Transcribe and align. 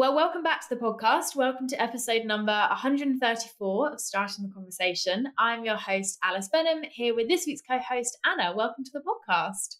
Well, 0.00 0.14
welcome 0.14 0.42
back 0.42 0.66
to 0.66 0.74
the 0.74 0.80
podcast. 0.80 1.36
Welcome 1.36 1.68
to 1.68 1.82
episode 1.82 2.24
number 2.24 2.58
134 2.70 3.92
of 3.92 4.00
Starting 4.00 4.48
the 4.48 4.54
Conversation. 4.54 5.28
I'm 5.36 5.62
your 5.62 5.76
host, 5.76 6.16
Alice 6.24 6.48
Benham, 6.50 6.84
here 6.90 7.14
with 7.14 7.28
this 7.28 7.44
week's 7.44 7.60
co 7.60 7.78
host, 7.78 8.16
Anna. 8.24 8.56
Welcome 8.56 8.82
to 8.84 8.92
the 8.94 9.02
podcast. 9.02 9.76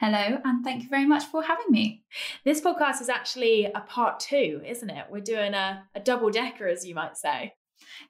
Hello, 0.00 0.38
and 0.42 0.64
thank 0.64 0.84
you 0.84 0.88
very 0.88 1.04
much 1.04 1.24
for 1.24 1.42
having 1.42 1.66
me. 1.68 2.04
This 2.46 2.62
podcast 2.62 3.02
is 3.02 3.10
actually 3.10 3.66
a 3.66 3.82
part 3.82 4.18
two, 4.18 4.62
isn't 4.64 4.88
it? 4.88 5.04
We're 5.10 5.20
doing 5.20 5.52
a, 5.52 5.84
a 5.94 6.00
double 6.00 6.30
decker, 6.30 6.66
as 6.66 6.86
you 6.86 6.94
might 6.94 7.18
say. 7.18 7.52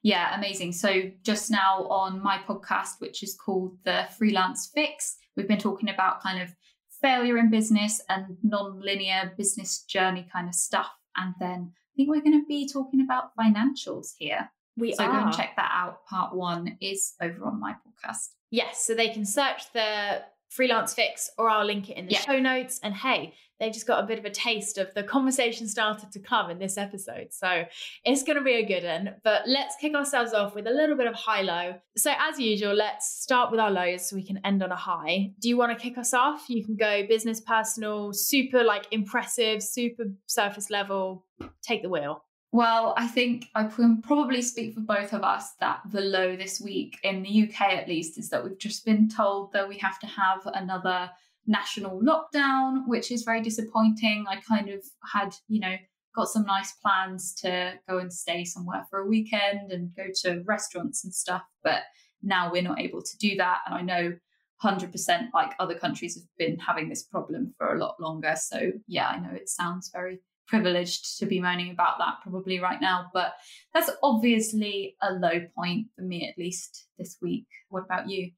Yeah, 0.04 0.38
amazing. 0.38 0.70
So, 0.70 1.10
just 1.24 1.50
now 1.50 1.88
on 1.88 2.22
my 2.22 2.38
podcast, 2.46 3.00
which 3.00 3.24
is 3.24 3.34
called 3.34 3.76
The 3.84 4.06
Freelance 4.16 4.70
Fix, 4.72 5.16
we've 5.36 5.48
been 5.48 5.58
talking 5.58 5.88
about 5.88 6.22
kind 6.22 6.40
of 6.40 6.54
failure 7.02 7.38
in 7.38 7.50
business 7.50 8.00
and 8.08 8.36
non 8.44 8.80
linear 8.80 9.32
business 9.36 9.82
journey 9.82 10.28
kind 10.32 10.48
of 10.48 10.54
stuff. 10.54 10.92
And 11.16 11.34
then 11.40 11.72
I 11.74 11.92
think 11.96 12.08
we're 12.08 12.20
going 12.20 12.40
to 12.40 12.46
be 12.46 12.68
talking 12.68 13.00
about 13.00 13.36
financials 13.36 14.14
here. 14.18 14.50
We 14.76 14.92
so 14.92 15.04
are. 15.04 15.12
go 15.12 15.26
and 15.26 15.36
check 15.36 15.54
that 15.56 15.70
out. 15.72 16.04
Part 16.06 16.34
one 16.34 16.76
is 16.80 17.14
over 17.22 17.44
on 17.44 17.60
my 17.60 17.72
podcast. 17.72 18.30
Yes, 18.50 18.84
so 18.84 18.94
they 18.94 19.10
can 19.10 19.24
search 19.24 19.72
the 19.72 20.22
freelance 20.54 20.94
fix 20.94 21.30
or 21.36 21.48
I'll 21.48 21.66
link 21.66 21.90
it 21.90 21.96
in 21.96 22.06
the 22.06 22.12
Yeah. 22.12 22.20
show 22.20 22.38
notes. 22.38 22.78
And 22.82 22.94
hey, 22.94 23.34
they 23.60 23.70
just 23.70 23.86
got 23.86 24.02
a 24.02 24.06
bit 24.06 24.18
of 24.18 24.24
a 24.24 24.30
taste 24.30 24.78
of 24.78 24.92
the 24.94 25.02
conversation 25.02 25.68
started 25.68 26.10
to 26.12 26.18
come 26.18 26.50
in 26.50 26.58
this 26.58 26.76
episode. 26.76 27.28
So 27.32 27.64
it's 28.04 28.22
going 28.22 28.36
to 28.36 28.42
be 28.44 28.54
a 28.54 28.64
good 28.66 28.84
one. 28.84 29.14
But 29.22 29.42
let's 29.46 29.76
kick 29.76 29.94
ourselves 29.94 30.32
off 30.32 30.54
with 30.54 30.66
a 30.66 30.70
little 30.70 30.96
bit 30.96 31.06
of 31.06 31.14
high 31.14 31.42
low. 31.42 31.74
So, 31.96 32.12
as 32.18 32.38
usual, 32.40 32.74
let's 32.74 33.22
start 33.22 33.50
with 33.52 33.60
our 33.60 33.70
lows 33.70 34.08
so 34.08 34.16
we 34.16 34.24
can 34.26 34.40
end 34.44 34.62
on 34.62 34.72
a 34.72 34.76
high. 34.76 35.30
Do 35.38 35.48
you 35.48 35.56
want 35.56 35.76
to 35.76 35.80
kick 35.82 35.98
us 35.98 36.12
off? 36.12 36.46
You 36.48 36.64
can 36.64 36.74
go 36.76 37.06
business, 37.06 37.40
personal, 37.40 38.12
super 38.12 38.64
like 38.64 38.86
impressive, 38.90 39.62
super 39.62 40.04
surface 40.26 40.68
level. 40.70 41.24
Take 41.62 41.82
the 41.82 41.88
wheel. 41.90 42.23
Well, 42.54 42.94
I 42.96 43.08
think 43.08 43.48
I 43.56 43.64
can 43.64 44.00
probably 44.00 44.40
speak 44.40 44.74
for 44.74 44.80
both 44.80 45.12
of 45.12 45.24
us 45.24 45.54
that 45.58 45.80
the 45.90 46.02
low 46.02 46.36
this 46.36 46.60
week, 46.60 47.00
in 47.02 47.24
the 47.24 47.48
UK 47.48 47.62
at 47.62 47.88
least, 47.88 48.16
is 48.16 48.30
that 48.30 48.44
we've 48.44 48.60
just 48.60 48.84
been 48.84 49.08
told 49.08 49.52
that 49.52 49.68
we 49.68 49.76
have 49.78 49.98
to 49.98 50.06
have 50.06 50.46
another 50.46 51.10
national 51.48 52.00
lockdown, 52.00 52.86
which 52.86 53.10
is 53.10 53.24
very 53.24 53.40
disappointing. 53.40 54.26
I 54.28 54.36
kind 54.36 54.68
of 54.68 54.84
had, 55.12 55.34
you 55.48 55.58
know, 55.58 55.74
got 56.14 56.28
some 56.28 56.46
nice 56.46 56.70
plans 56.74 57.34
to 57.40 57.72
go 57.88 57.98
and 57.98 58.12
stay 58.12 58.44
somewhere 58.44 58.86
for 58.88 59.00
a 59.00 59.08
weekend 59.08 59.72
and 59.72 59.92
go 59.96 60.04
to 60.22 60.44
restaurants 60.46 61.02
and 61.02 61.12
stuff, 61.12 61.42
but 61.64 61.82
now 62.22 62.52
we're 62.52 62.62
not 62.62 62.80
able 62.80 63.02
to 63.02 63.18
do 63.18 63.34
that. 63.34 63.62
And 63.66 63.74
I 63.74 63.80
know 63.80 64.16
100% 64.62 65.28
like 65.34 65.54
other 65.58 65.74
countries 65.74 66.14
have 66.14 66.28
been 66.38 66.60
having 66.60 66.88
this 66.88 67.02
problem 67.02 67.52
for 67.58 67.74
a 67.74 67.80
lot 67.80 67.96
longer. 67.98 68.36
So, 68.36 68.70
yeah, 68.86 69.08
I 69.08 69.18
know 69.18 69.32
it 69.34 69.48
sounds 69.48 69.90
very 69.92 70.20
privileged 70.46 71.18
to 71.18 71.26
be 71.26 71.40
moaning 71.40 71.70
about 71.70 71.98
that 71.98 72.16
probably 72.22 72.60
right 72.60 72.80
now, 72.80 73.10
but 73.12 73.34
that's 73.72 73.90
obviously 74.02 74.96
a 75.02 75.12
low 75.12 75.40
point 75.56 75.88
for 75.96 76.02
me 76.02 76.28
at 76.28 76.38
least 76.38 76.86
this 76.98 77.16
week. 77.20 77.46
What 77.70 77.84
about 77.84 78.08
you? 78.08 78.30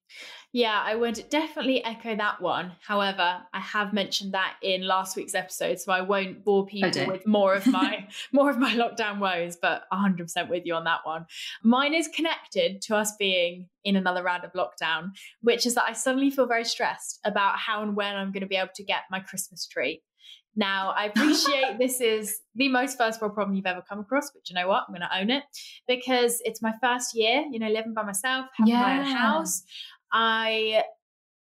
Yeah, 0.53 0.83
I 0.83 0.95
would 0.95 1.25
definitely 1.29 1.85
echo 1.85 2.17
that 2.17 2.41
one. 2.41 2.73
However, 2.81 3.43
I 3.53 3.61
have 3.61 3.93
mentioned 3.93 4.33
that 4.33 4.55
in 4.63 4.87
last 4.87 5.17
week's 5.17 5.35
episode, 5.35 5.79
so 5.79 5.93
I 5.93 6.01
won't 6.01 6.45
bore 6.45 6.65
people 6.65 7.07
with 7.07 7.27
more 7.27 7.55
of 7.55 7.67
my 7.67 8.09
more 8.33 8.49
of 8.49 8.59
my 8.59 8.75
lockdown 8.75 9.19
woes, 9.19 9.57
but 9.61 9.83
100% 9.93 10.49
with 10.49 10.65
you 10.65 10.75
on 10.75 10.85
that 10.85 11.01
one. 11.05 11.27
Mine 11.63 11.93
is 11.93 12.09
connected 12.09 12.81
to 12.83 12.97
us 12.97 13.13
being 13.19 13.69
in 13.85 13.97
another 13.97 14.23
round 14.23 14.45
of 14.45 14.53
lockdown, 14.53 15.11
which 15.43 15.67
is 15.67 15.75
that 15.75 15.85
I 15.87 15.93
suddenly 15.93 16.31
feel 16.31 16.47
very 16.47 16.65
stressed 16.65 17.21
about 17.25 17.59
how 17.59 17.83
and 17.83 17.95
when 17.95 18.17
I'm 18.17 18.33
going 18.33 18.41
to 18.41 18.47
be 18.47 18.57
able 18.57 18.71
to 18.77 18.85
get 18.85 19.03
my 19.11 19.21
Christmas 19.21 19.67
tree. 19.67 20.03
Now, 20.57 20.95
I 20.97 21.05
appreciate 21.05 21.77
this 21.79 22.01
is 22.01 22.41
the 22.55 22.69
most 22.69 22.99
first 22.99 23.21
world 23.21 23.35
problem 23.35 23.55
you've 23.55 23.67
ever 23.67 23.83
come 23.87 24.01
across, 24.01 24.31
but 24.31 24.49
you 24.49 24.55
know 24.55 24.69
what? 24.69 24.85
I'm 24.89 24.95
going 24.95 25.09
to 25.09 25.19
own 25.19 25.31
it 25.31 25.45
because 25.87 26.41
it's 26.45 26.63
my 26.63 26.73
first 26.83 27.15
year, 27.15 27.45
you 27.51 27.59
know, 27.59 27.69
living 27.69 27.95
by 27.95 28.03
myself, 28.03 28.47
having 28.57 28.73
my 28.75 28.99
own 28.99 29.05
house. 29.05 29.63
I 30.13 30.83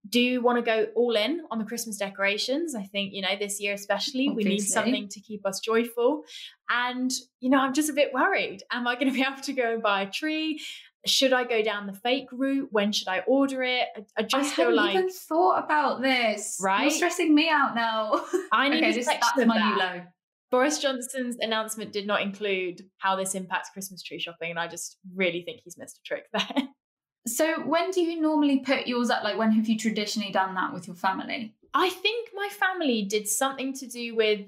do 0.09 0.41
want 0.41 0.59
to 0.59 0.63
go 0.63 0.87
all 0.97 1.15
in 1.15 1.43
on 1.51 1.59
the 1.59 1.65
Christmas 1.65 1.97
decorations. 1.97 2.75
I 2.75 2.83
think, 2.83 3.13
you 3.13 3.23
know, 3.23 3.37
this 3.39 3.61
year 3.61 3.75
especially, 3.75 4.31
we 4.31 4.43
need 4.43 4.61
something 4.61 5.09
to 5.09 5.21
keep 5.21 5.47
us 5.47 5.61
joyful. 5.61 6.25
And, 6.69 7.11
you 7.41 7.51
know, 7.51 7.59
I'm 7.59 7.73
just 7.73 7.89
a 7.89 7.93
bit 7.93 8.13
worried. 8.13 8.63
Am 8.73 8.89
I 8.89 8.95
going 8.95 9.09
to 9.09 9.13
be 9.13 9.23
able 9.23 9.41
to 9.43 9.53
go 9.53 9.75
and 9.75 9.83
buy 9.83 10.03
a 10.03 10.11
tree? 10.11 10.61
Should 11.07 11.33
I 11.33 11.45
go 11.45 11.63
down 11.63 11.87
the 11.87 11.93
fake 11.93 12.29
route? 12.31 12.69
When 12.71 12.93
should 12.93 13.09
I 13.09 13.21
order 13.21 13.63
it? 13.63 13.89
I, 13.97 14.01
I 14.01 14.05
I 14.19 14.23
just 14.23 14.55
feel 14.55 14.73
like 14.73 14.95
even 14.95 15.11
thought 15.11 15.65
about 15.65 16.01
this. 16.01 16.59
Right? 16.61 16.83
You're 16.83 16.91
stressing 16.91 17.35
me 17.35 17.49
out 17.49 17.75
now. 17.75 18.25
I 18.53 18.69
need 18.69 18.79
okay, 18.79 18.91
a 18.91 18.95
this, 18.95 19.07
section 19.07 19.21
that's 19.21 19.41
of 19.41 19.49
my 19.49 19.71
new 19.71 19.79
low. 19.79 20.03
Boris 20.51 20.79
Johnson's 20.79 21.39
announcement 21.41 21.93
did 21.93 22.07
not 22.07 22.21
include 22.21 22.83
how 22.99 23.17
this 23.17 23.35
impacts 23.35 23.71
Christmas 23.71 24.03
tree 24.03 24.21
shopping, 24.21 24.51
and 24.51 24.59
I 24.59 24.69
just 24.69 24.99
really 25.15 25.43
think 25.43 25.61
he's 25.65 25.79
missed 25.79 25.99
a 25.99 26.03
trick 26.07 26.25
there. 26.33 26.69
So 27.27 27.61
when 27.63 27.91
do 27.91 28.01
you 28.03 28.21
normally 28.21 28.61
put 28.61 28.87
yours 28.87 29.11
up? 29.11 29.25
Like 29.25 29.39
when 29.39 29.53
have 29.53 29.69
you 29.69 29.79
traditionally 29.79 30.33
done 30.33 30.55
that 30.55 30.73
with 30.73 30.87
your 30.87 30.97
family? 30.97 31.55
I 31.75 31.89
think 31.89 32.31
my 32.35 32.49
family 32.49 33.03
did 33.03 33.29
something 33.29 33.73
to 33.75 33.87
do 33.87 34.15
with 34.15 34.41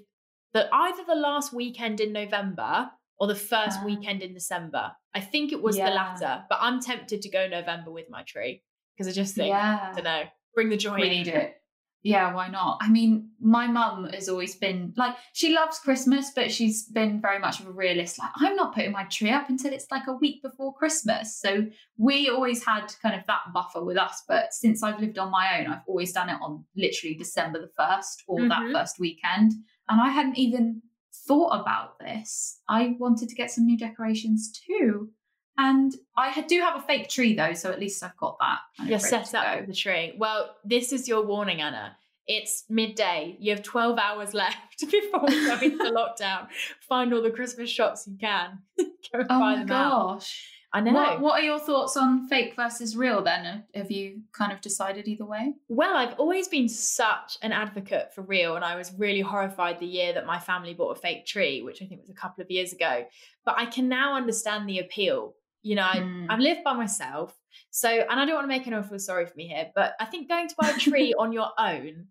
the 0.52 0.68
either 0.72 1.02
the 1.06 1.14
last 1.14 1.52
weekend 1.52 2.00
in 2.00 2.12
November 2.12 2.90
or 3.18 3.26
the 3.26 3.34
first 3.34 3.78
Ah. 3.80 3.84
weekend 3.84 4.22
in 4.22 4.34
December. 4.34 4.92
I 5.14 5.20
think 5.20 5.52
it 5.52 5.62
was 5.62 5.76
the 5.76 5.84
latter, 5.84 6.44
but 6.48 6.58
I'm 6.60 6.80
tempted 6.80 7.22
to 7.22 7.28
go 7.30 7.46
November 7.48 7.90
with 7.92 8.10
my 8.10 8.22
tree 8.24 8.62
because 8.96 9.08
I 9.08 9.12
just 9.12 9.34
think 9.34 9.48
yeah. 9.48 9.90
I 9.90 9.94
don't 9.94 10.04
know, 10.04 10.22
bring 10.54 10.68
the 10.68 10.76
joy. 10.76 10.96
we 10.96 11.02
in. 11.04 11.10
need 11.10 11.28
it. 11.28 11.54
Yeah, 12.06 12.34
why 12.34 12.48
not? 12.48 12.80
I 12.82 12.90
mean, 12.90 13.30
my 13.40 13.66
mum 13.66 14.04
has 14.12 14.28
always 14.28 14.54
been 14.56 14.92
like, 14.94 15.16
she 15.32 15.54
loves 15.54 15.78
Christmas, 15.78 16.32
but 16.36 16.52
she's 16.52 16.82
been 16.86 17.18
very 17.18 17.38
much 17.38 17.60
of 17.60 17.66
a 17.66 17.70
realist. 17.70 18.18
Like, 18.18 18.28
I'm 18.36 18.54
not 18.56 18.74
putting 18.74 18.92
my 18.92 19.04
tree 19.04 19.30
up 19.30 19.48
until 19.48 19.72
it's 19.72 19.90
like 19.90 20.06
a 20.06 20.12
week 20.12 20.42
before 20.42 20.74
Christmas. 20.74 21.34
So 21.34 21.66
we 21.96 22.28
always 22.28 22.62
had 22.62 22.94
kind 23.00 23.14
of 23.18 23.26
that 23.26 23.44
buffer 23.54 23.82
with 23.82 23.96
us. 23.96 24.22
But 24.28 24.52
since 24.52 24.82
I've 24.82 25.00
lived 25.00 25.16
on 25.16 25.30
my 25.30 25.58
own, 25.58 25.66
I've 25.72 25.80
always 25.86 26.12
done 26.12 26.28
it 26.28 26.36
on 26.42 26.66
literally 26.76 27.14
December 27.14 27.58
the 27.58 27.68
1st 27.74 28.24
or 28.28 28.38
Mhm. 28.40 28.48
that 28.50 28.70
first 28.78 28.98
weekend. 29.00 29.52
And 29.88 29.98
I 29.98 30.10
hadn't 30.10 30.36
even 30.36 30.82
thought 31.26 31.60
about 31.60 31.98
this. 31.98 32.60
I 32.68 32.96
wanted 32.98 33.28
to 33.28 33.34
get 33.34 33.50
some 33.50 33.66
new 33.66 33.78
decorations 33.78 34.52
too. 34.66 35.10
And 35.56 35.94
I 36.16 36.40
do 36.42 36.60
have 36.60 36.76
a 36.76 36.82
fake 36.82 37.08
tree 37.08 37.34
though, 37.34 37.52
so 37.52 37.70
at 37.70 37.78
least 37.78 38.02
I've 38.02 38.16
got 38.16 38.36
that. 38.40 38.58
kind 38.76 38.88
of 38.88 38.90
You're 38.90 38.98
set 38.98 39.34
up 39.34 39.58
with 39.60 39.68
the 39.68 39.74
tree. 39.74 40.14
Well, 40.18 40.56
this 40.64 40.92
is 40.92 41.06
your 41.06 41.24
warning, 41.24 41.60
Anna. 41.60 41.96
It's 42.26 42.64
midday. 42.68 43.36
You 43.38 43.54
have 43.54 43.62
12 43.62 43.98
hours 43.98 44.34
left 44.34 44.80
before 44.80 45.24
we 45.26 45.46
go 45.46 45.58
into 45.60 45.84
lockdown. 45.96 46.48
Find 46.88 47.14
all 47.14 47.22
the 47.22 47.30
Christmas 47.30 47.70
shops 47.70 48.06
you 48.08 48.16
can. 48.18 48.58
go 48.78 48.84
and 49.12 49.26
Oh 49.30 49.38
buy 49.38 49.56
my 49.56 49.64
them 49.64 49.70
out. 49.72 50.28
I 50.74 50.80
know. 50.80 50.92
What, 50.92 51.20
what 51.20 51.40
are 51.40 51.44
your 51.44 51.60
thoughts 51.60 51.96
on 51.96 52.28
fake 52.28 52.56
versus 52.56 52.96
real 52.96 53.22
then? 53.22 53.62
Have 53.74 53.92
you 53.92 54.22
kind 54.32 54.52
of 54.52 54.60
decided 54.60 55.06
either 55.06 55.24
way? 55.24 55.54
Well, 55.68 55.96
I've 55.96 56.18
always 56.18 56.48
been 56.48 56.68
such 56.68 57.38
an 57.42 57.52
advocate 57.52 58.12
for 58.12 58.22
real, 58.22 58.56
and 58.56 58.64
I 58.64 58.74
was 58.74 58.92
really 58.98 59.20
horrified 59.20 59.78
the 59.78 59.86
year 59.86 60.12
that 60.12 60.26
my 60.26 60.40
family 60.40 60.74
bought 60.74 60.96
a 60.96 61.00
fake 61.00 61.26
tree, 61.26 61.62
which 61.62 61.80
I 61.80 61.86
think 61.86 62.00
was 62.00 62.10
a 62.10 62.14
couple 62.14 62.42
of 62.42 62.50
years 62.50 62.72
ago. 62.72 63.04
But 63.44 63.54
I 63.56 63.66
can 63.66 63.88
now 63.88 64.16
understand 64.16 64.68
the 64.68 64.80
appeal. 64.80 65.34
You 65.62 65.76
know, 65.76 65.82
Mm. 65.94 66.26
I've 66.28 66.40
lived 66.40 66.64
by 66.64 66.74
myself, 66.74 67.34
so 67.70 67.88
and 67.88 68.20
I 68.20 68.24
don't 68.26 68.34
want 68.34 68.44
to 68.44 68.48
make 68.48 68.66
anyone 68.66 68.84
feel 68.84 68.98
sorry 68.98 69.26
for 69.26 69.34
me 69.36 69.46
here, 69.48 69.70
but 69.76 69.94
I 70.00 70.06
think 70.06 70.28
going 70.28 70.48
to 70.48 70.54
buy 70.60 70.70
a 70.70 70.76
tree 70.78 71.14
on 71.18 71.32
your 71.32 71.50
own 71.56 72.08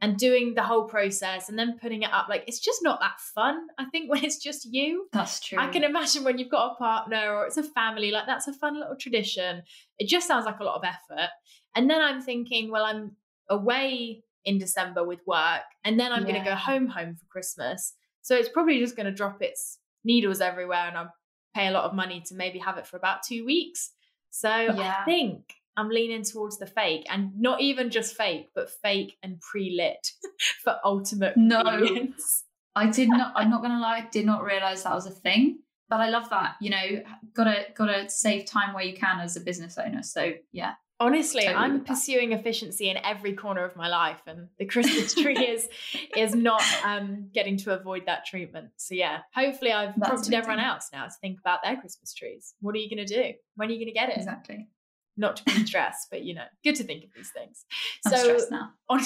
and 0.00 0.18
doing 0.18 0.54
the 0.54 0.62
whole 0.62 0.84
process 0.84 1.48
and 1.48 1.58
then 1.58 1.78
putting 1.80 2.02
it 2.02 2.12
up, 2.12 2.28
like 2.28 2.44
it's 2.46 2.60
just 2.60 2.80
not 2.82 3.00
that 3.00 3.18
fun. 3.34 3.66
I 3.78 3.86
think 3.86 4.10
when 4.10 4.24
it's 4.24 4.38
just 4.38 4.66
you, 4.70 5.08
That's 5.12 5.40
true. 5.40 5.58
I 5.58 5.68
can 5.68 5.84
imagine 5.84 6.24
when 6.24 6.38
you've 6.38 6.50
got 6.50 6.72
a 6.72 6.74
partner 6.74 7.34
or 7.34 7.46
it's 7.46 7.56
a 7.56 7.62
family, 7.62 8.10
like 8.10 8.26
that's 8.26 8.48
a 8.48 8.52
fun 8.52 8.78
little 8.78 8.96
tradition. 8.96 9.62
It 9.98 10.08
just 10.08 10.28
sounds 10.28 10.44
like 10.44 10.60
a 10.60 10.64
lot 10.64 10.76
of 10.76 10.84
effort. 10.84 11.30
And 11.74 11.88
then 11.88 12.00
I'm 12.00 12.20
thinking, 12.22 12.70
well, 12.70 12.84
I'm 12.84 13.12
away 13.48 14.22
in 14.44 14.58
December 14.58 15.04
with 15.04 15.20
work, 15.26 15.64
and 15.84 15.98
then 15.98 16.12
I'm 16.12 16.22
going 16.22 16.36
to 16.36 16.44
go 16.44 16.54
home 16.54 16.86
home 16.86 17.16
for 17.16 17.26
Christmas. 17.26 17.94
So 18.22 18.36
it's 18.36 18.48
probably 18.48 18.78
just 18.78 18.96
going 18.96 19.06
to 19.06 19.12
drop 19.12 19.42
its 19.42 19.78
needles 20.04 20.40
everywhere, 20.40 20.86
and 20.86 20.96
I'll 20.96 21.12
pay 21.54 21.66
a 21.66 21.72
lot 21.72 21.84
of 21.84 21.94
money 21.94 22.22
to 22.26 22.34
maybe 22.34 22.58
have 22.60 22.78
it 22.78 22.86
for 22.86 22.96
about 22.96 23.22
two 23.26 23.44
weeks. 23.44 23.90
So 24.30 24.48
Yeah. 24.48 24.96
I 25.00 25.04
think 25.04 25.54
I'm 25.76 25.88
leaning 25.88 26.22
towards 26.22 26.58
the 26.58 26.66
fake, 26.66 27.06
and 27.10 27.32
not 27.38 27.60
even 27.60 27.90
just 27.90 28.16
fake, 28.16 28.50
but 28.54 28.70
fake 28.70 29.16
and 29.22 29.40
pre-lit 29.40 30.10
for 30.64 30.76
ultimate 30.84 31.36
No. 31.36 31.62
convenience. 31.62 32.44
I 32.74 32.90
did 32.90 33.08
not. 33.08 33.32
I'm 33.36 33.50
not 33.50 33.62
gonna 33.62 33.80
lie. 33.80 33.98
I 33.98 34.08
did 34.10 34.26
not 34.26 34.44
realize 34.44 34.82
that 34.84 34.94
was 34.94 35.06
a 35.06 35.10
thing. 35.10 35.60
But 35.88 36.00
I 36.00 36.08
love 36.08 36.28
that. 36.30 36.56
You 36.60 36.70
know, 36.70 37.02
gotta 37.34 37.66
gotta 37.74 38.08
save 38.10 38.44
time 38.46 38.74
where 38.74 38.84
you 38.84 38.94
can 38.96 39.20
as 39.20 39.36
a 39.36 39.40
business 39.40 39.78
owner. 39.78 40.02
So 40.02 40.32
yeah, 40.52 40.72
Honestly, 40.98 41.42
Totally 41.42 41.62
I'm 41.62 41.72
with 41.74 41.86
that. 41.86 41.92
pursuing 41.94 42.32
efficiency 42.32 42.88
in 42.88 42.96
every 43.04 43.34
corner 43.34 43.64
of 43.64 43.76
my 43.76 43.86
life, 43.86 44.20
and 44.26 44.48
the 44.58 44.64
Christmas 44.64 45.14
tree 45.14 45.36
is 45.54 45.68
is 46.16 46.34
not 46.34 46.62
um, 46.84 47.28
getting 47.34 47.56
to 47.58 47.72
avoid 47.78 48.06
that 48.06 48.24
treatment. 48.24 48.70
So 48.78 48.94
yeah, 48.94 49.18
hopefully 49.34 49.72
I've 49.72 49.94
That's 49.96 50.08
prompted 50.08 50.34
everyone 50.34 50.58
else 50.64 50.88
now 50.92 51.04
to 51.04 51.12
think 51.20 51.38
about 51.38 51.60
their 51.62 51.76
Christmas 51.76 52.14
trees. 52.14 52.54
What 52.60 52.74
are 52.74 52.78
you 52.78 52.88
going 52.88 53.06
to 53.06 53.14
do? 53.14 53.34
When 53.56 53.68
are 53.68 53.72
you 53.72 53.78
going 53.78 53.88
to 53.88 53.92
get 53.92 54.08
it? 54.08 54.16
exactly. 54.16 54.68
Not 55.16 55.36
to 55.36 55.44
be 55.44 55.66
stressed, 55.66 56.08
but 56.10 56.24
you 56.24 56.34
know, 56.34 56.44
good 56.64 56.76
to 56.76 56.84
think 56.84 57.04
of 57.04 57.10
these 57.14 57.30
things. 57.30 57.64
I'm 58.04 58.12
so 58.12 58.22
stressed 58.24 58.50
now. 58.50 58.70
on 58.88 59.00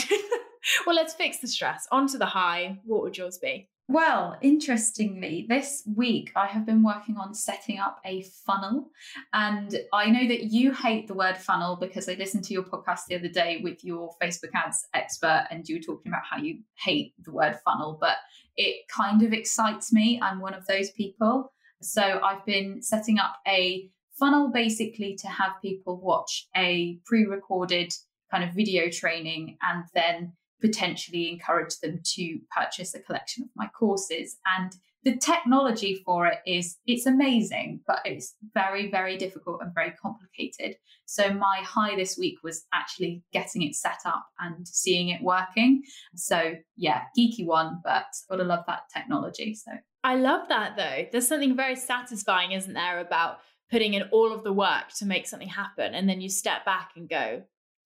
well, 0.87 0.97
let's 0.97 1.15
fix 1.15 1.39
the 1.39 1.49
stress. 1.49 1.87
On 1.91 2.07
to 2.09 2.19
the 2.19 2.27
high. 2.27 2.79
What 2.85 3.03
would 3.03 3.17
yours 3.17 3.39
be? 3.39 3.69
Well, 3.91 4.37
interestingly, 4.41 5.47
this 5.49 5.83
week 5.97 6.31
I 6.37 6.47
have 6.47 6.65
been 6.65 6.85
working 6.85 7.17
on 7.17 7.35
setting 7.35 7.81
up 7.81 7.99
a 8.07 8.23
funnel. 8.47 8.91
And 9.33 9.75
I 9.93 10.09
know 10.11 10.29
that 10.29 10.45
you 10.45 10.73
hate 10.73 11.09
the 11.09 11.15
word 11.15 11.37
funnel 11.37 11.75
because 11.75 12.09
I 12.09 12.13
listened 12.13 12.45
to 12.45 12.55
your 12.55 12.63
podcast 12.63 13.07
the 13.09 13.17
other 13.17 13.27
day 13.27 13.61
with 13.65 13.83
your 13.83 14.15
Facebook 14.23 14.51
ads 14.55 14.87
expert, 14.95 15.47
and 15.51 15.69
you 15.69 15.75
were 15.75 15.83
talking 15.83 16.13
about 16.13 16.23
how 16.31 16.37
you 16.37 16.61
hate 16.79 17.15
the 17.25 17.33
word 17.33 17.59
funnel, 17.65 17.99
but 18.01 18.19
it 18.57 18.87
kind 18.89 19.25
of 19.25 19.33
excites 19.33 19.93
me. 19.93 20.21
I'm 20.23 20.41
one 20.41 20.55
of 20.55 20.67
those 20.67 20.93
people. 20.93 21.53
So 21.83 22.21
I've 22.23 22.47
been 22.47 22.83
setting 22.83 23.19
up 23.19 23.39
a 23.49 23.91
funnel 24.21 24.51
basically 24.53 25.17
to 25.17 25.27
have 25.27 25.53
people 25.63 26.01
watch 26.01 26.47
a 26.57 27.01
pre 27.07 27.25
recorded 27.25 27.93
kind 28.31 28.45
of 28.45 28.55
video 28.55 28.89
training 28.91 29.57
and 29.63 29.85
then 29.95 30.35
potentially 30.61 31.31
encourage 31.31 31.79
them 31.83 32.01
to 32.05 32.39
purchase 32.57 32.95
a 32.95 33.01
collection 33.01 33.43
of 33.43 33.49
my 33.57 33.67
courses. 33.69 34.37
And 34.59 34.73
the 35.03 35.17
technology 35.17 36.03
for 36.05 36.27
it 36.27 36.39
is 36.47 36.77
it's 36.87 37.07
amazing, 37.07 37.81
but 37.87 38.01
it's 38.05 38.35
very, 38.53 38.91
very 38.91 39.17
difficult 39.17 39.63
and 39.63 39.75
very 39.75 39.93
complicated. 39.93 40.77
So 41.07 41.33
my 41.33 41.61
high 41.65 41.97
this 41.97 42.19
week 42.19 42.37
was 42.45 42.67
actually 42.75 43.23
getting 43.33 43.63
it 43.63 43.75
set 43.75 44.01
up 44.05 44.27
and 44.39 44.69
seeing 44.69 45.09
it 45.09 45.23
working. 45.23 45.83
So 46.15 46.57
yeah, 46.77 47.05
geeky 47.19 47.47
one, 47.47 47.81
but 47.83 48.05
gotta 48.29 48.45
love 48.45 48.65
that 48.67 48.83
technology. 48.95 49.55
So 49.55 49.73
I 50.05 50.17
love 50.17 50.49
that 50.51 50.77
though. 50.77 51.07
There's 51.11 51.29
something 51.29 51.57
very 51.57 51.77
satisfying, 51.77 52.53
isn't 52.53 52.75
there, 52.75 53.01
about 53.01 53.39
putting 53.71 53.95
in 53.95 54.03
all 54.11 54.33
of 54.33 54.43
the 54.45 54.53
work 54.53 54.93
to 54.99 55.07
make 55.07 55.27
something 55.27 55.49
happen. 55.49 55.95
And 55.95 56.09
then 56.09 56.21
you 56.21 56.29
step 56.29 56.65
back 56.65 56.93
and 56.97 57.09
go, 57.09 57.43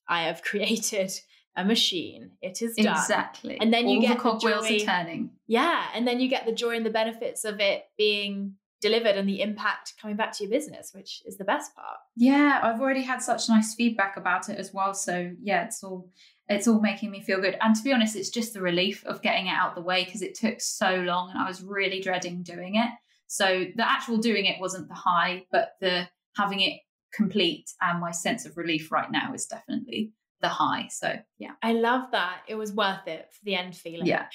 I 0.08 0.22
have 0.24 0.42
created 0.50 1.12
a 1.56 1.64
machine. 1.64 2.32
It 2.42 2.62
is 2.62 2.74
done. 2.74 2.96
Exactly. 2.96 3.58
And 3.60 3.72
then 3.72 3.88
you 3.88 4.00
get 4.00 4.16
the 4.16 4.22
cogwheels 4.22 4.70
are 4.70 4.78
turning. 4.78 5.30
Yeah. 5.46 5.84
And 5.94 6.06
then 6.06 6.20
you 6.20 6.28
get 6.28 6.46
the 6.46 6.52
joy 6.52 6.76
and 6.76 6.84
the 6.84 6.90
benefits 6.90 7.44
of 7.44 7.60
it 7.60 7.84
being 7.96 8.54
delivered 8.80 9.16
and 9.16 9.28
the 9.28 9.40
impact 9.40 9.94
coming 10.00 10.16
back 10.16 10.32
to 10.32 10.44
your 10.44 10.50
business, 10.50 10.92
which 10.94 11.22
is 11.24 11.38
the 11.38 11.44
best 11.44 11.74
part. 11.74 11.96
Yeah, 12.16 12.60
I've 12.62 12.80
already 12.80 13.02
had 13.02 13.22
such 13.22 13.48
nice 13.48 13.74
feedback 13.74 14.16
about 14.16 14.50
it 14.50 14.58
as 14.58 14.74
well. 14.74 14.92
So 14.92 15.30
yeah, 15.40 15.64
it's 15.64 15.82
all 15.82 16.10
it's 16.50 16.68
all 16.68 16.80
making 16.80 17.10
me 17.10 17.22
feel 17.22 17.40
good. 17.40 17.56
And 17.62 17.74
to 17.74 17.82
be 17.82 17.92
honest, 17.92 18.14
it's 18.14 18.28
just 18.28 18.52
the 18.52 18.60
relief 18.60 19.02
of 19.06 19.22
getting 19.22 19.46
it 19.46 19.54
out 19.54 19.74
the 19.74 19.80
way 19.80 20.04
because 20.04 20.20
it 20.20 20.34
took 20.34 20.60
so 20.60 20.96
long 20.96 21.30
and 21.30 21.38
I 21.38 21.48
was 21.48 21.62
really 21.62 22.00
dreading 22.00 22.42
doing 22.42 22.74
it. 22.74 22.90
So 23.26 23.64
the 23.74 23.90
actual 23.90 24.18
doing 24.18 24.46
it 24.46 24.60
wasn't 24.60 24.88
the 24.88 24.94
high, 24.94 25.44
but 25.50 25.72
the 25.80 26.08
having 26.36 26.60
it 26.60 26.80
complete 27.12 27.70
and 27.80 28.00
my 28.00 28.10
sense 28.10 28.44
of 28.44 28.56
relief 28.56 28.90
right 28.90 29.10
now 29.10 29.32
is 29.34 29.46
definitely 29.46 30.12
the 30.40 30.48
high. 30.48 30.88
So 30.90 31.14
yeah. 31.38 31.52
I 31.62 31.72
love 31.72 32.10
that. 32.12 32.42
It 32.48 32.56
was 32.56 32.72
worth 32.72 33.06
it 33.06 33.28
for 33.32 33.44
the 33.44 33.54
end 33.54 33.76
feeling. 33.76 34.06
Yeah. 34.06 34.26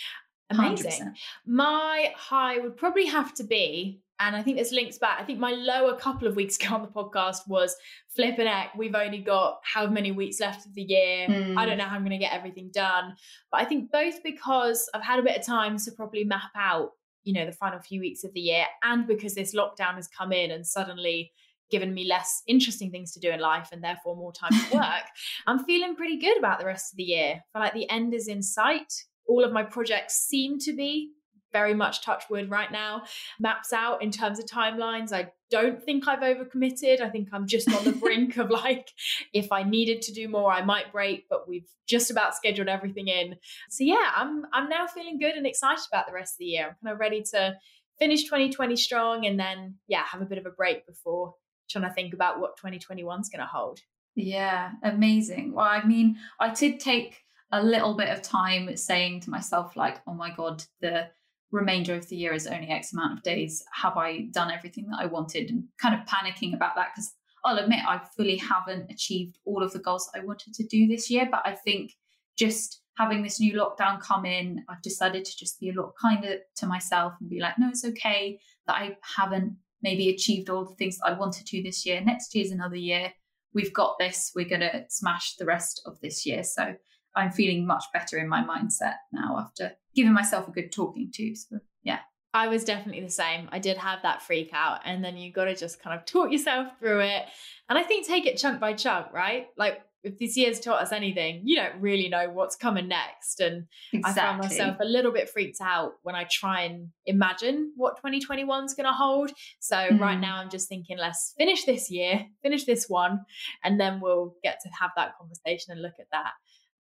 Amazing. 0.49 0.91
100%. 0.91 1.13
My 1.45 2.13
high 2.15 2.57
would 2.59 2.75
probably 2.75 3.05
have 3.05 3.33
to 3.35 3.43
be, 3.43 4.01
and 4.19 4.35
I 4.35 4.41
think 4.41 4.57
this 4.57 4.71
links 4.71 4.97
back. 4.97 5.19
I 5.19 5.23
think 5.23 5.39
my 5.39 5.51
low 5.51 5.89
a 5.89 5.97
couple 5.97 6.27
of 6.27 6.35
weeks 6.35 6.57
ago 6.61 6.75
on 6.75 6.81
the 6.81 6.87
podcast 6.87 7.47
was 7.47 7.75
flip 8.15 8.35
flipping 8.35 8.51
heck. 8.51 8.75
We've 8.75 8.95
only 8.95 9.19
got 9.19 9.59
how 9.63 9.87
many 9.87 10.11
weeks 10.11 10.39
left 10.39 10.65
of 10.65 10.73
the 10.73 10.81
year. 10.81 11.27
Mm. 11.27 11.57
I 11.57 11.65
don't 11.65 11.77
know 11.77 11.85
how 11.85 11.95
I'm 11.95 12.01
going 12.01 12.11
to 12.11 12.17
get 12.17 12.33
everything 12.33 12.71
done. 12.73 13.15
But 13.51 13.61
I 13.61 13.65
think 13.65 13.91
both 13.91 14.23
because 14.23 14.89
I've 14.93 15.03
had 15.03 15.19
a 15.19 15.23
bit 15.23 15.37
of 15.37 15.45
time 15.45 15.77
to 15.77 15.91
properly 15.91 16.23
map 16.23 16.51
out, 16.55 16.91
you 17.29 17.35
know, 17.35 17.45
the 17.45 17.51
final 17.51 17.79
few 17.79 17.99
weeks 17.99 18.23
of 18.23 18.33
the 18.33 18.39
year, 18.39 18.65
and 18.81 19.05
because 19.05 19.35
this 19.35 19.53
lockdown 19.53 19.93
has 19.93 20.07
come 20.07 20.31
in 20.31 20.49
and 20.49 20.65
suddenly 20.65 21.31
given 21.69 21.93
me 21.93 22.03
less 22.03 22.41
interesting 22.47 22.89
things 22.89 23.11
to 23.11 23.19
do 23.19 23.29
in 23.29 23.39
life 23.39 23.69
and 23.71 23.83
therefore 23.83 24.15
more 24.15 24.33
time 24.33 24.49
to 24.51 24.73
work, 24.75 25.03
I'm 25.45 25.63
feeling 25.63 25.95
pretty 25.95 26.17
good 26.17 26.39
about 26.39 26.57
the 26.57 26.65
rest 26.65 26.91
of 26.91 26.97
the 26.97 27.03
year. 27.03 27.35
I 27.35 27.41
feel 27.53 27.61
like 27.61 27.73
the 27.75 27.89
end 27.91 28.15
is 28.15 28.27
in 28.27 28.41
sight. 28.41 28.91
All 29.27 29.43
of 29.43 29.53
my 29.53 29.61
projects 29.61 30.15
seem 30.15 30.57
to 30.61 30.73
be 30.73 31.11
very 31.51 31.73
much 31.73 32.03
touch 32.03 32.23
wood 32.29 32.49
right 32.49 32.71
now, 32.71 33.03
maps 33.39 33.73
out 33.73 34.01
in 34.01 34.11
terms 34.11 34.39
of 34.39 34.45
timelines. 34.45 35.11
I 35.11 35.31
don't 35.49 35.83
think 35.83 36.07
I've 36.07 36.19
overcommitted. 36.19 37.01
I 37.01 37.09
think 37.09 37.29
I'm 37.31 37.47
just 37.47 37.71
on 37.71 37.83
the 37.83 37.91
brink 37.99 38.37
of 38.37 38.49
like, 38.49 38.89
if 39.33 39.51
I 39.51 39.63
needed 39.63 40.01
to 40.03 40.13
do 40.13 40.27
more, 40.27 40.51
I 40.51 40.63
might 40.63 40.91
break, 40.91 41.25
but 41.29 41.47
we've 41.47 41.67
just 41.87 42.11
about 42.11 42.35
scheduled 42.35 42.67
everything 42.67 43.07
in. 43.07 43.35
So 43.69 43.83
yeah, 43.83 44.11
I'm 44.15 44.45
I'm 44.53 44.69
now 44.69 44.87
feeling 44.87 45.19
good 45.19 45.35
and 45.35 45.47
excited 45.47 45.85
about 45.91 46.07
the 46.07 46.13
rest 46.13 46.35
of 46.35 46.39
the 46.39 46.45
year. 46.45 46.67
I'm 46.67 46.75
kind 46.83 46.93
of 46.93 46.99
ready 46.99 47.23
to 47.31 47.55
finish 47.97 48.23
2020 48.23 48.75
strong 48.75 49.25
and 49.25 49.39
then 49.39 49.75
yeah, 49.87 50.03
have 50.05 50.21
a 50.21 50.25
bit 50.25 50.37
of 50.37 50.45
a 50.45 50.51
break 50.51 50.85
before 50.85 51.33
trying 51.69 51.83
to 51.83 51.93
think 51.93 52.13
about 52.13 52.39
what 52.39 52.57
2021 52.57 53.21
is 53.21 53.29
going 53.29 53.41
to 53.41 53.45
hold. 53.45 53.79
Yeah, 54.15 54.71
amazing. 54.83 55.53
Well, 55.53 55.65
I 55.65 55.83
mean, 55.83 56.17
I 56.39 56.53
did 56.53 56.79
take 56.79 57.21
a 57.51 57.63
little 57.63 57.95
bit 57.95 58.09
of 58.09 58.21
time 58.21 58.75
saying 58.75 59.21
to 59.21 59.29
myself, 59.29 59.75
like, 59.75 60.01
oh 60.07 60.13
my 60.13 60.31
God, 60.35 60.63
the 60.81 61.09
remainder 61.51 61.95
of 61.95 62.07
the 62.09 62.15
year 62.15 62.33
is 62.33 62.47
only 62.47 62.69
X 62.69 62.93
amount 62.93 63.17
of 63.17 63.23
days. 63.23 63.63
Have 63.73 63.97
I 63.97 64.27
done 64.31 64.51
everything 64.51 64.87
that 64.89 64.99
I 64.99 65.05
wanted? 65.05 65.49
And 65.49 65.63
kind 65.81 65.95
of 65.95 66.05
panicking 66.05 66.53
about 66.53 66.75
that 66.75 66.89
because 66.93 67.13
I'll 67.43 67.57
admit 67.57 67.79
I 67.87 68.01
fully 68.15 68.37
haven't 68.37 68.91
achieved 68.91 69.37
all 69.45 69.63
of 69.63 69.71
the 69.73 69.79
goals 69.79 70.09
I 70.15 70.19
wanted 70.19 70.53
to 70.55 70.67
do 70.67 70.87
this 70.87 71.09
year. 71.09 71.27
But 71.29 71.41
I 71.45 71.55
think 71.55 71.93
just 72.37 72.81
having 72.97 73.23
this 73.23 73.39
new 73.39 73.53
lockdown 73.53 73.99
come 74.01 74.25
in, 74.25 74.63
I've 74.69 74.81
decided 74.81 75.25
to 75.25 75.37
just 75.37 75.59
be 75.59 75.69
a 75.69 75.73
lot 75.73 75.93
kinder 76.01 76.37
to 76.57 76.65
myself 76.65 77.13
and 77.19 77.29
be 77.29 77.39
like, 77.39 77.57
no, 77.57 77.69
it's 77.69 77.85
okay 77.85 78.39
that 78.67 78.75
I 78.75 78.97
haven't 79.17 79.55
maybe 79.81 80.09
achieved 80.09 80.49
all 80.49 80.65
the 80.65 80.75
things 80.75 80.99
I 81.03 81.13
wanted 81.13 81.47
to 81.47 81.63
this 81.63 81.85
year. 81.85 82.01
Next 82.01 82.35
year's 82.35 82.51
another 82.51 82.75
year. 82.75 83.13
We've 83.53 83.73
got 83.73 83.97
this. 83.97 84.31
We're 84.35 84.49
going 84.49 84.61
to 84.61 84.85
smash 84.89 85.35
the 85.37 85.45
rest 85.45 85.81
of 85.85 85.99
this 86.01 86.25
year. 86.25 86.43
So 86.43 86.75
I'm 87.15 87.31
feeling 87.31 87.65
much 87.65 87.83
better 87.93 88.17
in 88.17 88.27
my 88.29 88.43
mindset 88.43 88.95
now 89.11 89.37
after 89.39 89.73
giving 89.95 90.13
myself 90.13 90.47
a 90.47 90.51
good 90.51 90.71
talking 90.71 91.11
to. 91.15 91.35
So 91.35 91.59
yeah. 91.83 91.99
I 92.33 92.47
was 92.47 92.63
definitely 92.63 93.01
the 93.01 93.09
same. 93.09 93.49
I 93.51 93.57
did 93.57 93.77
have 93.77 94.03
that 94.03 94.21
freak 94.21 94.51
out, 94.53 94.81
and 94.85 95.03
then 95.03 95.17
you 95.17 95.31
got 95.33 95.45
to 95.45 95.55
just 95.55 95.81
kind 95.81 95.97
of 95.97 96.05
talk 96.05 96.31
yourself 96.31 96.67
through 96.79 96.99
it. 96.99 97.23
And 97.67 97.77
I 97.79 97.83
think 97.83 98.05
take 98.05 98.27
it 98.27 98.37
chunk 98.37 98.59
by 98.59 98.73
chunk, 98.73 99.11
right? 99.11 99.47
Like 99.57 99.81
if 100.03 100.17
this 100.17 100.37
year's 100.37 100.59
taught 100.61 100.81
us 100.81 100.91
anything, 100.93 101.41
you 101.43 101.57
don't 101.57 101.81
really 101.81 102.07
know 102.07 102.29
what's 102.29 102.55
coming 102.55 102.87
next. 102.87 103.41
And 103.41 103.65
Exactly. 103.91 104.21
I 104.21 104.25
found 104.25 104.37
myself 104.39 104.77
a 104.79 104.85
little 104.85 105.11
bit 105.11 105.27
freaked 105.29 105.59
out 105.59 105.93
when 106.03 106.15
I 106.15 106.25
try 106.31 106.61
and 106.61 106.89
imagine 107.05 107.73
what 107.75 107.97
2021 107.97 108.63
is 108.63 108.75
going 108.75 108.85
to 108.85 108.93
hold. 108.93 109.31
So 109.59 109.75
right 109.75 110.17
Mhm. 110.17 110.21
now 110.21 110.35
I'm 110.37 110.49
just 110.49 110.69
thinking, 110.69 110.97
let's 110.97 111.33
finish 111.37 111.65
this 111.65 111.91
year, 111.91 112.27
finish 112.41 112.63
this 112.63 112.87
one, 112.87 113.25
and 113.63 113.77
then 113.77 113.99
we'll 113.99 114.35
get 114.41 114.59
to 114.63 114.69
have 114.79 114.91
that 114.95 115.17
conversation 115.17 115.73
and 115.73 115.81
look 115.81 115.95
at 115.99 116.07
that. 116.13 116.31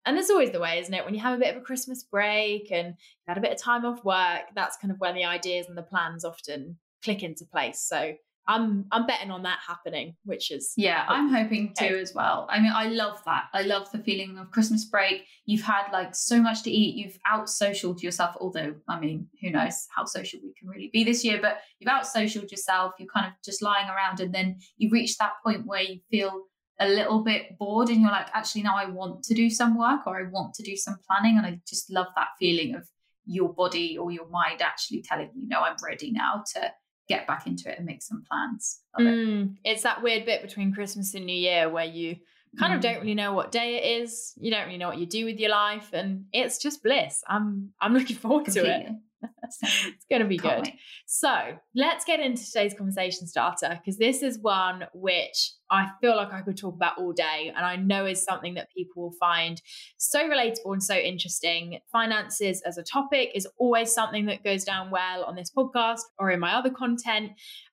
And 0.06 0.16
there's 0.16 0.30
always 0.30 0.50
the 0.52 0.60
way, 0.60 0.78
isn't 0.80 0.94
it? 0.94 1.04
When 1.04 1.14
you 1.14 1.20
have 1.20 1.34
a 1.34 1.40
bit 1.40 1.54
of 1.54 1.60
a 1.60 1.64
Christmas 1.64 2.02
break 2.02 2.70
and 2.72 2.88
you've 2.88 3.26
had 3.28 3.38
a 3.38 3.42
bit 3.42 3.52
of 3.52 3.58
time 3.60 3.84
off 3.84 4.04
work, 4.04 4.42
that's 4.54 4.76
kind 4.78 4.90
of 4.92 4.98
when 5.00 5.14
the 5.14 5.24
ideas 5.24 5.66
and 5.68 5.76
the 5.76 5.82
plans 5.82 6.24
often 6.24 6.78
click 7.04 7.22
into 7.22 7.44
place. 7.44 7.80
So 7.82 8.14
I'm 8.46 8.86
I'm 8.90 9.06
betting 9.06 9.30
on 9.30 9.42
that 9.42 9.58
happening, 9.66 10.16
which 10.24 10.50
is 10.50 10.72
Yeah, 10.78 11.04
I'm 11.06 11.28
hoping 11.28 11.74
Okay. 11.78 11.90
to 11.90 12.00
as 12.00 12.14
well. 12.14 12.46
I 12.48 12.58
mean, 12.60 12.72
I 12.74 12.86
love 12.86 13.20
that. 13.26 13.44
I 13.52 13.60
love 13.60 13.92
the 13.92 13.98
feeling 13.98 14.38
of 14.38 14.50
Christmas 14.50 14.86
break. 14.86 15.26
You've 15.44 15.60
had 15.60 15.90
like 15.92 16.14
so 16.14 16.40
much 16.40 16.62
to 16.62 16.70
eat. 16.70 16.94
You've 16.96 17.18
out 17.26 17.46
socialed 17.48 18.00
yourself, 18.00 18.34
although, 18.40 18.74
I 18.88 18.98
mean, 18.98 19.28
who 19.42 19.50
knows 19.50 19.86
how 19.94 20.06
social 20.06 20.40
we 20.42 20.54
can 20.58 20.66
really 20.66 20.88
be 20.90 21.04
this 21.04 21.22
year, 21.22 21.38
but 21.42 21.58
you've 21.78 21.90
out 21.90 22.04
socialed 22.04 22.50
yourself. 22.50 22.94
You're 22.98 23.08
kind 23.14 23.26
of 23.26 23.32
just 23.44 23.60
lying 23.60 23.88
around, 23.90 24.20
and 24.20 24.34
then 24.34 24.58
you 24.78 24.88
reach 24.90 25.18
that 25.18 25.32
point 25.44 25.66
where 25.66 25.82
you 25.82 26.00
feel 26.10 26.44
a 26.80 26.88
little 26.88 27.22
bit 27.24 27.58
bored 27.58 27.88
and 27.88 28.00
you're 28.00 28.10
like, 28.10 28.28
actually, 28.32 28.62
now 28.62 28.76
I 28.76 28.86
want 28.86 29.22
to 29.24 29.34
do 29.34 29.50
some 29.50 29.76
work 29.76 30.06
or 30.06 30.18
I 30.18 30.28
want 30.30 30.54
to 30.54 30.62
do 30.62 30.76
some 30.76 30.96
planning. 31.06 31.36
And 31.36 31.46
I 31.46 31.60
just 31.68 31.90
love 31.90 32.06
that 32.16 32.28
feeling 32.38 32.74
of 32.74 32.88
your 33.26 33.52
body 33.52 33.98
or 33.98 34.10
your 34.10 34.28
mind 34.28 34.62
actually 34.62 35.02
telling 35.02 35.30
you, 35.34 35.48
no, 35.48 35.60
I'm 35.60 35.76
ready 35.84 36.12
now 36.12 36.44
to 36.54 36.72
get 37.08 37.26
back 37.26 37.46
into 37.46 37.70
it 37.70 37.78
and 37.78 37.86
make 37.86 38.02
some 38.02 38.22
plans. 38.30 38.80
Love 38.98 39.08
it. 39.08 39.14
Mm, 39.16 39.56
it's 39.64 39.82
that 39.82 40.02
weird 40.02 40.24
bit 40.24 40.42
between 40.42 40.72
Christmas 40.72 41.14
and 41.14 41.26
New 41.26 41.36
Year 41.36 41.68
where 41.68 41.84
you 41.84 42.16
kind 42.58 42.72
of 42.72 42.78
Mm. 42.78 42.82
don't 42.82 43.00
really 43.00 43.14
know 43.14 43.32
what 43.34 43.50
day 43.52 43.76
it 43.76 44.02
is. 44.02 44.32
You 44.40 44.50
don't 44.50 44.66
really 44.66 44.78
know 44.78 44.88
what 44.88 44.98
you 44.98 45.06
do 45.06 45.24
with 45.26 45.38
your 45.38 45.50
life, 45.50 45.90
and 45.92 46.24
it's 46.32 46.58
just 46.58 46.82
bliss. 46.82 47.22
I'm 47.28 47.72
I'm 47.80 47.92
looking 47.98 48.16
forward 48.16 48.46
to 48.46 48.60
it. 48.64 48.88
It's 49.50 50.04
going 50.10 50.22
to 50.22 50.28
be 50.28 50.38
can't 50.38 50.64
good. 50.64 50.72
wait. 50.72 50.80
So 51.06 51.58
let's 51.74 52.04
get 52.04 52.20
into 52.20 52.44
today's 52.44 52.74
conversation 52.74 53.26
starter 53.26 53.78
because 53.78 53.98
this 53.98 54.22
is 54.22 54.38
one 54.38 54.84
which 54.92 55.52
I 55.70 55.88
feel 56.00 56.16
like 56.16 56.32
I 56.32 56.42
could 56.42 56.56
talk 56.56 56.74
about 56.74 56.98
all 56.98 57.12
day, 57.12 57.52
and 57.54 57.64
I 57.64 57.76
know 57.76 58.04
is 58.04 58.22
something 58.22 58.54
that 58.54 58.68
people 58.76 59.02
will 59.02 59.16
find 59.18 59.60
so 59.96 60.28
relatable 60.28 60.72
and 60.72 60.82
so 60.82 60.94
interesting. 60.94 61.78
Finances 61.90 62.62
as 62.62 62.78
a 62.78 62.82
topic 62.82 63.30
is 63.34 63.46
always 63.58 63.92
something 63.92 64.26
that 64.26 64.44
goes 64.44 64.64
down 64.64 64.90
well 64.90 65.24
on 65.24 65.34
this 65.34 65.50
podcast 65.50 66.00
or 66.18 66.30
in 66.30 66.40
my 66.40 66.54
other 66.54 66.70
content. 66.70 67.32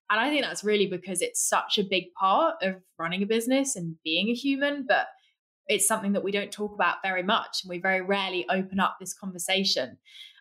And 0.10 0.20
I 0.20 0.30
think 0.30 0.44
that's 0.44 0.64
really 0.64 0.88
because 0.88 1.22
it's 1.22 1.48
such 1.48 1.78
a 1.78 1.84
big 1.84 2.14
part 2.20 2.56
of 2.62 2.76
running 3.00 3.24
a 3.24 3.26
business 3.26 3.76
and 3.76 3.96
being 4.04 4.30
a 4.30 4.34
human, 4.34 4.86
but 4.88 5.08
it's 5.68 5.88
something 5.88 6.14
that 6.14 6.24
we 6.24 6.32
don't 6.32 6.52
talk 6.52 6.74
about 6.74 6.98
very 7.04 7.24
much 7.24 7.64
and 7.64 7.70
we 7.70 7.80
very 7.80 8.02
rarely 8.02 8.46
open 8.50 8.80
up 8.80 8.98
this 9.00 9.14
conversation. 9.14 9.98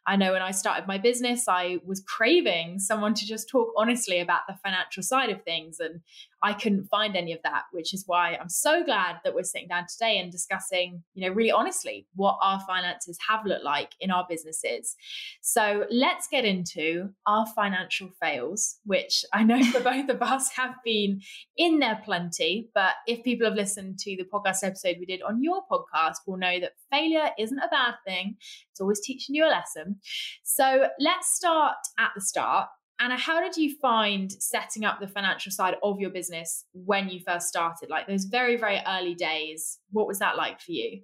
I 0.06 0.16
know 0.16 0.32
when 0.32 0.42
I 0.42 0.50
started 0.50 0.86
my 0.86 0.98
business, 0.98 1.46
I 1.48 1.78
was 1.84 2.00
craving 2.00 2.78
someone 2.78 3.14
to 3.14 3.26
just 3.26 3.48
talk 3.48 3.72
honestly 3.76 4.20
about 4.20 4.42
the 4.46 4.56
financial 4.62 5.02
side 5.02 5.30
of 5.30 5.42
things. 5.42 5.80
And 5.80 6.00
I 6.44 6.52
couldn't 6.52 6.88
find 6.88 7.16
any 7.16 7.32
of 7.32 7.40
that, 7.42 7.62
which 7.72 7.94
is 7.94 8.04
why 8.06 8.36
I'm 8.36 8.50
so 8.50 8.84
glad 8.84 9.16
that 9.24 9.34
we're 9.34 9.44
sitting 9.44 9.68
down 9.68 9.86
today 9.90 10.18
and 10.18 10.30
discussing, 10.30 11.02
you 11.14 11.26
know, 11.26 11.34
really 11.34 11.50
honestly 11.50 12.06
what 12.14 12.38
our 12.42 12.60
finances 12.66 13.16
have 13.26 13.46
looked 13.46 13.64
like 13.64 13.92
in 13.98 14.10
our 14.10 14.26
businesses. 14.28 14.94
So 15.40 15.86
let's 15.90 16.28
get 16.28 16.44
into 16.44 17.08
our 17.26 17.46
financial 17.56 18.10
fails, 18.20 18.76
which 18.84 19.24
I 19.32 19.42
know 19.42 19.64
for 19.64 19.80
both 19.82 20.10
of 20.10 20.20
us 20.20 20.50
have 20.50 20.74
been 20.84 21.22
in 21.56 21.78
there 21.78 22.02
plenty. 22.04 22.68
But 22.74 22.92
if 23.06 23.24
people 23.24 23.46
have 23.46 23.56
listened 23.56 23.98
to 24.00 24.14
the 24.14 24.28
podcast 24.30 24.58
episode 24.62 24.96
we 25.00 25.06
did 25.06 25.22
on 25.22 25.42
your 25.42 25.62
podcast, 25.72 26.16
will 26.26 26.36
know 26.36 26.60
that 26.60 26.72
failure 26.92 27.30
isn't 27.38 27.58
a 27.58 27.68
bad 27.68 27.94
thing. 28.06 28.36
It's 28.70 28.82
always 28.82 29.00
teaching 29.00 29.34
you 29.34 29.46
a 29.46 29.48
lesson. 29.48 29.96
So 30.42 30.88
let's 31.00 31.34
start 31.34 31.76
at 31.98 32.10
the 32.14 32.20
start 32.20 32.68
Anna, 33.00 33.16
how 33.16 33.40
did 33.40 33.56
you 33.56 33.74
find 33.76 34.30
setting 34.32 34.84
up 34.84 35.00
the 35.00 35.08
financial 35.08 35.50
side 35.50 35.76
of 35.82 36.00
your 36.00 36.10
business 36.10 36.64
when 36.72 37.08
you 37.08 37.20
first 37.26 37.48
started? 37.48 37.90
Like 37.90 38.06
those 38.06 38.24
very, 38.24 38.56
very 38.56 38.80
early 38.86 39.14
days, 39.14 39.78
what 39.90 40.06
was 40.06 40.20
that 40.20 40.36
like 40.36 40.60
for 40.60 40.72
you? 40.72 41.00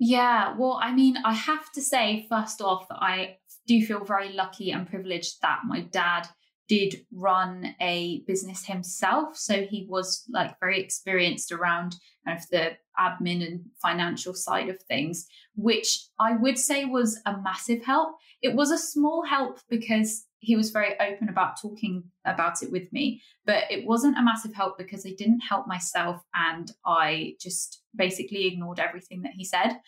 Yeah, 0.00 0.54
well, 0.56 0.78
I 0.82 0.92
mean, 0.92 1.16
I 1.24 1.34
have 1.34 1.70
to 1.72 1.82
say, 1.82 2.26
first 2.28 2.60
off, 2.60 2.88
that 2.88 2.98
I 3.00 3.38
do 3.66 3.84
feel 3.84 4.04
very 4.04 4.32
lucky 4.32 4.70
and 4.70 4.88
privileged 4.88 5.40
that 5.42 5.60
my 5.66 5.80
dad 5.80 6.28
did 6.68 7.06
run 7.12 7.74
a 7.80 8.22
business 8.26 8.66
himself. 8.66 9.36
So 9.36 9.62
he 9.62 9.86
was 9.88 10.24
like 10.30 10.58
very 10.60 10.80
experienced 10.80 11.50
around 11.50 11.96
kind 12.26 12.38
of 12.38 12.46
the 12.50 12.76
admin 12.98 13.46
and 13.46 13.60
financial 13.80 14.34
side 14.34 14.68
of 14.68 14.80
things, 14.82 15.26
which 15.56 15.98
I 16.20 16.36
would 16.36 16.58
say 16.58 16.84
was 16.84 17.20
a 17.24 17.40
massive 17.40 17.84
help. 17.84 18.16
It 18.42 18.54
was 18.54 18.70
a 18.70 18.78
small 18.78 19.24
help 19.24 19.60
because 19.70 20.26
he 20.40 20.56
was 20.56 20.70
very 20.70 20.94
open 21.00 21.28
about 21.28 21.60
talking 21.60 22.04
about 22.24 22.62
it 22.62 22.70
with 22.70 22.92
me, 22.92 23.20
but 23.44 23.64
it 23.70 23.86
wasn't 23.86 24.16
a 24.18 24.22
massive 24.22 24.54
help 24.54 24.78
because 24.78 25.04
I 25.04 25.14
didn't 25.18 25.40
help 25.40 25.66
myself 25.66 26.22
and 26.34 26.70
I 26.86 27.34
just 27.40 27.82
basically 27.96 28.46
ignored 28.46 28.78
everything 28.78 29.22
that 29.22 29.32
he 29.32 29.44
said. 29.44 29.80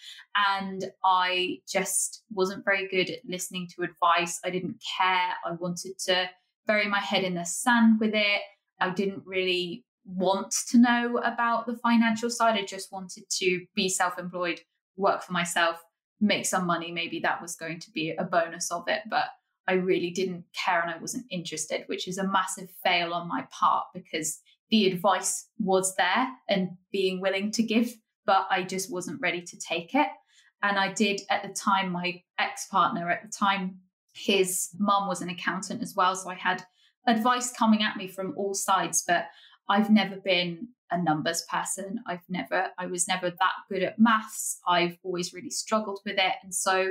And 0.59 0.85
I 1.05 1.59
just 1.69 2.25
wasn't 2.33 2.65
very 2.65 2.89
good 2.89 3.11
at 3.11 3.21
listening 3.25 3.69
to 3.77 3.83
advice. 3.83 4.41
I 4.45 4.51
didn't 4.51 4.83
care. 4.99 5.35
I 5.45 5.53
wanted 5.53 5.99
to 6.07 6.29
bury 6.67 6.89
my 6.89 7.01
head 7.01 7.23
in 7.23 7.35
the 7.35 7.45
sand 7.45 8.01
with 8.01 8.15
it. 8.15 8.41
I 8.81 8.91
didn't 8.91 9.23
really 9.25 9.85
want 10.05 10.53
to 10.71 10.79
know 10.79 11.19
about 11.19 11.67
the 11.67 11.77
financial 11.77 12.31
side. 12.31 12.59
I 12.59 12.65
just 12.65 12.91
wanted 12.91 13.25
to 13.39 13.65
be 13.77 13.89
self 13.89 14.19
employed, 14.19 14.61
work 14.97 15.23
for 15.23 15.33
myself, 15.33 15.81
make 16.21 16.47
some 16.47 16.67
money. 16.67 16.91
Maybe 16.91 17.21
that 17.21 17.41
was 17.41 17.55
going 17.55 17.79
to 17.81 17.91
be 17.93 18.11
a 18.11 18.25
bonus 18.25 18.71
of 18.73 18.89
it. 18.89 19.03
But 19.09 19.27
I 19.69 19.75
really 19.75 20.11
didn't 20.11 20.45
care 20.55 20.81
and 20.81 20.91
I 20.91 20.99
wasn't 20.99 21.27
interested, 21.31 21.85
which 21.87 22.09
is 22.09 22.19
a 22.19 22.29
massive 22.29 22.69
fail 22.83 23.13
on 23.13 23.29
my 23.29 23.47
part 23.51 23.87
because 23.95 24.41
the 24.71 24.87
advice 24.87 25.49
was 25.59 25.95
there 25.97 26.29
and 26.49 26.71
being 26.93 27.21
willing 27.21 27.51
to 27.53 27.63
give, 27.63 27.93
but 28.27 28.47
I 28.51 28.63
just 28.63 28.93
wasn't 28.93 29.21
ready 29.21 29.43
to 29.43 29.59
take 29.59 29.95
it. 29.95 30.09
And 30.63 30.79
I 30.79 30.93
did 30.93 31.23
at 31.31 31.43
the 31.43 31.49
time, 31.49 31.91
my 31.91 32.23
ex 32.39 32.67
partner 32.67 33.11
at 33.11 33.23
the 33.23 33.33
time, 33.33 33.79
his 34.15 34.71
mum 34.79 35.09
was 35.09 35.23
an 35.23 35.31
accountant 35.31 35.83
as 35.83 35.95
well. 35.97 36.15
So 36.15 36.31
I 36.31 36.35
had 36.35 36.63
advice 37.07 37.53
coming 37.53 37.83
at 37.83 37.97
me 37.97 38.07
from 38.09 38.35
all 38.37 38.55
sides, 38.55 39.03
but 39.07 39.27
I've 39.69 39.91
never 39.91 40.17
been 40.17 40.69
a 40.91 41.01
numbers 41.01 41.45
person. 41.49 42.01
I've 42.07 42.29
never, 42.29 42.67
I 42.79 42.87
was 42.87 43.07
never 43.09 43.31
that 43.31 43.53
good 43.71 43.83
at 43.83 43.99
maths. 43.99 44.59
I've 44.67 44.99
always 45.03 45.33
really 45.33 45.51
struggled 45.51 46.01
with 46.05 46.19
it. 46.19 46.35
And 46.43 46.55
so 46.55 46.91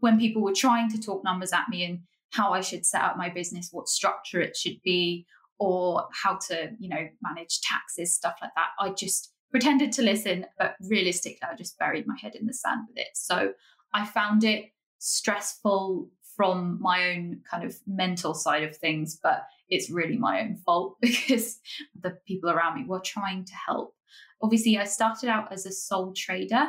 when 0.00 0.18
people 0.18 0.42
were 0.42 0.52
trying 0.52 0.90
to 0.90 1.00
talk 1.00 1.22
numbers 1.24 1.52
at 1.52 1.68
me 1.68 1.84
and 1.84 2.00
how 2.30 2.52
I 2.52 2.60
should 2.60 2.86
set 2.86 3.02
up 3.02 3.16
my 3.16 3.28
business, 3.28 3.70
what 3.72 3.88
structure 3.88 4.40
it 4.40 4.56
should 4.56 4.80
be, 4.82 5.26
or 5.58 6.08
how 6.12 6.38
to, 6.48 6.70
you 6.78 6.88
know, 6.88 7.08
manage 7.22 7.60
taxes, 7.60 8.14
stuff 8.14 8.36
like 8.40 8.52
that. 8.56 8.70
I 8.78 8.90
just 8.90 9.32
pretended 9.50 9.92
to 9.92 10.02
listen, 10.02 10.46
but 10.58 10.74
realistically, 10.88 11.40
I 11.42 11.54
just 11.54 11.78
buried 11.78 12.06
my 12.06 12.16
head 12.20 12.34
in 12.34 12.46
the 12.46 12.54
sand 12.54 12.86
with 12.88 12.98
it. 12.98 13.08
So 13.14 13.52
I 13.92 14.06
found 14.06 14.44
it 14.44 14.66
stressful 14.98 16.08
from 16.36 16.78
my 16.80 17.10
own 17.10 17.40
kind 17.50 17.64
of 17.64 17.76
mental 17.86 18.32
side 18.32 18.62
of 18.62 18.76
things, 18.76 19.18
but 19.22 19.44
it's 19.68 19.90
really 19.90 20.16
my 20.16 20.40
own 20.40 20.56
fault 20.64 20.96
because 21.00 21.58
the 22.00 22.16
people 22.26 22.50
around 22.50 22.76
me 22.76 22.86
were 22.86 23.00
trying 23.00 23.44
to 23.44 23.52
help. 23.54 23.94
Obviously, 24.42 24.78
I 24.78 24.84
started 24.84 25.28
out 25.28 25.52
as 25.52 25.66
a 25.66 25.72
sole 25.72 26.14
trader 26.16 26.68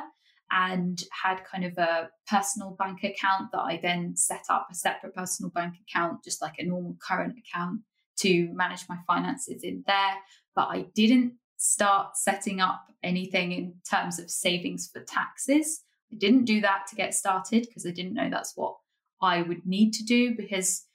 and 0.52 1.02
had 1.24 1.44
kind 1.46 1.64
of 1.64 1.78
a 1.78 2.10
personal 2.30 2.76
bank 2.78 3.04
account 3.04 3.52
that 3.52 3.60
I 3.60 3.80
then 3.82 4.16
set 4.16 4.44
up 4.50 4.68
a 4.70 4.76
separate 4.76 5.16
personal 5.16 5.50
bank 5.50 5.76
account, 5.88 6.24
just 6.24 6.42
like 6.42 6.56
a 6.58 6.66
normal 6.66 6.98
current 7.06 7.36
account 7.38 7.82
to 8.20 8.52
manage 8.54 8.86
my 8.90 8.98
finances 9.08 9.64
in 9.64 9.84
there. 9.88 10.16
But 10.56 10.68
I 10.70 10.86
didn't 10.94 11.34
start 11.58 12.18
setting 12.18 12.60
up 12.60 12.86
anything 13.04 13.52
in 13.52 13.76
terms 13.90 14.20
of 14.20 14.30
savings 14.30 14.90
for 14.92 15.02
taxes. 15.02 15.82
I 16.12 16.18
didn't 16.18 16.46
do 16.46 16.60
that 16.62 16.88
to 16.90 16.96
get 16.96 17.14
started 17.14 17.68
because 17.68 17.86
I 17.86 17.92
didn't 17.92 18.14
know 18.14 18.30
that's 18.30 18.54
what 18.56 18.76
I 19.22 19.42
would 19.42 19.66
need 19.66 19.94
to 19.94 20.04
do 20.04 20.36
because 20.36 20.86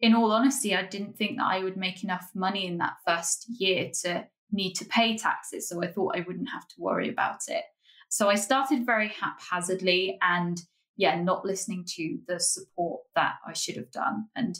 in 0.00 0.14
all 0.14 0.32
honesty, 0.32 0.74
I 0.74 0.82
didn't 0.82 1.16
think 1.16 1.38
that 1.38 1.46
I 1.46 1.62
would 1.62 1.76
make 1.76 2.02
enough 2.02 2.30
money 2.34 2.66
in 2.66 2.78
that 2.78 2.94
first 3.06 3.46
year 3.48 3.90
to 4.02 4.26
need 4.50 4.74
to 4.74 4.84
pay 4.84 5.16
taxes. 5.16 5.68
So 5.68 5.82
I 5.82 5.90
thought 5.90 6.16
I 6.16 6.24
wouldn't 6.26 6.50
have 6.50 6.66
to 6.68 6.74
worry 6.78 7.08
about 7.08 7.40
it. 7.48 7.64
So 8.08 8.28
I 8.28 8.36
started 8.36 8.86
very 8.86 9.08
haphazardly 9.08 10.18
and 10.22 10.60
yeah, 10.96 11.20
not 11.20 11.44
listening 11.44 11.84
to 11.96 12.18
the 12.26 12.40
support 12.40 13.02
that 13.14 13.34
I 13.46 13.52
should 13.52 13.76
have 13.76 13.90
done. 13.90 14.28
And 14.34 14.58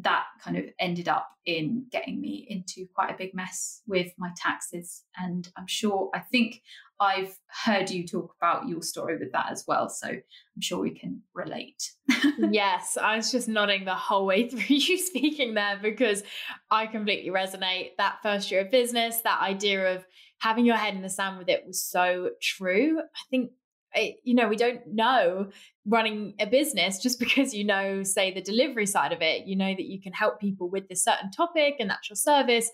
that 0.00 0.26
kind 0.42 0.56
of 0.56 0.64
ended 0.78 1.08
up 1.08 1.28
in 1.44 1.86
getting 1.90 2.20
me 2.20 2.46
into 2.48 2.86
quite 2.94 3.10
a 3.10 3.16
big 3.16 3.34
mess 3.34 3.82
with 3.86 4.12
my 4.16 4.30
taxes. 4.36 5.02
And 5.16 5.48
I'm 5.56 5.66
sure, 5.66 6.10
I 6.14 6.20
think 6.20 6.62
I've 7.00 7.36
heard 7.64 7.90
you 7.90 8.06
talk 8.06 8.34
about 8.40 8.68
your 8.68 8.82
story 8.82 9.16
with 9.18 9.32
that 9.32 9.50
as 9.50 9.64
well. 9.66 9.88
So 9.88 10.08
I'm 10.08 10.60
sure 10.60 10.78
we 10.78 10.90
can 10.90 11.22
relate. 11.34 11.92
yes, 12.50 12.96
I 13.00 13.16
was 13.16 13.32
just 13.32 13.48
nodding 13.48 13.84
the 13.84 13.94
whole 13.94 14.26
way 14.26 14.48
through 14.48 14.60
you 14.68 14.98
speaking 14.98 15.54
there 15.54 15.78
because 15.82 16.22
I 16.70 16.86
completely 16.86 17.30
resonate. 17.30 17.90
That 17.98 18.18
first 18.22 18.50
year 18.50 18.60
of 18.60 18.70
business, 18.70 19.20
that 19.22 19.40
idea 19.40 19.96
of 19.96 20.04
having 20.40 20.64
your 20.64 20.76
head 20.76 20.94
in 20.94 21.02
the 21.02 21.10
sand 21.10 21.38
with 21.38 21.48
it 21.48 21.64
was 21.66 21.82
so 21.82 22.30
true. 22.40 23.00
I 23.00 23.24
think 23.30 23.50
it, 23.94 24.16
you 24.22 24.34
know, 24.34 24.48
we 24.48 24.56
don't 24.56 24.86
know 24.86 25.50
running 25.86 26.34
a 26.38 26.46
business 26.46 26.98
just 26.98 27.18
because 27.18 27.54
you 27.54 27.64
know, 27.64 28.02
say, 28.02 28.32
the 28.32 28.40
delivery 28.40 28.86
side 28.86 29.12
of 29.12 29.22
it. 29.22 29.46
You 29.46 29.56
know 29.56 29.74
that 29.74 29.86
you 29.86 30.00
can 30.00 30.12
help 30.12 30.40
people 30.40 30.68
with 30.68 30.88
this 30.88 31.02
certain 31.04 31.30
topic 31.30 31.76
and 31.80 31.90
that's 31.90 32.08
your 32.08 32.16
service. 32.16 32.70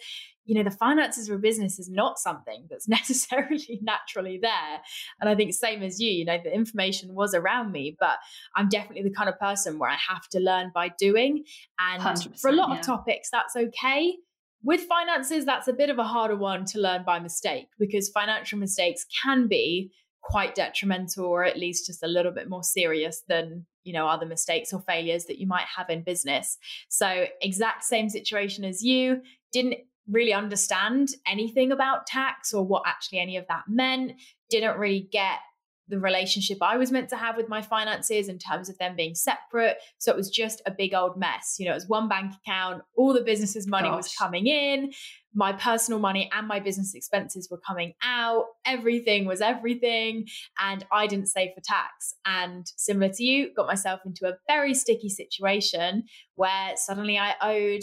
You 0.46 0.56
know, 0.56 0.62
the 0.62 0.76
finances 0.76 1.30
of 1.30 1.36
a 1.36 1.38
business 1.38 1.78
is 1.78 1.88
not 1.88 2.18
something 2.18 2.66
that's 2.70 2.88
necessarily 2.88 3.78
naturally 3.82 4.38
there. 4.40 4.80
And 5.20 5.30
I 5.30 5.34
think, 5.34 5.54
same 5.54 5.82
as 5.82 6.00
you, 6.00 6.10
you 6.10 6.24
know, 6.24 6.38
the 6.42 6.54
information 6.54 7.14
was 7.14 7.34
around 7.34 7.72
me, 7.72 7.96
but 7.98 8.18
I'm 8.54 8.68
definitely 8.68 9.08
the 9.08 9.14
kind 9.14 9.28
of 9.28 9.38
person 9.38 9.78
where 9.78 9.90
I 9.90 9.96
have 10.08 10.28
to 10.30 10.40
learn 10.40 10.70
by 10.74 10.90
doing. 10.98 11.44
And 11.78 12.38
for 12.38 12.50
a 12.50 12.52
lot 12.52 12.70
yeah. 12.70 12.80
of 12.80 12.84
topics, 12.84 13.30
that's 13.30 13.56
okay 13.56 14.16
with 14.64 14.82
finances, 14.82 15.44
that's 15.44 15.68
a 15.68 15.72
bit 15.72 15.90
of 15.90 15.98
a 15.98 16.04
harder 16.04 16.36
one 16.36 16.64
to 16.66 16.80
learn 16.80 17.04
by 17.04 17.20
mistake 17.20 17.68
because 17.78 18.08
financial 18.08 18.58
mistakes 18.58 19.04
can 19.22 19.46
be 19.46 19.92
quite 20.22 20.54
detrimental 20.54 21.26
or 21.26 21.44
at 21.44 21.58
least 21.58 21.86
just 21.86 22.02
a 22.02 22.08
little 22.08 22.32
bit 22.32 22.48
more 22.48 22.62
serious 22.62 23.22
than 23.28 23.66
you 23.84 23.92
know 23.92 24.08
other 24.08 24.24
mistakes 24.24 24.72
or 24.72 24.80
failures 24.80 25.26
that 25.26 25.38
you 25.38 25.46
might 25.46 25.66
have 25.76 25.90
in 25.90 26.02
business. 26.02 26.56
So 26.88 27.26
exact 27.42 27.84
same 27.84 28.08
situation 28.08 28.64
as 28.64 28.82
you. 28.82 29.20
Didn't 29.52 29.76
really 30.08 30.32
understand 30.32 31.10
anything 31.26 31.70
about 31.70 32.06
tax 32.06 32.52
or 32.52 32.64
what 32.64 32.82
actually 32.86 33.18
any 33.18 33.36
of 33.36 33.46
that 33.48 33.64
meant. 33.68 34.12
Didn't 34.48 34.78
really 34.78 35.08
get 35.12 35.38
the 35.88 35.98
relationship 35.98 36.58
I 36.62 36.76
was 36.76 36.90
meant 36.90 37.10
to 37.10 37.16
have 37.16 37.36
with 37.36 37.48
my 37.48 37.60
finances 37.60 38.28
in 38.28 38.38
terms 38.38 38.68
of 38.68 38.78
them 38.78 38.96
being 38.96 39.14
separate. 39.14 39.76
So 39.98 40.10
it 40.10 40.16
was 40.16 40.30
just 40.30 40.62
a 40.66 40.70
big 40.70 40.94
old 40.94 41.16
mess. 41.18 41.56
You 41.58 41.66
know, 41.66 41.72
it 41.72 41.76
was 41.76 41.88
one 41.88 42.08
bank 42.08 42.32
account, 42.34 42.82
all 42.96 43.12
the 43.12 43.20
business's 43.20 43.66
money 43.66 43.88
Gosh. 43.88 43.96
was 43.96 44.14
coming 44.18 44.46
in, 44.46 44.92
my 45.34 45.52
personal 45.52 45.98
money 45.98 46.30
and 46.32 46.46
my 46.46 46.60
business 46.60 46.94
expenses 46.94 47.48
were 47.50 47.60
coming 47.66 47.94
out. 48.02 48.46
Everything 48.64 49.26
was 49.26 49.40
everything. 49.40 50.26
And 50.60 50.84
I 50.92 51.06
didn't 51.06 51.26
save 51.26 51.50
for 51.54 51.60
tax. 51.62 52.14
And 52.24 52.66
similar 52.76 53.12
to 53.12 53.24
you, 53.24 53.52
got 53.52 53.66
myself 53.66 54.00
into 54.06 54.26
a 54.26 54.36
very 54.48 54.74
sticky 54.74 55.08
situation 55.08 56.04
where 56.36 56.72
suddenly 56.76 57.18
I 57.18 57.34
owed 57.42 57.82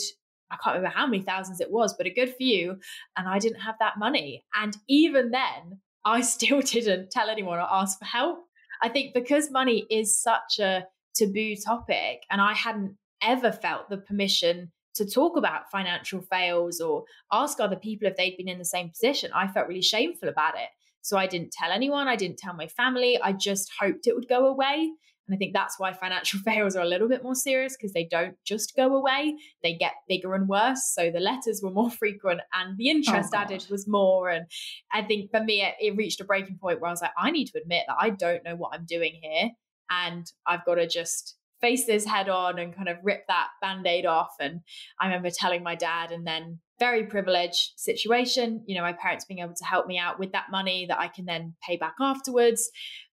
I 0.49 0.57
can't 0.61 0.75
remember 0.75 0.93
how 0.93 1.07
many 1.07 1.23
thousands 1.23 1.61
it 1.61 1.71
was, 1.71 1.95
but 1.97 2.07
a 2.07 2.13
good 2.13 2.35
few. 2.35 2.77
And 3.15 3.25
I 3.27 3.39
didn't 3.39 3.61
have 3.61 3.75
that 3.79 3.97
money. 3.97 4.43
And 4.53 4.75
even 4.89 5.31
then, 5.31 5.79
I 6.05 6.21
still 6.35 6.61
didn't 6.61 7.11
tell 7.11 7.29
anyone 7.29 7.59
or 7.59 7.67
ask 7.69 7.99
for 7.99 8.05
help. 8.05 8.39
I 8.81 8.89
think 8.89 9.13
because 9.13 9.51
money 9.51 9.85
is 9.89 10.19
such 10.19 10.59
a 10.59 10.85
taboo 11.13 11.55
topic, 11.55 12.23
and 12.29 12.41
I 12.41 12.53
hadn't 12.53 12.95
ever 13.21 13.51
felt 13.51 13.89
the 13.89 13.97
permission 13.97 14.71
to 14.95 15.05
talk 15.05 15.37
about 15.37 15.69
financial 15.71 16.21
fails 16.21 16.81
or 16.81 17.05
ask 17.31 17.59
other 17.59 17.75
people 17.75 18.07
if 18.07 18.17
they'd 18.17 18.37
been 18.37 18.49
in 18.49 18.57
the 18.57 18.65
same 18.65 18.89
position, 18.89 19.31
I 19.33 19.47
felt 19.47 19.67
really 19.67 19.81
shameful 19.81 20.27
about 20.27 20.55
it. 20.55 20.67
So 21.01 21.17
I 21.17 21.27
didn't 21.27 21.51
tell 21.51 21.71
anyone, 21.71 22.07
I 22.07 22.15
didn't 22.15 22.37
tell 22.37 22.53
my 22.53 22.67
family. 22.67 23.19
I 23.21 23.33
just 23.33 23.71
hoped 23.79 24.07
it 24.07 24.15
would 24.15 24.27
go 24.27 24.47
away. 24.47 24.91
And 25.27 25.35
I 25.35 25.37
think 25.37 25.53
that's 25.53 25.79
why 25.79 25.93
financial 25.93 26.39
fails 26.45 26.75
are 26.75 26.81
a 26.81 26.87
little 26.87 27.07
bit 27.07 27.23
more 27.23 27.35
serious 27.35 27.75
because 27.77 27.93
they 27.93 28.07
don't 28.09 28.35
just 28.45 28.75
go 28.75 28.95
away, 28.95 29.35
they 29.63 29.73
get 29.73 29.93
bigger 30.07 30.33
and 30.33 30.47
worse. 30.47 30.91
So 30.93 31.11
the 31.11 31.19
letters 31.19 31.61
were 31.63 31.71
more 31.71 31.91
frequent 31.99 32.41
and 32.53 32.77
the 32.77 32.89
oh, 32.89 32.95
interest 32.95 33.31
oh 33.33 33.37
added 33.37 33.65
was 33.69 33.87
more. 33.87 34.29
And 34.29 34.45
I 34.91 35.03
think 35.03 35.31
for 35.31 35.43
me, 35.43 35.61
it, 35.61 35.75
it 35.79 35.95
reached 35.95 36.21
a 36.21 36.25
breaking 36.25 36.57
point 36.61 36.81
where 36.81 36.89
I 36.89 36.93
was 36.93 37.01
like, 37.01 37.11
I 37.17 37.31
need 37.31 37.47
to 37.47 37.59
admit 37.59 37.83
that 37.87 37.97
I 37.99 38.09
don't 38.09 38.43
know 38.43 38.55
what 38.55 38.71
I'm 38.73 38.85
doing 38.85 39.19
here. 39.21 39.49
And 39.89 40.25
I've 40.47 40.65
got 40.65 40.75
to 40.75 40.87
just 40.87 41.35
face 41.59 41.85
this 41.85 42.05
head 42.05 42.27
on 42.27 42.57
and 42.57 42.75
kind 42.75 42.89
of 42.89 42.97
rip 43.03 43.27
that 43.27 43.49
band 43.61 43.85
aid 43.85 44.05
off. 44.05 44.33
And 44.39 44.61
I 44.99 45.05
remember 45.05 45.29
telling 45.29 45.63
my 45.63 45.75
dad, 45.75 46.11
and 46.11 46.25
then 46.25 46.59
very 46.79 47.05
privileged 47.05 47.73
situation, 47.77 48.63
you 48.65 48.75
know, 48.75 48.81
my 48.81 48.93
parents 48.93 49.25
being 49.25 49.41
able 49.41 49.53
to 49.53 49.65
help 49.65 49.85
me 49.85 49.99
out 49.99 50.17
with 50.17 50.31
that 50.31 50.47
money 50.49 50.87
that 50.87 50.99
I 50.99 51.07
can 51.07 51.25
then 51.25 51.53
pay 51.65 51.77
back 51.77 51.93
afterwards 52.01 52.71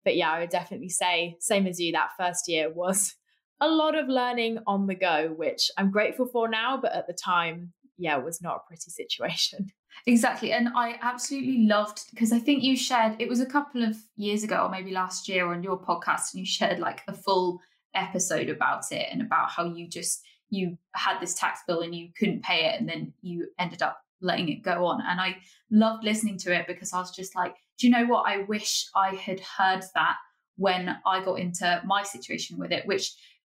but 0.06 0.16
yeah, 0.16 0.32
I 0.32 0.40
would 0.40 0.50
definitely 0.50 0.90
say, 0.90 1.36
same 1.40 1.68
as 1.68 1.80
you, 1.80 1.92
that 1.92 2.12
first 2.18 2.48
year 2.48 2.72
was 2.72 3.14
a 3.62 3.68
lot 3.68 3.98
of 3.98 4.08
learning 4.08 4.60
on 4.68 4.88
the 4.88 4.96
go, 4.96 5.34
which 5.36 5.70
I'm 5.78 5.92
grateful 5.92 6.28
for 6.28 6.48
now. 6.48 6.80
But 6.82 6.94
at 6.94 7.08
the 7.08 7.14
time, 7.14 7.74
yeah, 7.98 8.18
it 8.18 8.24
was 8.24 8.42
not 8.42 8.58
a 8.58 8.68
pretty 8.68 8.90
situation. 8.90 9.68
Exactly. 10.08 10.52
And 10.52 10.68
I 10.76 11.00
absolutely 11.02 11.66
loved 11.66 12.02
because 12.12 12.34
I 12.34 12.38
think 12.38 12.64
you 12.64 12.76
shared 12.76 13.16
it 13.18 13.30
was 13.30 13.40
a 13.40 13.46
couple 13.46 13.82
of 13.82 13.96
years 14.18 14.44
ago 14.44 14.58
or 14.58 14.70
maybe 14.70 14.92
last 14.92 15.30
year 15.30 15.48
on 15.48 15.64
your 15.64 15.82
podcast, 15.82 16.34
and 16.34 16.42
you 16.42 16.46
shared 16.46 16.80
like 16.80 17.02
a 17.08 17.14
full 17.14 17.62
episode 17.94 18.50
about 18.50 18.92
it 18.92 19.08
and 19.10 19.22
about 19.22 19.52
how 19.52 19.64
you 19.64 19.88
just 19.88 20.22
you 20.50 20.78
had 20.96 21.20
this 21.22 21.34
tax 21.34 21.62
bill 21.66 21.80
and 21.80 21.96
you 21.96 22.10
couldn't 22.20 22.44
pay 22.44 22.66
it 22.66 22.80
and 22.80 22.90
then 22.90 23.14
you 23.22 23.48
ended 23.58 23.82
up 23.82 24.02
letting 24.22 24.50
it 24.50 24.64
go 24.64 24.86
on. 24.86 25.02
And 25.02 25.22
I 25.22 25.38
loved 25.72 26.04
listening 26.04 26.38
to 26.40 26.54
it 26.54 26.68
because 26.68 26.94
I 26.94 27.00
was 27.00 27.16
just 27.16 27.36
like, 27.36 27.56
do 27.78 27.88
you 27.88 27.92
know 27.92 28.06
what? 28.06 28.24
I 28.28 28.44
wish 28.44 28.88
I 28.96 29.16
had 29.16 29.40
heard 29.40 29.84
that 29.96 30.18
when 30.58 30.98
I 31.06 31.24
got 31.24 31.40
into 31.40 31.82
my 31.86 32.04
situation 32.04 32.58
with 32.58 32.72
it, 32.72 32.86
which 32.88 33.14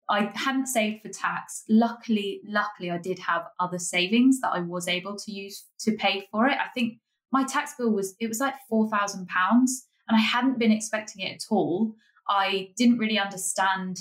I 0.09 0.31
hadn't 0.35 0.67
saved 0.67 1.01
for 1.03 1.09
tax. 1.09 1.63
Luckily, 1.69 2.41
luckily, 2.45 2.89
I 2.89 2.97
did 2.97 3.19
have 3.19 3.43
other 3.59 3.77
savings 3.77 4.41
that 4.41 4.51
I 4.51 4.59
was 4.59 4.87
able 4.87 5.15
to 5.15 5.31
use 5.31 5.65
to 5.81 5.93
pay 5.93 6.27
for 6.31 6.47
it. 6.47 6.57
I 6.57 6.67
think 6.73 6.99
my 7.31 7.43
tax 7.43 7.75
bill 7.77 7.91
was 7.91 8.15
it 8.19 8.27
was 8.27 8.39
like 8.39 8.55
four 8.67 8.89
thousand 8.89 9.27
pounds, 9.27 9.85
and 10.07 10.17
I 10.17 10.21
hadn't 10.21 10.59
been 10.59 10.71
expecting 10.71 11.25
it 11.25 11.35
at 11.35 11.43
all. 11.49 11.93
I 12.27 12.71
didn't 12.75 12.97
really 12.97 13.19
understand 13.19 13.99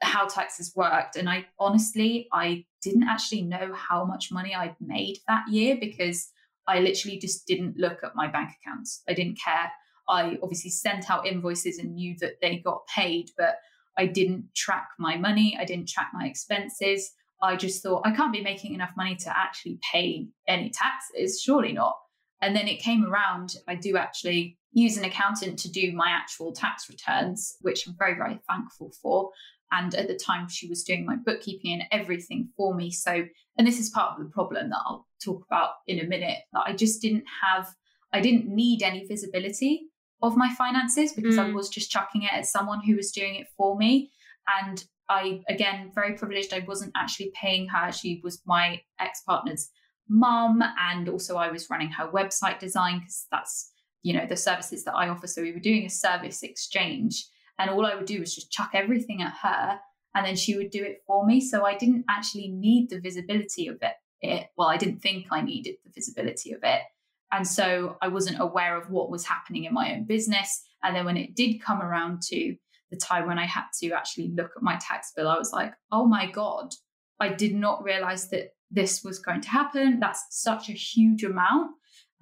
how 0.00 0.28
taxes 0.28 0.72
worked, 0.76 1.16
and 1.16 1.28
I 1.28 1.46
honestly 1.58 2.28
I 2.32 2.64
didn't 2.80 3.08
actually 3.08 3.42
know 3.42 3.74
how 3.74 4.04
much 4.04 4.30
money 4.30 4.54
I'd 4.54 4.76
made 4.80 5.18
that 5.26 5.44
year 5.48 5.76
because 5.78 6.28
I 6.66 6.80
literally 6.80 7.18
just 7.18 7.46
didn't 7.46 7.76
look 7.76 7.98
at 8.04 8.14
my 8.14 8.28
bank 8.28 8.50
accounts. 8.62 9.02
I 9.08 9.14
didn't 9.14 9.38
care. 9.42 9.70
I 10.08 10.38
obviously 10.42 10.70
sent 10.70 11.10
out 11.10 11.26
invoices 11.26 11.78
and 11.78 11.94
knew 11.94 12.16
that 12.20 12.40
they 12.40 12.58
got 12.58 12.86
paid, 12.86 13.30
but 13.36 13.56
I 13.96 14.06
didn't 14.06 14.54
track 14.54 14.88
my 14.98 15.16
money. 15.16 15.56
I 15.58 15.64
didn't 15.64 15.88
track 15.88 16.10
my 16.12 16.26
expenses. 16.26 17.12
I 17.42 17.56
just 17.56 17.82
thought 17.82 18.06
I 18.06 18.12
can't 18.12 18.32
be 18.32 18.42
making 18.42 18.74
enough 18.74 18.92
money 18.96 19.16
to 19.16 19.36
actually 19.36 19.78
pay 19.92 20.28
any 20.46 20.70
taxes, 20.70 21.40
surely 21.42 21.72
not. 21.72 21.96
And 22.40 22.54
then 22.56 22.68
it 22.68 22.80
came 22.80 23.04
around. 23.04 23.56
I 23.68 23.74
do 23.74 23.96
actually 23.96 24.58
use 24.72 24.96
an 24.96 25.04
accountant 25.04 25.58
to 25.60 25.70
do 25.70 25.92
my 25.92 26.08
actual 26.08 26.52
tax 26.52 26.88
returns, 26.88 27.56
which 27.60 27.86
I'm 27.86 27.94
very, 27.98 28.14
very 28.14 28.40
thankful 28.48 28.92
for. 29.02 29.30
And 29.72 29.94
at 29.94 30.06
the 30.06 30.14
time, 30.14 30.48
she 30.48 30.68
was 30.68 30.84
doing 30.84 31.06
my 31.06 31.16
bookkeeping 31.16 31.72
and 31.72 31.84
everything 31.90 32.50
for 32.56 32.74
me. 32.74 32.90
So, 32.90 33.24
and 33.56 33.66
this 33.66 33.80
is 33.80 33.90
part 33.90 34.12
of 34.12 34.24
the 34.24 34.30
problem 34.30 34.70
that 34.70 34.80
I'll 34.86 35.06
talk 35.24 35.44
about 35.46 35.70
in 35.86 35.98
a 35.98 36.04
minute, 36.04 36.38
that 36.52 36.64
I 36.66 36.74
just 36.74 37.00
didn't 37.00 37.24
have, 37.42 37.68
I 38.12 38.20
didn't 38.20 38.46
need 38.46 38.82
any 38.82 39.06
visibility 39.06 39.88
of 40.20 40.36
my 40.36 40.54
finances 40.54 41.12
because 41.12 41.36
mm. 41.36 41.46
I 41.46 41.52
was 41.52 41.68
just 41.68 41.90
chucking 41.90 42.22
it 42.22 42.32
at 42.32 42.46
someone 42.46 42.80
who 42.84 42.96
was 42.96 43.10
doing 43.10 43.34
it 43.36 43.48
for 43.56 43.76
me. 43.76 44.12
And 44.60 44.84
I, 45.08 45.40
again, 45.48 45.90
very 45.94 46.14
privileged, 46.14 46.52
I 46.52 46.64
wasn't 46.66 46.92
actually 46.96 47.32
paying 47.34 47.66
her. 47.68 47.90
She 47.92 48.20
was 48.22 48.42
my 48.46 48.80
ex 49.00 49.22
partner's 49.22 49.70
mum. 50.08 50.62
And 50.78 51.08
also, 51.08 51.36
I 51.36 51.50
was 51.50 51.70
running 51.70 51.90
her 51.90 52.08
website 52.08 52.58
design 52.58 53.00
because 53.00 53.26
that's, 53.30 53.72
you 54.02 54.12
know, 54.12 54.26
the 54.26 54.36
services 54.36 54.84
that 54.84 54.94
I 54.94 55.08
offer. 55.08 55.26
So 55.26 55.42
we 55.42 55.52
were 55.52 55.58
doing 55.60 55.86
a 55.86 55.90
service 55.90 56.42
exchange. 56.42 57.26
And 57.58 57.70
all 57.70 57.86
I 57.86 57.94
would 57.94 58.06
do 58.06 58.20
was 58.20 58.34
just 58.34 58.50
chuck 58.50 58.70
everything 58.74 59.22
at 59.22 59.34
her 59.42 59.78
and 60.14 60.26
then 60.26 60.36
she 60.36 60.56
would 60.56 60.70
do 60.70 60.82
it 60.84 61.02
for 61.06 61.26
me. 61.26 61.40
So 61.40 61.64
I 61.64 61.76
didn't 61.76 62.04
actually 62.08 62.48
need 62.48 62.90
the 62.90 63.00
visibility 63.00 63.68
of 63.68 63.78
it. 63.82 63.94
it. 64.20 64.48
Well, 64.56 64.68
I 64.68 64.76
didn't 64.76 65.00
think 65.00 65.26
I 65.30 65.40
needed 65.40 65.76
the 65.84 65.90
visibility 65.94 66.52
of 66.52 66.60
it. 66.62 66.82
And 67.30 67.46
so 67.46 67.96
I 68.02 68.08
wasn't 68.08 68.40
aware 68.40 68.76
of 68.76 68.90
what 68.90 69.10
was 69.10 69.24
happening 69.24 69.64
in 69.64 69.72
my 69.72 69.94
own 69.94 70.04
business. 70.04 70.62
And 70.82 70.94
then 70.94 71.06
when 71.06 71.16
it 71.16 71.34
did 71.34 71.62
come 71.62 71.80
around 71.80 72.20
to 72.28 72.54
the 72.90 72.98
time 72.98 73.26
when 73.26 73.38
I 73.38 73.46
had 73.46 73.64
to 73.80 73.92
actually 73.92 74.32
look 74.36 74.50
at 74.54 74.62
my 74.62 74.76
tax 74.76 75.12
bill, 75.16 75.28
I 75.28 75.38
was 75.38 75.52
like, 75.52 75.72
oh 75.90 76.06
my 76.06 76.30
God, 76.30 76.74
I 77.20 77.30
did 77.30 77.54
not 77.54 77.82
realize 77.82 78.28
that 78.30 78.50
this 78.70 79.02
was 79.02 79.18
going 79.18 79.40
to 79.42 79.48
happen. 79.48 79.98
That's 79.98 80.26
such 80.30 80.68
a 80.68 80.72
huge 80.72 81.24
amount. 81.24 81.70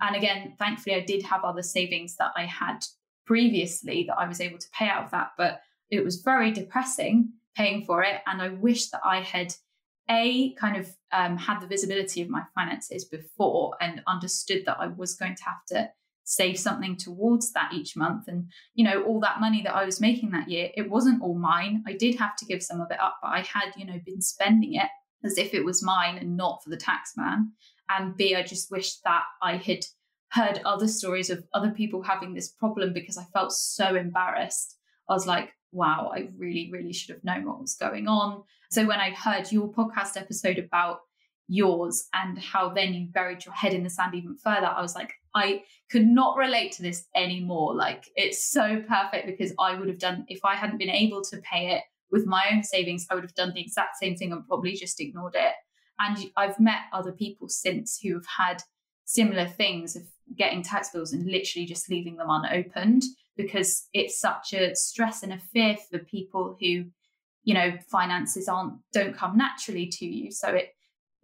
And 0.00 0.14
again, 0.14 0.54
thankfully, 0.58 0.94
I 0.94 1.00
did 1.00 1.24
have 1.24 1.44
other 1.44 1.62
savings 1.62 2.16
that 2.16 2.30
I 2.36 2.44
had 2.46 2.78
previously 3.26 4.04
that 4.08 4.18
I 4.18 4.26
was 4.26 4.40
able 4.40 4.58
to 4.58 4.68
pay 4.76 4.86
out 4.86 5.04
of 5.04 5.10
that. 5.12 5.30
But 5.36 5.60
it 5.90 6.04
was 6.04 6.22
very 6.22 6.50
depressing 6.50 7.32
paying 7.56 7.84
for 7.84 8.02
it. 8.02 8.20
And 8.26 8.40
I 8.40 8.48
wish 8.48 8.90
that 8.90 9.00
I 9.04 9.20
had 9.20 9.52
a 10.08 10.54
kind 10.54 10.76
of 10.76 10.88
um, 11.12 11.36
had 11.36 11.60
the 11.60 11.66
visibility 11.66 12.22
of 12.22 12.28
my 12.28 12.42
finances 12.54 13.04
before 13.04 13.76
and 13.80 14.02
understood 14.06 14.62
that 14.66 14.78
I 14.80 14.88
was 14.88 15.14
going 15.14 15.36
to 15.36 15.44
have 15.44 15.64
to 15.68 15.90
save 16.24 16.58
something 16.58 16.96
towards 16.96 17.52
that 17.52 17.72
each 17.72 17.96
month. 17.96 18.28
And, 18.28 18.46
you 18.74 18.84
know, 18.84 19.02
all 19.02 19.20
that 19.20 19.40
money 19.40 19.62
that 19.62 19.74
I 19.74 19.84
was 19.84 20.00
making 20.00 20.30
that 20.30 20.48
year, 20.48 20.70
it 20.76 20.88
wasn't 20.88 21.22
all 21.22 21.38
mine. 21.38 21.82
I 21.86 21.92
did 21.92 22.16
have 22.16 22.36
to 22.36 22.44
give 22.44 22.62
some 22.62 22.80
of 22.80 22.90
it 22.90 23.00
up, 23.00 23.18
but 23.22 23.28
I 23.28 23.40
had, 23.40 23.72
you 23.76 23.84
know, 23.84 24.00
been 24.04 24.22
spending 24.22 24.74
it 24.74 24.88
as 25.24 25.38
if 25.38 25.54
it 25.54 25.64
was 25.64 25.82
mine 25.82 26.18
and 26.18 26.36
not 26.36 26.62
for 26.62 26.70
the 26.70 26.76
tax 26.76 27.12
man. 27.16 27.52
And 27.88 28.16
B, 28.16 28.36
I 28.36 28.42
just 28.42 28.70
wish 28.70 28.98
that 29.00 29.24
I 29.42 29.56
had 29.56 29.80
heard 30.30 30.60
other 30.64 30.88
stories 30.88 31.30
of 31.30 31.44
other 31.52 31.70
people 31.70 32.02
having 32.02 32.34
this 32.34 32.48
problem 32.48 32.92
because 32.92 33.18
I 33.18 33.24
felt 33.32 33.52
so 33.52 33.96
embarrassed. 33.96 34.76
I 35.08 35.12
was 35.12 35.26
like, 35.26 35.50
wow, 35.72 36.10
I 36.14 36.28
really, 36.36 36.70
really 36.72 36.92
should 36.92 37.14
have 37.14 37.24
known 37.24 37.46
what 37.46 37.60
was 37.60 37.74
going 37.74 38.08
on. 38.08 38.42
So 38.70 38.86
when 38.86 39.00
I 39.00 39.10
heard 39.10 39.50
your 39.50 39.72
podcast 39.72 40.16
episode 40.16 40.58
about 40.58 41.00
yours 41.48 42.08
and 42.14 42.38
how 42.38 42.68
then 42.68 42.94
you 42.94 43.08
buried 43.08 43.44
your 43.44 43.54
head 43.54 43.74
in 43.74 43.82
the 43.82 43.90
sand 43.90 44.14
even 44.14 44.36
further, 44.36 44.66
I 44.66 44.80
was 44.80 44.94
like, 44.94 45.12
I 45.34 45.64
could 45.90 46.06
not 46.06 46.36
relate 46.36 46.72
to 46.72 46.82
this 46.82 47.06
anymore. 47.16 47.74
Like, 47.74 48.04
it's 48.14 48.50
so 48.50 48.82
perfect 48.88 49.26
because 49.26 49.52
I 49.58 49.74
would 49.76 49.88
have 49.88 49.98
done, 49.98 50.24
if 50.28 50.44
I 50.44 50.54
hadn't 50.54 50.78
been 50.78 50.90
able 50.90 51.22
to 51.22 51.38
pay 51.38 51.72
it 51.74 51.82
with 52.12 52.26
my 52.26 52.44
own 52.52 52.62
savings, 52.62 53.06
I 53.10 53.14
would 53.14 53.24
have 53.24 53.34
done 53.34 53.52
the 53.52 53.60
exact 53.60 53.96
same 53.96 54.16
thing 54.16 54.32
and 54.32 54.46
probably 54.46 54.74
just 54.74 55.00
ignored 55.00 55.34
it. 55.36 55.54
And 55.98 56.30
I've 56.36 56.58
met 56.58 56.82
other 56.92 57.12
people 57.12 57.48
since 57.48 57.98
who 58.00 58.14
have 58.14 58.26
had 58.38 58.62
similar 59.04 59.46
things 59.46 59.96
of 59.96 60.02
getting 60.36 60.62
tax 60.62 60.90
bills 60.90 61.12
and 61.12 61.26
literally 61.26 61.66
just 61.66 61.90
leaving 61.90 62.16
them 62.16 62.28
unopened 62.30 63.02
because 63.36 63.88
it's 63.92 64.20
such 64.20 64.52
a 64.52 64.74
stress 64.74 65.22
and 65.22 65.32
a 65.32 65.38
fear 65.38 65.76
for 65.90 65.98
people 65.98 66.56
who 66.60 66.84
you 67.44 67.54
know 67.54 67.72
finances 67.90 68.48
aren't 68.48 68.74
don't 68.92 69.16
come 69.16 69.36
naturally 69.36 69.86
to 69.86 70.06
you. 70.06 70.30
So 70.30 70.48
it 70.48 70.74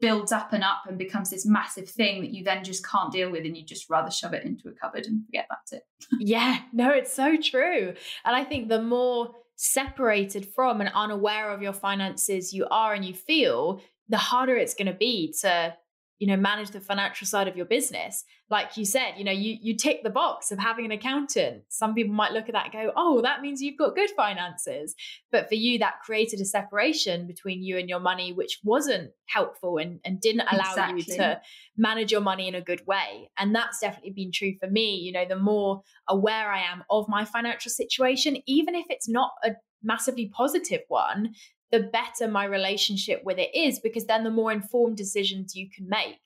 builds 0.00 0.30
up 0.30 0.52
and 0.52 0.62
up 0.62 0.82
and 0.86 0.98
becomes 0.98 1.30
this 1.30 1.46
massive 1.46 1.88
thing 1.88 2.20
that 2.20 2.30
you 2.30 2.44
then 2.44 2.62
just 2.62 2.86
can't 2.86 3.10
deal 3.10 3.30
with 3.30 3.46
and 3.46 3.56
you 3.56 3.64
just 3.64 3.88
rather 3.88 4.10
shove 4.10 4.34
it 4.34 4.44
into 4.44 4.68
a 4.68 4.72
cupboard 4.72 5.06
and 5.06 5.24
forget 5.24 5.46
about 5.46 5.72
it. 5.72 5.82
Yeah 6.20 6.58
no 6.72 6.90
it's 6.90 7.12
so 7.12 7.36
true. 7.36 7.94
And 8.24 8.36
i 8.36 8.44
think 8.44 8.68
the 8.68 8.82
more 8.82 9.32
separated 9.56 10.46
from 10.54 10.82
and 10.82 10.90
unaware 10.94 11.50
of 11.50 11.62
your 11.62 11.72
finances 11.72 12.52
you 12.52 12.66
are 12.70 12.92
and 12.92 13.04
you 13.04 13.14
feel 13.14 13.80
the 14.08 14.18
harder 14.18 14.54
it's 14.54 14.74
going 14.74 14.86
to 14.86 14.92
be 14.92 15.34
to 15.40 15.74
you 16.18 16.26
know 16.26 16.36
manage 16.36 16.70
the 16.70 16.80
financial 16.80 17.26
side 17.26 17.48
of 17.48 17.56
your 17.56 17.66
business 17.66 18.24
like 18.48 18.76
you 18.76 18.84
said 18.84 19.12
you 19.16 19.24
know 19.24 19.32
you 19.32 19.56
you 19.60 19.76
tick 19.76 20.02
the 20.02 20.10
box 20.10 20.50
of 20.50 20.58
having 20.58 20.84
an 20.84 20.92
accountant. 20.92 21.62
Some 21.68 21.94
people 21.94 22.14
might 22.14 22.32
look 22.32 22.48
at 22.48 22.52
that 22.52 22.66
and 22.66 22.72
go 22.72 22.92
oh 22.96 23.20
that 23.22 23.42
means 23.42 23.60
you've 23.60 23.78
got 23.78 23.94
good 23.94 24.10
finances. 24.16 24.94
But 25.32 25.48
for 25.48 25.54
you 25.54 25.78
that 25.80 26.00
created 26.04 26.40
a 26.40 26.44
separation 26.44 27.26
between 27.26 27.62
you 27.62 27.76
and 27.78 27.88
your 27.88 28.00
money 28.00 28.32
which 28.32 28.60
wasn't 28.62 29.10
helpful 29.26 29.78
and, 29.78 30.00
and 30.04 30.20
didn't 30.20 30.48
allow 30.50 30.70
exactly. 30.70 31.04
you 31.06 31.16
to 31.16 31.40
manage 31.76 32.12
your 32.12 32.20
money 32.20 32.48
in 32.48 32.54
a 32.54 32.60
good 32.60 32.86
way. 32.86 33.30
And 33.36 33.54
that's 33.54 33.80
definitely 33.80 34.12
been 34.12 34.32
true 34.32 34.54
for 34.60 34.68
me. 34.68 34.96
You 34.96 35.12
know 35.12 35.26
the 35.28 35.36
more 35.36 35.82
aware 36.08 36.50
i 36.50 36.60
am 36.60 36.84
of 36.90 37.08
my 37.08 37.24
financial 37.24 37.70
situation 37.70 38.36
even 38.46 38.74
if 38.74 38.86
it's 38.88 39.08
not 39.08 39.32
a 39.44 39.52
massively 39.82 40.26
positive 40.28 40.80
one 40.88 41.34
the 41.72 41.80
better 41.80 42.30
my 42.30 42.44
relationship 42.44 43.22
with 43.24 43.38
it 43.38 43.54
is 43.54 43.80
because 43.80 44.06
then 44.06 44.24
the 44.24 44.30
more 44.30 44.52
informed 44.52 44.96
decisions 44.96 45.56
you 45.56 45.68
can 45.68 45.88
make. 45.88 46.18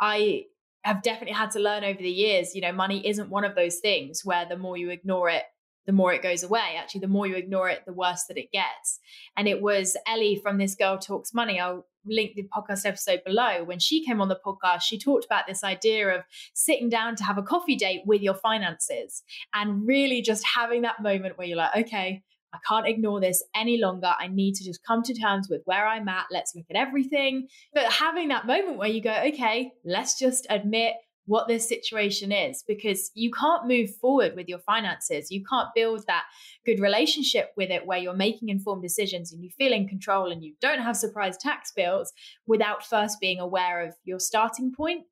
I 0.00 0.44
have 0.82 1.02
definitely 1.02 1.34
had 1.34 1.50
to 1.52 1.60
learn 1.60 1.84
over 1.84 1.98
the 1.98 2.10
years, 2.10 2.54
you 2.54 2.60
know, 2.60 2.72
money 2.72 3.06
isn't 3.06 3.30
one 3.30 3.44
of 3.44 3.54
those 3.54 3.76
things 3.76 4.24
where 4.24 4.46
the 4.46 4.56
more 4.56 4.76
you 4.76 4.90
ignore 4.90 5.28
it, 5.28 5.44
the 5.86 5.92
more 5.92 6.12
it 6.12 6.22
goes 6.22 6.42
away. 6.42 6.76
Actually, 6.78 7.00
the 7.00 7.08
more 7.08 7.26
you 7.26 7.34
ignore 7.34 7.68
it, 7.68 7.82
the 7.86 7.92
worse 7.92 8.24
that 8.28 8.38
it 8.38 8.52
gets. 8.52 9.00
And 9.36 9.48
it 9.48 9.60
was 9.60 9.96
Ellie 10.06 10.40
from 10.42 10.58
This 10.58 10.74
Girl 10.74 10.98
Talks 10.98 11.34
Money. 11.34 11.58
I'll 11.58 11.86
link 12.06 12.34
the 12.34 12.46
podcast 12.54 12.86
episode 12.86 13.22
below. 13.24 13.64
When 13.64 13.78
she 13.78 14.04
came 14.04 14.20
on 14.20 14.28
the 14.28 14.38
podcast, 14.44 14.82
she 14.82 14.98
talked 14.98 15.24
about 15.24 15.46
this 15.46 15.64
idea 15.64 16.08
of 16.08 16.24
sitting 16.54 16.88
down 16.88 17.16
to 17.16 17.24
have 17.24 17.38
a 17.38 17.42
coffee 17.42 17.76
date 17.76 18.02
with 18.06 18.22
your 18.22 18.34
finances 18.34 19.22
and 19.54 19.86
really 19.86 20.22
just 20.22 20.46
having 20.46 20.82
that 20.82 21.02
moment 21.02 21.38
where 21.38 21.46
you're 21.46 21.56
like, 21.56 21.76
okay, 21.76 22.22
I 22.52 22.58
can't 22.66 22.86
ignore 22.86 23.20
this 23.20 23.42
any 23.54 23.78
longer. 23.78 24.12
I 24.18 24.28
need 24.28 24.54
to 24.54 24.64
just 24.64 24.84
come 24.84 25.02
to 25.02 25.14
terms 25.14 25.48
with 25.50 25.62
where 25.64 25.86
I'm 25.86 26.08
at. 26.08 26.26
Let's 26.30 26.54
look 26.54 26.66
at 26.70 26.76
everything. 26.76 27.48
But 27.74 27.92
having 27.92 28.28
that 28.28 28.46
moment 28.46 28.78
where 28.78 28.88
you 28.88 29.02
go, 29.02 29.14
okay, 29.26 29.72
let's 29.84 30.18
just 30.18 30.46
admit 30.48 30.94
what 31.28 31.46
this 31.46 31.68
situation 31.68 32.32
is 32.32 32.64
because 32.66 33.10
you 33.14 33.30
can't 33.30 33.68
move 33.68 33.94
forward 33.96 34.34
with 34.34 34.48
your 34.48 34.60
finances. 34.60 35.30
You 35.30 35.44
can't 35.44 35.68
build 35.74 36.04
that 36.06 36.24
good 36.64 36.80
relationship 36.80 37.50
with 37.54 37.68
it 37.68 37.86
where 37.86 37.98
you're 37.98 38.14
making 38.14 38.48
informed 38.48 38.82
decisions 38.82 39.30
and 39.30 39.44
you 39.44 39.50
feel 39.50 39.74
in 39.74 39.86
control 39.86 40.32
and 40.32 40.42
you 40.42 40.54
don't 40.62 40.80
have 40.80 40.96
surprise 40.96 41.36
tax 41.36 41.70
bills 41.76 42.14
without 42.46 42.84
first 42.84 43.20
being 43.20 43.40
aware 43.40 43.86
of 43.86 43.94
your 44.04 44.18
starting 44.18 44.72
point. 44.74 45.02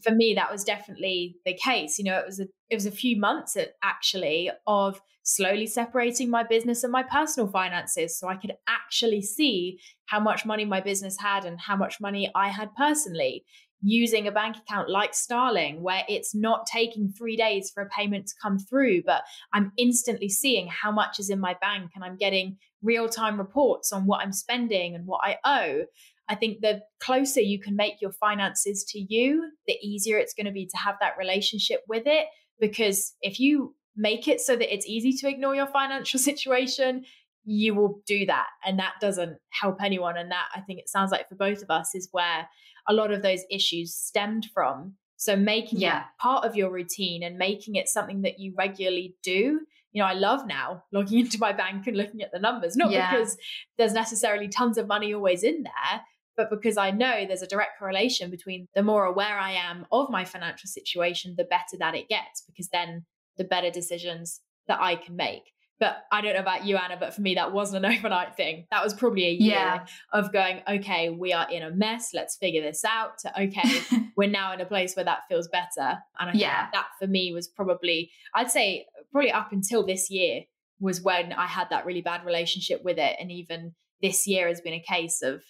For 0.00 0.12
me, 0.12 0.34
that 0.34 0.52
was 0.52 0.62
definitely 0.62 1.38
the 1.44 1.54
case. 1.54 1.98
You 1.98 2.04
know, 2.04 2.18
it 2.18 2.26
was 2.26 2.38
a 2.38 2.46
it 2.70 2.76
was 2.76 2.86
a 2.86 2.92
few 2.92 3.18
months 3.18 3.56
actually 3.82 4.50
of 4.68 5.00
slowly 5.24 5.66
separating 5.66 6.30
my 6.30 6.44
business 6.44 6.84
and 6.84 6.92
my 6.92 7.02
personal 7.02 7.50
finances 7.50 8.18
so 8.18 8.28
I 8.28 8.36
could 8.36 8.52
actually 8.68 9.22
see 9.22 9.80
how 10.06 10.20
much 10.20 10.46
money 10.46 10.64
my 10.64 10.80
business 10.80 11.16
had 11.18 11.44
and 11.44 11.58
how 11.58 11.76
much 11.76 12.00
money 12.00 12.30
I 12.34 12.48
had 12.48 12.74
personally 12.76 13.44
using 13.82 14.26
a 14.26 14.32
bank 14.32 14.56
account 14.56 14.88
like 14.88 15.14
Starling, 15.14 15.82
where 15.82 16.04
it's 16.08 16.34
not 16.34 16.66
taking 16.66 17.12
three 17.12 17.36
days 17.36 17.70
for 17.72 17.82
a 17.82 17.88
payment 17.90 18.26
to 18.26 18.34
come 18.42 18.58
through, 18.58 19.02
but 19.04 19.22
I'm 19.52 19.72
instantly 19.76 20.30
seeing 20.30 20.68
how 20.68 20.90
much 20.90 21.18
is 21.18 21.28
in 21.28 21.38
my 21.38 21.54
bank 21.60 21.90
and 21.94 22.02
I'm 22.02 22.16
getting 22.16 22.56
real 22.82 23.08
time 23.08 23.38
reports 23.38 23.92
on 23.92 24.06
what 24.06 24.20
I'm 24.20 24.32
spending 24.32 24.94
and 24.94 25.06
what 25.06 25.20
I 25.22 25.36
owe. 25.44 25.84
I 26.28 26.34
think 26.34 26.60
the 26.60 26.80
closer 27.00 27.40
you 27.40 27.60
can 27.60 27.76
make 27.76 28.00
your 28.00 28.12
finances 28.12 28.84
to 28.90 28.98
you, 28.98 29.50
the 29.66 29.76
easier 29.82 30.16
it's 30.16 30.34
going 30.34 30.46
to 30.46 30.52
be 30.52 30.66
to 30.66 30.76
have 30.78 30.96
that 31.00 31.18
relationship 31.18 31.82
with 31.86 32.04
it. 32.06 32.26
Because 32.58 33.14
if 33.20 33.38
you 33.38 33.74
make 33.96 34.28
it 34.28 34.40
so 34.40 34.56
that 34.56 34.72
it's 34.72 34.86
easy 34.86 35.12
to 35.12 35.28
ignore 35.28 35.54
your 35.54 35.66
financial 35.66 36.18
situation, 36.30 37.04
you 37.44 37.74
will 37.74 38.00
do 38.06 38.26
that. 38.26 38.46
And 38.64 38.78
that 38.78 38.94
doesn't 39.00 39.38
help 39.50 39.82
anyone. 39.82 40.16
And 40.16 40.30
that 40.30 40.48
I 40.54 40.60
think 40.60 40.78
it 40.78 40.88
sounds 40.88 41.10
like 41.10 41.28
for 41.28 41.34
both 41.34 41.62
of 41.62 41.70
us 41.70 41.94
is 41.94 42.08
where 42.12 42.48
a 42.88 42.92
lot 42.92 43.10
of 43.10 43.22
those 43.22 43.42
issues 43.50 43.94
stemmed 43.94 44.46
from. 44.52 44.94
So 45.16 45.36
making 45.36 45.80
yeah. 45.80 46.00
it 46.00 46.04
part 46.20 46.44
of 46.44 46.56
your 46.56 46.70
routine 46.70 47.22
and 47.22 47.38
making 47.38 47.76
it 47.76 47.88
something 47.88 48.22
that 48.22 48.38
you 48.38 48.52
regularly 48.56 49.14
do. 49.22 49.60
You 49.92 50.02
know, 50.02 50.06
I 50.06 50.14
love 50.14 50.46
now 50.46 50.84
logging 50.92 51.18
into 51.20 51.38
my 51.38 51.52
bank 51.52 51.86
and 51.86 51.96
looking 51.96 52.22
at 52.22 52.32
the 52.32 52.38
numbers, 52.38 52.76
not 52.76 52.90
yeah. 52.90 53.10
because 53.10 53.36
there's 53.78 53.92
necessarily 53.92 54.48
tons 54.48 54.76
of 54.76 54.86
money 54.86 55.14
always 55.14 55.42
in 55.44 55.62
there, 55.62 56.00
but 56.36 56.50
because 56.50 56.76
I 56.76 56.90
know 56.90 57.24
there's 57.26 57.42
a 57.42 57.46
direct 57.46 57.78
correlation 57.78 58.30
between 58.30 58.68
the 58.74 58.82
more 58.82 59.04
aware 59.04 59.38
I 59.38 59.52
am 59.52 59.86
of 59.92 60.10
my 60.10 60.24
financial 60.24 60.68
situation, 60.68 61.34
the 61.36 61.44
better 61.44 61.76
that 61.78 61.94
it 61.94 62.08
gets, 62.08 62.42
because 62.46 62.68
then 62.68 63.04
the 63.36 63.44
better 63.44 63.70
decisions 63.70 64.40
that 64.68 64.80
I 64.80 64.96
can 64.96 65.16
make. 65.16 65.52
But 65.80 66.04
I 66.12 66.20
don't 66.20 66.34
know 66.34 66.40
about 66.40 66.64
you, 66.64 66.76
Anna, 66.76 66.96
but 66.98 67.14
for 67.14 67.20
me, 67.20 67.34
that 67.34 67.52
wasn't 67.52 67.84
an 67.84 67.92
overnight 67.98 68.36
thing. 68.36 68.66
That 68.70 68.82
was 68.84 68.94
probably 68.94 69.26
a 69.26 69.32
year 69.32 69.54
yeah. 69.54 69.86
of 70.12 70.32
going, 70.32 70.62
okay, 70.68 71.10
we 71.10 71.32
are 71.32 71.50
in 71.50 71.62
a 71.62 71.70
mess. 71.70 72.10
Let's 72.14 72.36
figure 72.36 72.62
this 72.62 72.84
out. 72.84 73.18
To, 73.18 73.42
okay, 73.42 73.80
we're 74.16 74.30
now 74.30 74.52
in 74.52 74.60
a 74.60 74.66
place 74.66 74.94
where 74.94 75.04
that 75.04 75.22
feels 75.28 75.48
better. 75.48 75.98
And 76.18 76.30
I 76.30 76.32
yeah. 76.34 76.68
that 76.72 76.88
for 77.00 77.06
me 77.06 77.32
was 77.32 77.48
probably, 77.48 78.10
I'd 78.34 78.50
say, 78.50 78.86
probably 79.10 79.32
up 79.32 79.52
until 79.52 79.84
this 79.84 80.10
year 80.10 80.42
was 80.80 81.02
when 81.02 81.32
I 81.32 81.46
had 81.46 81.70
that 81.70 81.86
really 81.86 82.02
bad 82.02 82.24
relationship 82.24 82.82
with 82.84 82.98
it. 82.98 83.16
And 83.18 83.32
even 83.32 83.74
this 84.00 84.26
year 84.26 84.48
has 84.48 84.60
been 84.60 84.74
a 84.74 84.80
case 84.80 85.22
of 85.22 85.42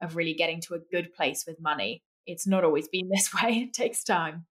of 0.00 0.16
really 0.16 0.34
getting 0.34 0.60
to 0.60 0.74
a 0.74 0.80
good 0.90 1.14
place 1.14 1.44
with 1.46 1.60
money. 1.60 2.02
It's 2.26 2.46
not 2.46 2.64
always 2.64 2.88
been 2.88 3.08
this 3.12 3.32
way. 3.32 3.68
It 3.68 3.72
takes 3.72 4.04
time. 4.04 4.46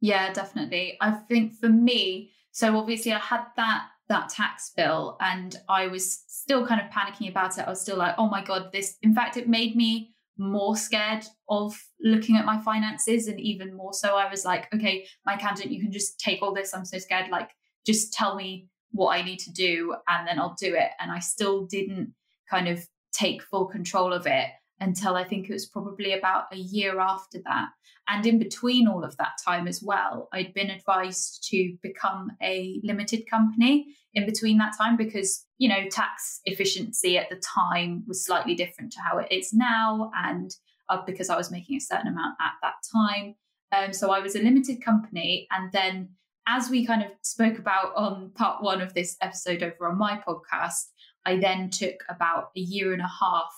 Yeah, 0.00 0.32
definitely. 0.32 0.96
I 1.00 1.12
think 1.12 1.54
for 1.54 1.68
me, 1.68 2.32
so 2.52 2.76
obviously 2.76 3.12
I 3.12 3.18
had 3.18 3.44
that 3.56 3.88
that 4.08 4.28
tax 4.28 4.70
bill 4.76 5.16
and 5.20 5.56
I 5.68 5.88
was 5.88 6.22
still 6.28 6.66
kind 6.66 6.80
of 6.80 6.90
panicking 6.90 7.28
about 7.28 7.58
it. 7.58 7.62
I 7.66 7.70
was 7.70 7.80
still 7.80 7.96
like, 7.96 8.14
oh 8.18 8.28
my 8.28 8.44
God, 8.44 8.70
this, 8.72 8.96
in 9.02 9.14
fact, 9.14 9.36
it 9.36 9.48
made 9.48 9.74
me 9.74 10.14
more 10.38 10.76
scared 10.76 11.24
of 11.48 11.76
looking 12.00 12.36
at 12.36 12.44
my 12.44 12.60
finances. 12.60 13.26
And 13.26 13.40
even 13.40 13.76
more 13.76 13.92
so, 13.92 14.16
I 14.16 14.30
was 14.30 14.44
like, 14.44 14.72
okay, 14.74 15.06
my 15.24 15.34
accountant, 15.34 15.72
you 15.72 15.80
can 15.80 15.90
just 15.90 16.20
take 16.20 16.42
all 16.42 16.54
this. 16.54 16.74
I'm 16.74 16.84
so 16.84 16.98
scared. 16.98 17.30
Like, 17.30 17.50
just 17.84 18.12
tell 18.12 18.36
me 18.36 18.68
what 18.92 19.16
I 19.16 19.22
need 19.22 19.40
to 19.40 19.52
do 19.52 19.96
and 20.08 20.26
then 20.26 20.38
I'll 20.38 20.56
do 20.60 20.74
it. 20.74 20.90
And 21.00 21.10
I 21.10 21.18
still 21.18 21.66
didn't 21.66 22.14
kind 22.48 22.68
of 22.68 22.86
take 23.12 23.42
full 23.42 23.66
control 23.66 24.12
of 24.12 24.26
it 24.26 24.46
until 24.80 25.16
I 25.16 25.24
think 25.24 25.48
it 25.48 25.52
was 25.52 25.66
probably 25.66 26.12
about 26.12 26.44
a 26.52 26.56
year 26.56 27.00
after 27.00 27.38
that. 27.44 27.68
And 28.08 28.24
in 28.26 28.38
between 28.38 28.86
all 28.86 29.04
of 29.04 29.16
that 29.16 29.32
time 29.44 29.66
as 29.66 29.82
well, 29.82 30.28
I'd 30.32 30.54
been 30.54 30.70
advised 30.70 31.46
to 31.50 31.76
become 31.82 32.32
a 32.42 32.80
limited 32.84 33.28
company 33.28 33.86
in 34.14 34.26
between 34.26 34.58
that 34.58 34.76
time 34.78 34.96
because, 34.96 35.44
you 35.58 35.68
know, 35.68 35.88
tax 35.90 36.40
efficiency 36.44 37.18
at 37.18 37.30
the 37.30 37.36
time 37.36 38.04
was 38.06 38.24
slightly 38.24 38.54
different 38.54 38.92
to 38.92 39.00
how 39.00 39.18
it 39.18 39.32
is 39.32 39.52
now. 39.52 40.10
And 40.14 40.54
uh, 40.88 41.02
because 41.04 41.30
I 41.30 41.36
was 41.36 41.50
making 41.50 41.76
a 41.76 41.80
certain 41.80 42.08
amount 42.08 42.36
at 42.40 42.52
that 42.62 42.74
time. 42.92 43.34
Um, 43.72 43.92
so 43.92 44.10
I 44.10 44.20
was 44.20 44.36
a 44.36 44.42
limited 44.42 44.84
company. 44.84 45.48
And 45.50 45.72
then, 45.72 46.10
as 46.46 46.70
we 46.70 46.86
kind 46.86 47.02
of 47.02 47.10
spoke 47.22 47.58
about 47.58 47.96
on 47.96 48.30
part 48.36 48.62
one 48.62 48.80
of 48.80 48.94
this 48.94 49.16
episode 49.20 49.64
over 49.64 49.88
on 49.88 49.98
my 49.98 50.22
podcast, 50.26 50.84
I 51.24 51.38
then 51.38 51.70
took 51.70 52.04
about 52.08 52.50
a 52.56 52.60
year 52.60 52.92
and 52.92 53.02
a 53.02 53.10
half 53.20 53.52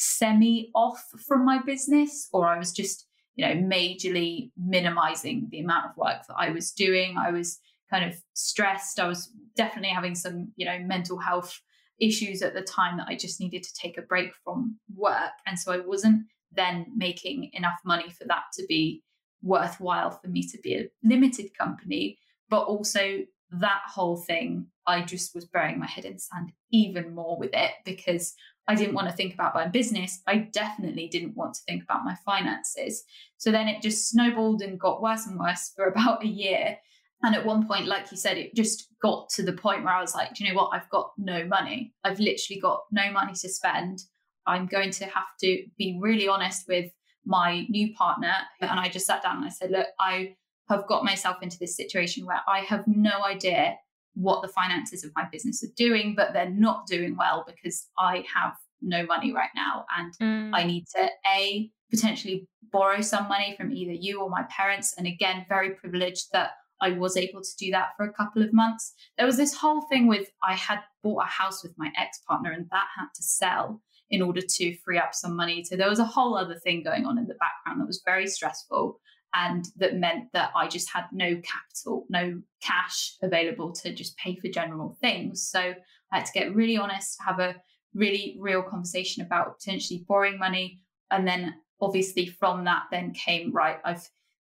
semi 0.00 0.70
off 0.74 1.04
from 1.26 1.44
my 1.44 1.60
business, 1.62 2.28
or 2.32 2.46
I 2.46 2.58
was 2.58 2.72
just, 2.72 3.06
you 3.34 3.46
know, 3.46 3.54
majorly 3.54 4.50
minimizing 4.56 5.48
the 5.50 5.60
amount 5.60 5.90
of 5.90 5.96
work 5.96 6.26
that 6.26 6.36
I 6.38 6.50
was 6.50 6.72
doing. 6.72 7.16
I 7.18 7.30
was 7.30 7.58
kind 7.90 8.10
of 8.10 8.18
stressed. 8.32 8.98
I 8.98 9.06
was 9.06 9.30
definitely 9.56 9.90
having 9.90 10.14
some, 10.14 10.52
you 10.56 10.64
know, 10.64 10.78
mental 10.78 11.18
health 11.18 11.60
issues 12.00 12.40
at 12.40 12.54
the 12.54 12.62
time 12.62 12.96
that 12.96 13.08
I 13.08 13.14
just 13.14 13.40
needed 13.40 13.62
to 13.62 13.74
take 13.74 13.98
a 13.98 14.02
break 14.02 14.32
from 14.42 14.78
work. 14.94 15.32
And 15.46 15.58
so 15.58 15.70
I 15.70 15.80
wasn't 15.80 16.22
then 16.50 16.86
making 16.96 17.50
enough 17.52 17.78
money 17.84 18.08
for 18.08 18.24
that 18.24 18.44
to 18.54 18.64
be 18.66 19.02
worthwhile 19.42 20.10
for 20.10 20.28
me 20.28 20.46
to 20.48 20.58
be 20.62 20.76
a 20.76 20.88
limited 21.04 21.50
company. 21.58 22.18
But 22.48 22.62
also, 22.62 23.20
that 23.52 23.82
whole 23.86 24.16
thing, 24.16 24.66
I 24.86 25.02
just 25.02 25.34
was 25.34 25.44
burying 25.44 25.78
my 25.78 25.86
head 25.86 26.04
in 26.04 26.18
sand 26.18 26.52
even 26.72 27.14
more 27.14 27.36
with 27.36 27.50
it 27.52 27.72
because 27.84 28.34
I 28.70 28.76
didn't 28.76 28.94
want 28.94 29.08
to 29.08 29.16
think 29.16 29.34
about 29.34 29.52
my 29.52 29.66
business. 29.66 30.20
I 30.28 30.48
definitely 30.52 31.08
didn't 31.08 31.36
want 31.36 31.54
to 31.54 31.60
think 31.66 31.82
about 31.82 32.04
my 32.04 32.14
finances. 32.24 33.02
So 33.36 33.50
then 33.50 33.66
it 33.66 33.82
just 33.82 34.08
snowballed 34.08 34.62
and 34.62 34.78
got 34.78 35.02
worse 35.02 35.26
and 35.26 35.40
worse 35.40 35.72
for 35.74 35.86
about 35.88 36.22
a 36.22 36.28
year. 36.28 36.78
And 37.24 37.34
at 37.34 37.44
one 37.44 37.66
point, 37.66 37.86
like 37.86 38.12
you 38.12 38.16
said, 38.16 38.38
it 38.38 38.54
just 38.54 38.86
got 39.02 39.28
to 39.30 39.42
the 39.42 39.52
point 39.52 39.82
where 39.82 39.92
I 39.92 40.00
was 40.00 40.14
like, 40.14 40.34
do 40.34 40.44
you 40.44 40.50
know 40.50 40.56
what? 40.56 40.70
I've 40.72 40.88
got 40.88 41.10
no 41.18 41.44
money. 41.44 41.92
I've 42.04 42.20
literally 42.20 42.60
got 42.60 42.84
no 42.92 43.10
money 43.10 43.32
to 43.32 43.48
spend. 43.48 43.98
I'm 44.46 44.66
going 44.66 44.92
to 44.92 45.04
have 45.06 45.36
to 45.40 45.64
be 45.76 45.98
really 46.00 46.28
honest 46.28 46.68
with 46.68 46.92
my 47.26 47.66
new 47.68 47.92
partner. 47.94 48.34
And 48.60 48.78
I 48.78 48.88
just 48.88 49.06
sat 49.06 49.24
down 49.24 49.38
and 49.38 49.46
I 49.46 49.50
said, 49.50 49.72
look, 49.72 49.88
I 49.98 50.36
have 50.68 50.86
got 50.86 51.04
myself 51.04 51.38
into 51.42 51.58
this 51.58 51.76
situation 51.76 52.24
where 52.24 52.40
I 52.46 52.60
have 52.60 52.84
no 52.86 53.24
idea 53.24 53.76
what 54.14 54.42
the 54.42 54.48
finances 54.48 55.04
of 55.04 55.12
my 55.14 55.24
business 55.30 55.62
are 55.62 55.72
doing, 55.76 56.14
but 56.16 56.32
they're 56.32 56.50
not 56.50 56.86
doing 56.86 57.16
well 57.16 57.44
because 57.46 57.88
I 57.98 58.24
have 58.34 58.54
no 58.82 59.04
money 59.04 59.32
right 59.32 59.50
now. 59.54 59.84
And 59.96 60.14
mm. 60.20 60.50
I 60.54 60.64
need 60.64 60.86
to, 60.96 61.08
A, 61.34 61.70
potentially 61.90 62.48
borrow 62.72 63.00
some 63.00 63.28
money 63.28 63.54
from 63.56 63.72
either 63.72 63.92
you 63.92 64.20
or 64.20 64.30
my 64.30 64.44
parents. 64.50 64.94
And 64.96 65.06
again, 65.06 65.46
very 65.48 65.74
privileged 65.74 66.28
that 66.32 66.50
I 66.80 66.92
was 66.92 67.16
able 67.16 67.42
to 67.42 67.56
do 67.58 67.70
that 67.72 67.88
for 67.96 68.06
a 68.06 68.12
couple 68.12 68.42
of 68.42 68.52
months. 68.52 68.94
There 69.18 69.26
was 69.26 69.36
this 69.36 69.54
whole 69.54 69.82
thing 69.90 70.06
with 70.06 70.28
I 70.42 70.54
had 70.54 70.80
bought 71.02 71.24
a 71.24 71.28
house 71.28 71.62
with 71.62 71.74
my 71.76 71.90
ex 71.98 72.20
partner 72.26 72.52
and 72.52 72.66
that 72.70 72.86
had 72.96 73.08
to 73.14 73.22
sell 73.22 73.82
in 74.10 74.22
order 74.22 74.40
to 74.40 74.76
free 74.78 74.98
up 74.98 75.14
some 75.14 75.36
money. 75.36 75.62
So 75.62 75.76
there 75.76 75.88
was 75.88 75.98
a 75.98 76.04
whole 76.04 76.36
other 76.36 76.58
thing 76.58 76.82
going 76.82 77.06
on 77.06 77.18
in 77.18 77.26
the 77.26 77.34
background 77.34 77.80
that 77.80 77.86
was 77.86 78.02
very 78.04 78.26
stressful 78.26 78.98
and 79.34 79.66
that 79.76 79.96
meant 79.96 80.32
that 80.32 80.50
I 80.56 80.66
just 80.66 80.90
had 80.90 81.04
no 81.12 81.40
capital, 81.42 82.06
no 82.08 82.40
cash 82.60 83.16
available 83.22 83.72
to 83.72 83.94
just 83.94 84.16
pay 84.16 84.36
for 84.36 84.48
general 84.48 84.96
things. 85.00 85.46
So 85.48 85.60
I 85.60 86.16
had 86.16 86.26
to 86.26 86.32
get 86.32 86.54
really 86.54 86.76
honest, 86.76 87.16
have 87.24 87.38
a 87.38 87.56
really 87.94 88.36
real 88.40 88.62
conversation 88.62 89.22
about 89.22 89.58
potentially 89.58 90.04
borrowing 90.08 90.38
money. 90.38 90.80
And 91.10 91.26
then 91.26 91.54
obviously 91.80 92.26
from 92.26 92.64
that 92.64 92.84
then 92.90 93.12
came, 93.12 93.52
right, 93.52 93.78
I've 93.84 94.08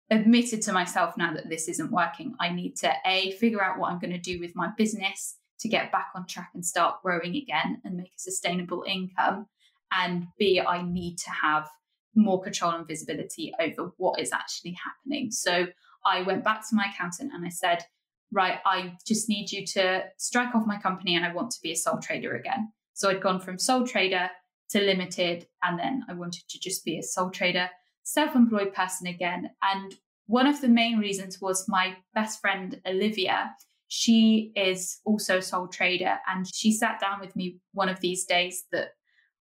admitted 0.09 0.61
to 0.63 0.73
myself 0.73 1.15
now 1.15 1.33
that 1.33 1.49
this 1.49 1.67
isn't 1.67 1.91
working. 1.91 2.35
I 2.39 2.49
need 2.49 2.75
to 2.77 2.93
A, 3.05 3.31
figure 3.33 3.63
out 3.63 3.77
what 3.77 3.91
I'm 3.91 3.99
going 3.99 4.13
to 4.13 4.19
do 4.19 4.39
with 4.39 4.55
my 4.55 4.69
business 4.77 5.37
to 5.59 5.69
get 5.69 5.91
back 5.91 6.09
on 6.15 6.25
track 6.25 6.49
and 6.53 6.65
start 6.65 7.01
growing 7.03 7.35
again 7.35 7.81
and 7.85 7.95
make 7.95 8.13
a 8.17 8.19
sustainable 8.19 8.83
income. 8.87 9.45
And 9.91 10.27
B, 10.37 10.59
I 10.59 10.81
need 10.81 11.17
to 11.19 11.29
have 11.29 11.69
more 12.15 12.41
control 12.41 12.71
and 12.71 12.87
visibility 12.87 13.53
over 13.59 13.91
what 13.97 14.19
is 14.19 14.31
actually 14.31 14.77
happening. 14.83 15.31
So 15.31 15.67
I 16.05 16.21
went 16.23 16.43
back 16.43 16.67
to 16.69 16.75
my 16.75 16.85
accountant 16.93 17.31
and 17.33 17.45
I 17.45 17.49
said, 17.49 17.83
right, 18.31 18.59
I 18.65 18.93
just 19.05 19.29
need 19.29 19.51
you 19.51 19.65
to 19.67 20.03
strike 20.17 20.55
off 20.55 20.65
my 20.65 20.77
company 20.77 21.15
and 21.15 21.25
I 21.25 21.33
want 21.33 21.51
to 21.51 21.61
be 21.61 21.71
a 21.71 21.75
sole 21.75 21.99
trader 21.99 22.35
again. 22.35 22.71
So 22.93 23.09
I'd 23.09 23.21
gone 23.21 23.39
from 23.39 23.57
sole 23.59 23.85
trader 23.85 24.29
to 24.69 24.79
limited, 24.79 25.47
and 25.63 25.77
then 25.77 26.05
I 26.07 26.13
wanted 26.13 26.43
to 26.47 26.59
just 26.59 26.85
be 26.85 26.97
a 26.97 27.03
sole 27.03 27.29
trader, 27.29 27.69
self 28.03 28.35
employed 28.35 28.73
person 28.73 29.07
again. 29.07 29.49
And 29.61 29.93
one 30.27 30.47
of 30.47 30.61
the 30.61 30.69
main 30.69 30.97
reasons 30.97 31.41
was 31.41 31.65
my 31.67 31.97
best 32.13 32.39
friend, 32.39 32.79
Olivia. 32.85 33.53
she 33.93 34.53
is 34.55 35.01
also 35.03 35.39
a 35.39 35.41
sole 35.41 35.67
trader 35.67 36.17
and 36.25 36.47
she 36.53 36.71
sat 36.71 36.97
down 37.01 37.19
with 37.19 37.35
me 37.35 37.57
one 37.73 37.89
of 37.89 37.99
these 37.99 38.23
days 38.23 38.63
that 38.71 38.91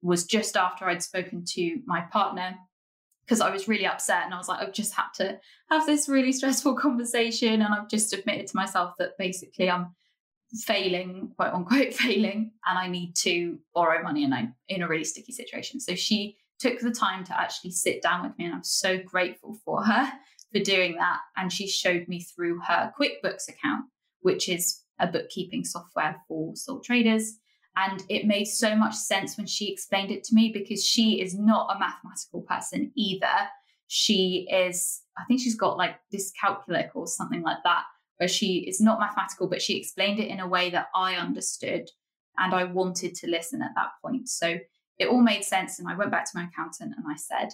was 0.03 0.25
just 0.25 0.57
after 0.57 0.87
I'd 0.87 1.03
spoken 1.03 1.45
to 1.45 1.81
my 1.87 2.01
partner 2.01 2.57
because 3.25 3.41
I 3.41 3.51
was 3.51 3.69
really 3.69 3.87
upset 3.87 4.25
and 4.25 4.35
I 4.35 4.37
was 4.37 4.49
like, 4.49 4.61
I've 4.61 4.73
just 4.73 4.95
had 4.95 5.09
to 5.15 5.39
have 5.71 5.87
this 5.87 6.09
really 6.09 6.33
stressful 6.33 6.75
conversation 6.79 7.63
and 7.63 7.73
I've 7.73 7.89
just 7.89 8.13
admitted 8.13 8.49
to 8.49 8.57
myself 8.57 8.95
that 8.99 9.17
basically 9.19 9.71
I'm 9.71 9.95
failing, 10.61 11.33
quote 11.37 11.55
unquote, 11.55 11.95
failing, 11.95 12.53
and 12.67 12.79
I 12.79 12.89
need 12.89 13.15
to 13.17 13.59
borrow 13.75 14.03
money 14.03 14.25
and 14.25 14.35
I'm 14.35 14.55
in 14.69 14.83
a 14.83 14.89
really 14.89 15.05
sticky 15.05 15.33
situation. 15.33 15.81
So 15.81 15.95
she 15.95 16.37
took 16.59 16.81
the 16.81 16.91
time 16.91 17.25
to 17.25 17.41
actually 17.41 17.71
sit 17.71 18.03
down 18.03 18.23
with 18.23 18.37
me 18.39 18.45
and 18.45 18.55
I'm 18.55 18.65
so 18.65 18.99
grateful 18.99 19.59
for 19.65 19.85
her 19.85 20.13
for 20.53 20.61
doing 20.61 20.97
that. 20.97 21.21
And 21.37 21.53
she 21.53 21.67
showed 21.69 22.09
me 22.09 22.23
through 22.23 22.61
her 22.67 22.93
QuickBooks 23.01 23.49
account, 23.49 23.87
which 24.21 24.49
is 24.49 24.81
a 24.99 25.07
bookkeeping 25.07 25.65
software 25.65 26.17
for 26.29 26.55
sole 26.55 26.81
traders. 26.81 27.39
And 27.77 28.03
it 28.09 28.27
made 28.27 28.45
so 28.45 28.75
much 28.77 28.95
sense 28.95 29.37
when 29.37 29.47
she 29.47 29.73
explained 29.73 30.11
it 30.11 30.25
to 30.25 30.35
me 30.35 30.51
because 30.53 30.85
she 30.85 31.23
is 31.23 31.35
not 31.35 31.75
a 31.75 31.79
mathematical 31.79 32.43
person 32.43 32.93
either. 32.95 33.49
She 33.87 34.47
is, 34.51 35.03
I 35.19 35.25
think 35.25 35.41
she's 35.41 35.55
got 35.55 35.79
like 35.79 35.97
dyscalculic 36.13 36.91
or 36.95 37.07
something 37.07 37.43
like 37.43 37.59
that, 37.65 37.85
where 38.19 38.29
she 38.29 38.59
is 38.69 38.81
not 38.81 39.01
mathematical, 39.01 39.49
but 39.49 39.63
she 39.63 39.79
explained 39.79 40.19
it 40.19 40.29
in 40.29 40.41
a 40.41 40.49
way 40.49 40.71
that 40.71 40.89
I 40.95 41.15
understood 41.15 41.89
and 42.39 42.55
I 42.55 42.65
wanted 42.65 43.15
to 43.17 43.27
listen 43.31 43.63
at 43.63 43.73
that 43.75 43.93
point. 44.03 44.29
So 44.29 44.59
it 44.99 45.09
all 45.09 45.21
made 45.21 45.45
sense. 45.45 45.79
And 45.79 45.89
I 45.89 45.97
went 45.97 46.11
back 46.11 46.25
to 46.27 46.39
my 46.39 46.45
accountant 46.45 46.95
and 46.97 47.07
I 47.09 47.17
said, 47.17 47.49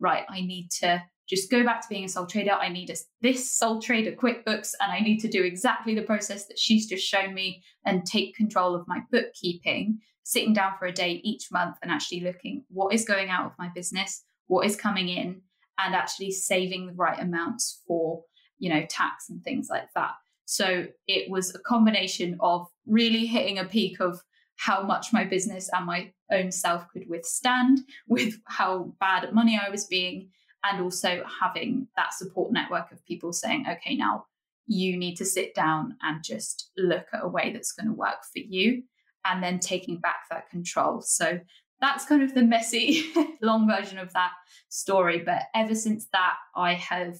right, 0.00 0.24
I 0.28 0.42
need 0.42 0.70
to 0.80 1.02
just 1.28 1.50
go 1.50 1.64
back 1.64 1.80
to 1.80 1.88
being 1.88 2.04
a 2.04 2.08
sole 2.08 2.26
trader. 2.26 2.52
I 2.52 2.68
need 2.68 2.90
a, 2.90 2.96
this 3.20 3.50
sole 3.50 3.80
trader 3.80 4.12
QuickBooks, 4.12 4.74
and 4.80 4.92
I 4.92 5.00
need 5.00 5.18
to 5.20 5.28
do 5.28 5.42
exactly 5.42 5.94
the 5.94 6.02
process 6.02 6.46
that 6.46 6.58
she's 6.58 6.86
just 6.86 7.06
shown 7.06 7.34
me 7.34 7.62
and 7.84 8.04
take 8.04 8.34
control 8.34 8.74
of 8.74 8.86
my 8.88 9.00
bookkeeping, 9.10 10.00
sitting 10.24 10.52
down 10.52 10.72
for 10.78 10.86
a 10.86 10.92
day 10.92 11.20
each 11.24 11.50
month 11.50 11.76
and 11.82 11.90
actually 11.90 12.20
looking 12.20 12.64
what 12.68 12.92
is 12.92 13.04
going 13.04 13.30
out 13.30 13.46
of 13.46 13.52
my 13.58 13.68
business, 13.74 14.24
what 14.46 14.66
is 14.66 14.76
coming 14.76 15.08
in, 15.08 15.40
and 15.78 15.94
actually 15.94 16.30
saving 16.30 16.86
the 16.86 16.92
right 16.92 17.20
amounts 17.20 17.82
for, 17.86 18.22
you 18.58 18.68
know, 18.68 18.84
tax 18.88 19.28
and 19.30 19.42
things 19.42 19.68
like 19.70 19.88
that. 19.94 20.12
So 20.44 20.86
it 21.06 21.30
was 21.30 21.54
a 21.54 21.58
combination 21.60 22.36
of 22.40 22.66
really 22.86 23.26
hitting 23.26 23.58
a 23.58 23.64
peak 23.64 24.00
of 24.00 24.20
how 24.56 24.82
much 24.82 25.12
my 25.12 25.24
business 25.24 25.70
and 25.72 25.86
my 25.86 26.12
own 26.30 26.52
self 26.52 26.86
could 26.92 27.08
withstand 27.08 27.80
with 28.08 28.34
how 28.46 28.92
bad 29.00 29.32
money 29.32 29.60
I 29.60 29.70
was 29.70 29.86
being 29.86 30.28
and 30.64 30.82
also 30.82 31.24
having 31.40 31.88
that 31.96 32.14
support 32.14 32.52
network 32.52 32.92
of 32.92 33.04
people 33.04 33.32
saying, 33.32 33.66
okay, 33.68 33.96
now 33.96 34.26
you 34.66 34.96
need 34.96 35.16
to 35.16 35.24
sit 35.24 35.54
down 35.54 35.96
and 36.02 36.22
just 36.22 36.70
look 36.76 37.06
at 37.12 37.24
a 37.24 37.28
way 37.28 37.52
that's 37.52 37.72
going 37.72 37.88
to 37.88 37.92
work 37.92 38.24
for 38.32 38.38
you, 38.38 38.82
and 39.24 39.42
then 39.42 39.58
taking 39.58 39.98
back 39.98 40.20
that 40.30 40.50
control. 40.50 41.00
So 41.00 41.40
that's 41.80 42.06
kind 42.06 42.22
of 42.22 42.34
the 42.34 42.42
messy, 42.42 43.12
long 43.42 43.68
version 43.68 43.98
of 43.98 44.12
that 44.12 44.32
story. 44.68 45.18
But 45.18 45.42
ever 45.54 45.74
since 45.74 46.06
that, 46.12 46.34
I 46.54 46.74
have, 46.74 47.18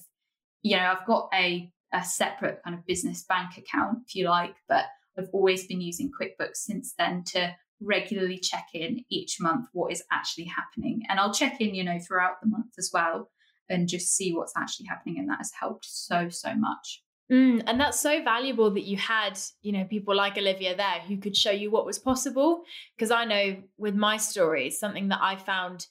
you 0.61 0.77
know, 0.77 0.83
I've 0.83 1.05
got 1.05 1.29
a, 1.33 1.69
a 1.93 2.03
separate 2.03 2.61
kind 2.63 2.77
of 2.77 2.85
business 2.85 3.23
bank 3.27 3.57
account, 3.57 3.99
if 4.07 4.15
you 4.15 4.29
like, 4.29 4.55
but 4.67 4.85
I've 5.17 5.29
always 5.33 5.67
been 5.67 5.81
using 5.81 6.11
QuickBooks 6.11 6.55
since 6.55 6.93
then 6.97 7.23
to 7.27 7.55
regularly 7.81 8.37
check 8.37 8.67
in 8.73 9.03
each 9.09 9.39
month 9.39 9.67
what 9.73 9.91
is 9.91 10.03
actually 10.11 10.45
happening. 10.45 11.03
And 11.09 11.19
I'll 11.19 11.33
check 11.33 11.59
in, 11.59 11.75
you 11.75 11.83
know, 11.83 11.99
throughout 11.99 12.41
the 12.41 12.47
month 12.47 12.73
as 12.77 12.89
well 12.93 13.29
and 13.69 13.87
just 13.87 14.15
see 14.15 14.33
what's 14.33 14.53
actually 14.57 14.87
happening. 14.87 15.19
And 15.19 15.29
that 15.29 15.37
has 15.37 15.51
helped 15.57 15.85
so, 15.85 16.29
so 16.29 16.53
much. 16.55 17.03
Mm, 17.31 17.63
and 17.67 17.79
that's 17.79 17.99
so 17.99 18.23
valuable 18.23 18.71
that 18.71 18.83
you 18.83 18.97
had, 18.97 19.39
you 19.61 19.71
know, 19.71 19.85
people 19.85 20.15
like 20.15 20.37
Olivia 20.37 20.75
there 20.75 20.99
who 21.07 21.17
could 21.17 21.35
show 21.35 21.51
you 21.51 21.71
what 21.71 21.85
was 21.85 21.97
possible. 21.97 22.63
Because 22.95 23.11
I 23.11 23.25
know 23.25 23.57
with 23.77 23.95
my 23.95 24.17
stories, 24.17 24.79
something 24.79 25.07
that 25.09 25.19
I 25.21 25.37
found 25.37 25.87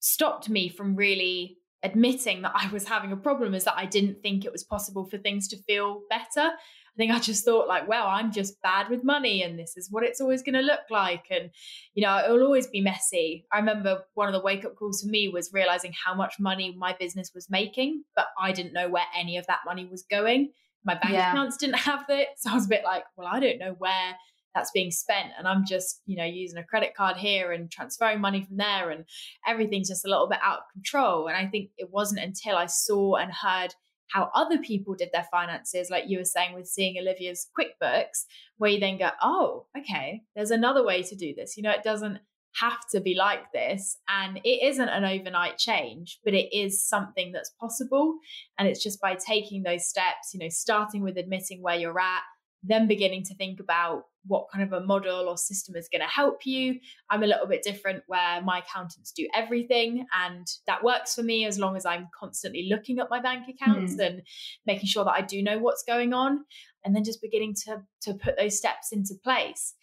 stopped 0.00 0.48
me 0.48 0.68
from 0.68 0.96
really 0.96 1.58
admitting 1.82 2.42
that 2.42 2.52
I 2.54 2.68
was 2.68 2.86
having 2.86 3.12
a 3.12 3.16
problem 3.16 3.54
is 3.54 3.64
that 3.64 3.76
I 3.76 3.86
didn't 3.86 4.22
think 4.22 4.44
it 4.44 4.52
was 4.52 4.64
possible 4.64 5.04
for 5.04 5.18
things 5.18 5.48
to 5.48 5.62
feel 5.62 6.02
better. 6.08 6.50
I 6.94 6.96
think 6.96 7.12
I 7.12 7.18
just 7.18 7.44
thought 7.44 7.68
like, 7.68 7.88
well, 7.88 8.06
I'm 8.06 8.32
just 8.32 8.60
bad 8.60 8.90
with 8.90 9.02
money 9.02 9.42
and 9.42 9.58
this 9.58 9.76
is 9.76 9.88
what 9.90 10.04
it's 10.04 10.20
always 10.20 10.42
going 10.42 10.54
to 10.54 10.60
look 10.60 10.82
like. 10.90 11.24
And, 11.30 11.50
you 11.94 12.04
know, 12.04 12.18
it'll 12.22 12.42
always 12.42 12.66
be 12.66 12.82
messy. 12.82 13.46
I 13.50 13.58
remember 13.58 14.02
one 14.12 14.28
of 14.28 14.34
the 14.34 14.44
wake 14.44 14.66
up 14.66 14.76
calls 14.76 15.00
for 15.00 15.08
me 15.08 15.30
was 15.30 15.50
realizing 15.54 15.94
how 16.04 16.14
much 16.14 16.34
money 16.38 16.74
my 16.76 16.94
business 17.00 17.30
was 17.34 17.48
making, 17.48 18.04
but 18.14 18.26
I 18.38 18.52
didn't 18.52 18.74
know 18.74 18.90
where 18.90 19.06
any 19.18 19.38
of 19.38 19.46
that 19.46 19.60
money 19.64 19.86
was 19.86 20.04
going. 20.10 20.50
My 20.84 20.94
bank 20.94 21.14
yeah. 21.14 21.30
accounts 21.30 21.56
didn't 21.56 21.78
have 21.78 22.04
it. 22.10 22.28
So 22.36 22.50
I 22.50 22.54
was 22.54 22.66
a 22.66 22.68
bit 22.68 22.84
like, 22.84 23.04
well, 23.16 23.28
I 23.30 23.40
don't 23.40 23.58
know 23.58 23.74
where 23.78 24.16
that's 24.54 24.70
being 24.72 24.90
spent 24.90 25.30
and 25.38 25.48
i'm 25.48 25.64
just 25.64 26.02
you 26.04 26.14
know 26.14 26.24
using 26.24 26.58
a 26.58 26.64
credit 26.64 26.94
card 26.94 27.16
here 27.16 27.52
and 27.52 27.70
transferring 27.70 28.20
money 28.20 28.42
from 28.42 28.58
there 28.58 28.90
and 28.90 29.06
everything's 29.46 29.88
just 29.88 30.04
a 30.04 30.10
little 30.10 30.28
bit 30.28 30.38
out 30.42 30.58
of 30.58 30.64
control 30.72 31.26
and 31.26 31.36
i 31.36 31.46
think 31.46 31.70
it 31.78 31.88
wasn't 31.90 32.20
until 32.20 32.56
i 32.56 32.66
saw 32.66 33.14
and 33.14 33.32
heard 33.32 33.74
how 34.12 34.30
other 34.34 34.58
people 34.58 34.94
did 34.94 35.10
their 35.12 35.26
finances, 35.30 35.90
like 35.90 36.04
you 36.06 36.18
were 36.18 36.24
saying 36.24 36.54
with 36.54 36.66
seeing 36.66 36.96
Olivia's 36.98 37.48
QuickBooks, 37.58 38.24
where 38.58 38.70
you 38.70 38.80
then 38.80 38.98
go, 38.98 39.10
oh, 39.22 39.66
okay, 39.76 40.22
there's 40.36 40.50
another 40.50 40.84
way 40.84 41.02
to 41.02 41.16
do 41.16 41.34
this. 41.34 41.56
You 41.56 41.62
know, 41.62 41.70
it 41.70 41.82
doesn't 41.82 42.18
have 42.60 42.80
to 42.90 43.00
be 43.00 43.14
like 43.14 43.50
this. 43.52 43.96
And 44.08 44.38
it 44.44 44.62
isn't 44.62 44.88
an 44.88 45.04
overnight 45.04 45.56
change, 45.56 46.20
but 46.24 46.34
it 46.34 46.54
is 46.54 46.86
something 46.86 47.32
that's 47.32 47.54
possible. 47.58 48.18
And 48.58 48.68
it's 48.68 48.82
just 48.82 49.00
by 49.00 49.14
taking 49.14 49.62
those 49.62 49.88
steps, 49.88 50.34
you 50.34 50.40
know, 50.40 50.50
starting 50.50 51.02
with 51.02 51.16
admitting 51.16 51.62
where 51.62 51.76
you're 51.76 51.98
at, 51.98 52.22
then 52.62 52.86
beginning 52.86 53.24
to 53.24 53.34
think 53.34 53.60
about 53.60 54.04
what 54.26 54.46
kind 54.52 54.62
of 54.62 54.72
a 54.72 54.84
model 54.86 55.28
or 55.28 55.36
system 55.36 55.74
is 55.74 55.88
going 55.90 56.00
to 56.00 56.06
help 56.06 56.46
you. 56.46 56.78
I'm 57.10 57.24
a 57.24 57.26
little 57.26 57.46
bit 57.46 57.62
different 57.62 58.04
where 58.06 58.40
my 58.42 58.58
accountants 58.60 59.10
do 59.10 59.28
everything, 59.34 60.06
and 60.24 60.46
that 60.66 60.84
works 60.84 61.14
for 61.14 61.22
me 61.22 61.44
as 61.44 61.58
long 61.58 61.76
as 61.76 61.84
I'm 61.84 62.08
constantly 62.18 62.68
looking 62.70 63.00
at 63.00 63.10
my 63.10 63.20
bank 63.20 63.46
accounts 63.48 63.96
mm. 63.96 64.06
and 64.06 64.22
making 64.66 64.86
sure 64.86 65.04
that 65.04 65.12
I 65.12 65.22
do 65.22 65.42
know 65.42 65.58
what's 65.58 65.82
going 65.82 66.12
on, 66.12 66.44
and 66.84 66.94
then 66.94 67.04
just 67.04 67.22
beginning 67.22 67.54
to 67.64 67.82
to 68.02 68.14
put 68.14 68.36
those 68.38 68.56
steps 68.56 68.92
into 68.92 69.14
place. 69.22 69.74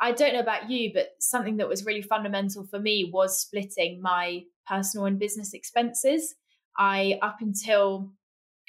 I 0.00 0.12
don't 0.12 0.32
know 0.32 0.40
about 0.40 0.70
you, 0.70 0.92
but 0.94 1.08
something 1.18 1.56
that 1.56 1.68
was 1.68 1.84
really 1.84 2.02
fundamental 2.02 2.64
for 2.64 2.78
me 2.78 3.10
was 3.12 3.40
splitting 3.40 4.00
my 4.00 4.42
personal 4.66 5.06
and 5.06 5.18
business 5.18 5.54
expenses. 5.54 6.36
I 6.78 7.18
up 7.20 7.38
until 7.40 8.12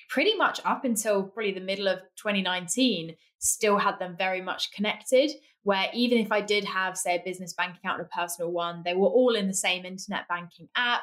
pretty 0.09 0.35
much 0.35 0.59
up 0.65 0.83
until 0.83 1.23
probably 1.23 1.53
the 1.53 1.61
middle 1.61 1.87
of 1.87 1.99
2019 2.17 3.15
still 3.37 3.77
had 3.77 3.97
them 3.99 4.15
very 4.17 4.41
much 4.41 4.71
connected 4.73 5.31
where 5.63 5.87
even 5.93 6.17
if 6.17 6.31
i 6.31 6.41
did 6.41 6.65
have 6.65 6.97
say 6.97 7.15
a 7.15 7.23
business 7.23 7.53
bank 7.53 7.77
account 7.77 7.99
and 7.99 8.07
a 8.07 8.15
personal 8.15 8.51
one 8.51 8.81
they 8.83 8.93
were 8.93 9.07
all 9.07 9.35
in 9.35 9.47
the 9.47 9.53
same 9.53 9.85
internet 9.85 10.27
banking 10.27 10.67
app. 10.75 11.01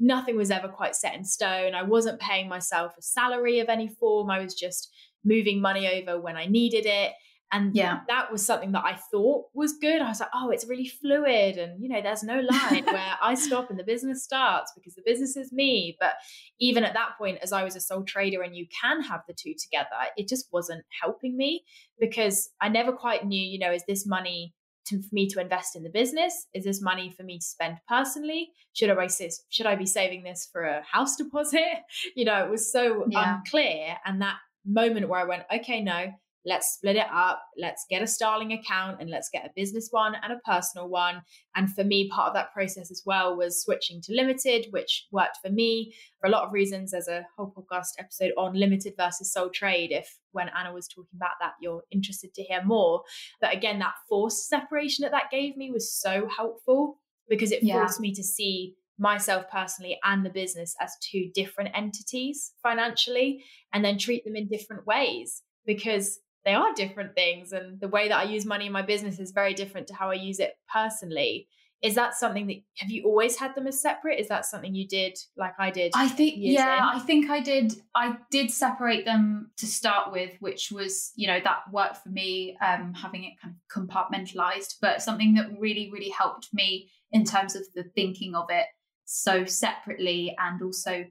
Nothing 0.00 0.36
was 0.36 0.50
ever 0.50 0.66
quite 0.66 0.96
set 0.96 1.14
in 1.14 1.24
stone. 1.24 1.72
I 1.72 1.84
wasn't 1.84 2.18
paying 2.18 2.48
myself 2.48 2.94
a 2.98 3.02
salary 3.02 3.60
of 3.60 3.68
any 3.68 3.86
form. 3.86 4.28
I 4.28 4.40
was 4.40 4.54
just 4.54 4.90
moving 5.24 5.60
money 5.60 5.88
over 5.88 6.20
when 6.20 6.36
i 6.36 6.46
needed 6.46 6.86
it 6.86 7.12
and 7.52 7.74
yeah, 7.74 8.00
that 8.08 8.32
was 8.32 8.44
something 8.44 8.72
that 8.72 8.84
I 8.84 8.96
thought 9.12 9.46
was 9.54 9.74
good. 9.74 10.02
I 10.02 10.08
was 10.08 10.18
like, 10.18 10.30
oh, 10.34 10.50
it's 10.50 10.66
really 10.66 10.88
fluid. 10.88 11.56
And, 11.56 11.80
you 11.80 11.88
know, 11.88 12.02
there's 12.02 12.24
no 12.24 12.40
line 12.40 12.84
where 12.84 13.14
I 13.22 13.34
stop 13.34 13.70
and 13.70 13.78
the 13.78 13.84
business 13.84 14.24
starts 14.24 14.72
because 14.74 14.94
the 14.94 15.02
business 15.06 15.36
is 15.36 15.52
me. 15.52 15.96
But 16.00 16.14
even 16.58 16.82
at 16.82 16.94
that 16.94 17.16
point, 17.16 17.38
as 17.42 17.52
I 17.52 17.62
was 17.62 17.76
a 17.76 17.80
sole 17.80 18.02
trader 18.02 18.42
and 18.42 18.56
you 18.56 18.66
can 18.80 19.02
have 19.02 19.20
the 19.28 19.34
two 19.34 19.54
together, 19.56 19.88
it 20.16 20.28
just 20.28 20.48
wasn't 20.52 20.84
helping 21.00 21.36
me 21.36 21.64
because 22.00 22.50
I 22.60 22.68
never 22.68 22.92
quite 22.92 23.24
knew, 23.24 23.40
you 23.40 23.60
know, 23.60 23.72
is 23.72 23.84
this 23.86 24.04
money 24.04 24.52
to, 24.86 25.00
for 25.00 25.08
me 25.12 25.28
to 25.28 25.40
invest 25.40 25.76
in 25.76 25.82
the 25.82 25.90
business? 25.90 26.46
Is 26.54 26.64
this 26.64 26.82
money 26.82 27.14
for 27.16 27.22
me 27.22 27.38
to 27.38 27.44
spend 27.44 27.78
personally? 27.88 28.50
Should 28.72 28.90
I 28.90 29.08
should 29.48 29.66
I 29.66 29.76
be 29.76 29.86
saving 29.86 30.24
this 30.24 30.48
for 30.50 30.62
a 30.62 30.82
house 30.82 31.16
deposit? 31.18 31.82
You 32.16 32.24
know, 32.24 32.44
it 32.44 32.50
was 32.50 32.70
so 32.72 33.06
yeah. 33.08 33.36
unclear. 33.36 33.96
And 34.04 34.20
that 34.22 34.38
moment 34.66 35.08
where 35.08 35.20
I 35.20 35.24
went, 35.24 35.44
okay, 35.54 35.80
no, 35.82 36.12
let's 36.46 36.74
split 36.74 36.96
it 36.96 37.06
up. 37.12 37.42
Let's 37.56 37.86
get 37.88 38.02
a 38.02 38.06
Starling 38.06 38.52
account 38.52 39.00
and 39.00 39.10
let's 39.10 39.30
get 39.32 39.46
a 39.46 39.50
business 39.56 39.88
one 39.90 40.14
and 40.22 40.32
a 40.32 40.40
personal 40.44 40.88
one. 40.88 41.22
And 41.56 41.72
for 41.72 41.84
me, 41.84 42.08
part 42.08 42.28
of 42.28 42.34
that 42.34 42.52
process 42.52 42.90
as 42.90 43.02
well 43.06 43.36
was 43.36 43.62
switching 43.62 44.00
to 44.02 44.14
limited, 44.14 44.66
which 44.70 45.06
worked 45.10 45.38
for 45.42 45.50
me 45.50 45.94
for 46.20 46.26
a 46.26 46.30
lot 46.30 46.44
of 46.44 46.52
reasons. 46.52 46.90
There's 46.90 47.08
a 47.08 47.26
whole 47.36 47.52
podcast 47.56 47.92
episode 47.98 48.32
on 48.36 48.54
limited 48.54 48.94
versus 48.98 49.32
sole 49.32 49.50
trade. 49.50 49.90
If 49.90 50.18
when 50.32 50.50
Anna 50.56 50.72
was 50.72 50.88
talking 50.88 51.16
about 51.16 51.36
that, 51.40 51.54
you're 51.60 51.82
interested 51.90 52.34
to 52.34 52.42
hear 52.42 52.62
more. 52.62 53.02
But 53.40 53.54
again, 53.54 53.78
that 53.78 53.94
forced 54.08 54.48
separation 54.48 55.02
that 55.02 55.12
that 55.12 55.30
gave 55.30 55.56
me 55.56 55.70
was 55.70 55.92
so 55.92 56.28
helpful 56.34 57.00
because 57.28 57.52
it 57.52 57.62
yeah. 57.62 57.74
forced 57.74 58.00
me 58.00 58.12
to 58.14 58.22
see 58.22 58.74
myself 58.98 59.46
personally 59.50 59.98
and 60.04 60.24
the 60.24 60.30
business 60.30 60.76
as 60.80 60.96
two 61.00 61.28
different 61.34 61.70
entities 61.74 62.52
financially 62.62 63.42
and 63.72 63.84
then 63.84 63.98
treat 63.98 64.24
them 64.24 64.36
in 64.36 64.46
different 64.46 64.86
ways 64.86 65.42
because 65.66 66.20
they 66.44 66.54
are 66.54 66.74
different 66.74 67.14
things 67.14 67.52
and 67.52 67.80
the 67.80 67.88
way 67.88 68.08
that 68.08 68.18
i 68.18 68.22
use 68.22 68.44
money 68.44 68.66
in 68.66 68.72
my 68.72 68.82
business 68.82 69.18
is 69.18 69.32
very 69.32 69.54
different 69.54 69.86
to 69.86 69.94
how 69.94 70.10
i 70.10 70.14
use 70.14 70.38
it 70.38 70.54
personally 70.72 71.48
is 71.84 71.96
that 71.96 72.14
something 72.14 72.46
that 72.46 72.56
have 72.78 72.90
you 72.90 73.04
always 73.04 73.36
had 73.36 73.54
them 73.54 73.66
as 73.66 73.78
separate? 73.78 74.18
Is 74.18 74.28
that 74.28 74.46
something 74.46 74.74
you 74.74 74.88
did 74.88 75.18
like 75.36 75.52
I 75.58 75.70
did? 75.70 75.92
I 75.94 76.08
think 76.08 76.36
yeah, 76.38 76.78
in? 76.78 76.82
I 76.82 76.98
think 76.98 77.28
I 77.28 77.40
did. 77.40 77.74
I 77.94 78.16
did 78.30 78.50
separate 78.50 79.04
them 79.04 79.50
to 79.58 79.66
start 79.66 80.10
with, 80.10 80.30
which 80.40 80.72
was 80.72 81.12
you 81.14 81.26
know 81.26 81.40
that 81.44 81.58
worked 81.70 81.98
for 81.98 82.08
me, 82.08 82.56
um, 82.66 82.94
having 82.94 83.24
it 83.24 83.34
kind 83.40 83.54
of 83.54 83.86
compartmentalized. 83.86 84.76
But 84.80 85.02
something 85.02 85.34
that 85.34 85.50
really 85.60 85.90
really 85.92 86.08
helped 86.08 86.48
me 86.54 86.90
in 87.12 87.22
terms 87.22 87.54
of 87.54 87.64
the 87.74 87.84
thinking 87.94 88.34
of 88.34 88.46
it 88.48 88.64
so 89.04 89.44
separately 89.44 90.34
and 90.38 90.62
also 90.62 91.04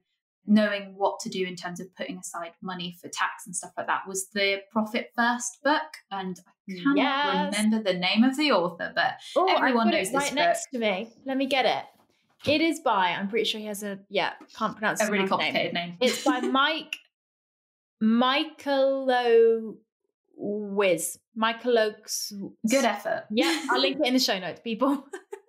knowing 0.45 0.93
what 0.95 1.19
to 1.21 1.29
do 1.29 1.45
in 1.45 1.55
terms 1.55 1.79
of 1.79 1.93
putting 1.95 2.17
aside 2.17 2.51
money 2.61 2.97
for 3.01 3.07
tax 3.07 3.45
and 3.45 3.55
stuff 3.55 3.71
like 3.77 3.87
that 3.87 4.07
was 4.07 4.27
the 4.33 4.61
Profit 4.71 5.11
First 5.15 5.59
book. 5.63 5.81
And 6.11 6.39
I 6.69 6.73
cannot 6.73 6.97
yes. 6.97 7.55
remember 7.55 7.91
the 7.91 7.97
name 7.97 8.23
of 8.23 8.37
the 8.37 8.51
author, 8.51 8.91
but 8.93 9.13
Ooh, 9.37 9.47
everyone 9.49 9.89
knows 9.89 10.07
this 10.07 10.15
right 10.15 10.29
book. 10.29 10.35
next 10.35 10.67
to 10.73 10.79
me. 10.79 11.09
Let 11.25 11.37
me 11.37 11.45
get 11.45 11.65
it. 11.65 11.85
It 12.45 12.61
is 12.61 12.81
by, 12.81 13.09
I'm 13.09 13.29
pretty 13.29 13.45
sure 13.45 13.61
he 13.61 13.67
has 13.67 13.83
a, 13.83 13.99
yeah, 14.09 14.33
can't 14.57 14.75
pronounce 14.75 15.01
a 15.01 15.09
really 15.09 15.27
complicated 15.27 15.73
name. 15.73 15.91
name. 15.91 15.97
It's 16.01 16.23
by 16.25 16.39
Mike, 16.41 16.97
Michael 18.01 19.77
Wiz. 20.35 21.19
Michael 21.35 21.79
Oaks. 21.79 22.33
Good 22.69 22.85
effort. 22.85 23.25
Yeah, 23.31 23.65
I'll 23.71 23.79
link 23.79 23.97
it 23.99 24.07
in 24.07 24.13
the 24.13 24.19
show 24.19 24.37
notes, 24.39 24.59
people. 24.61 25.05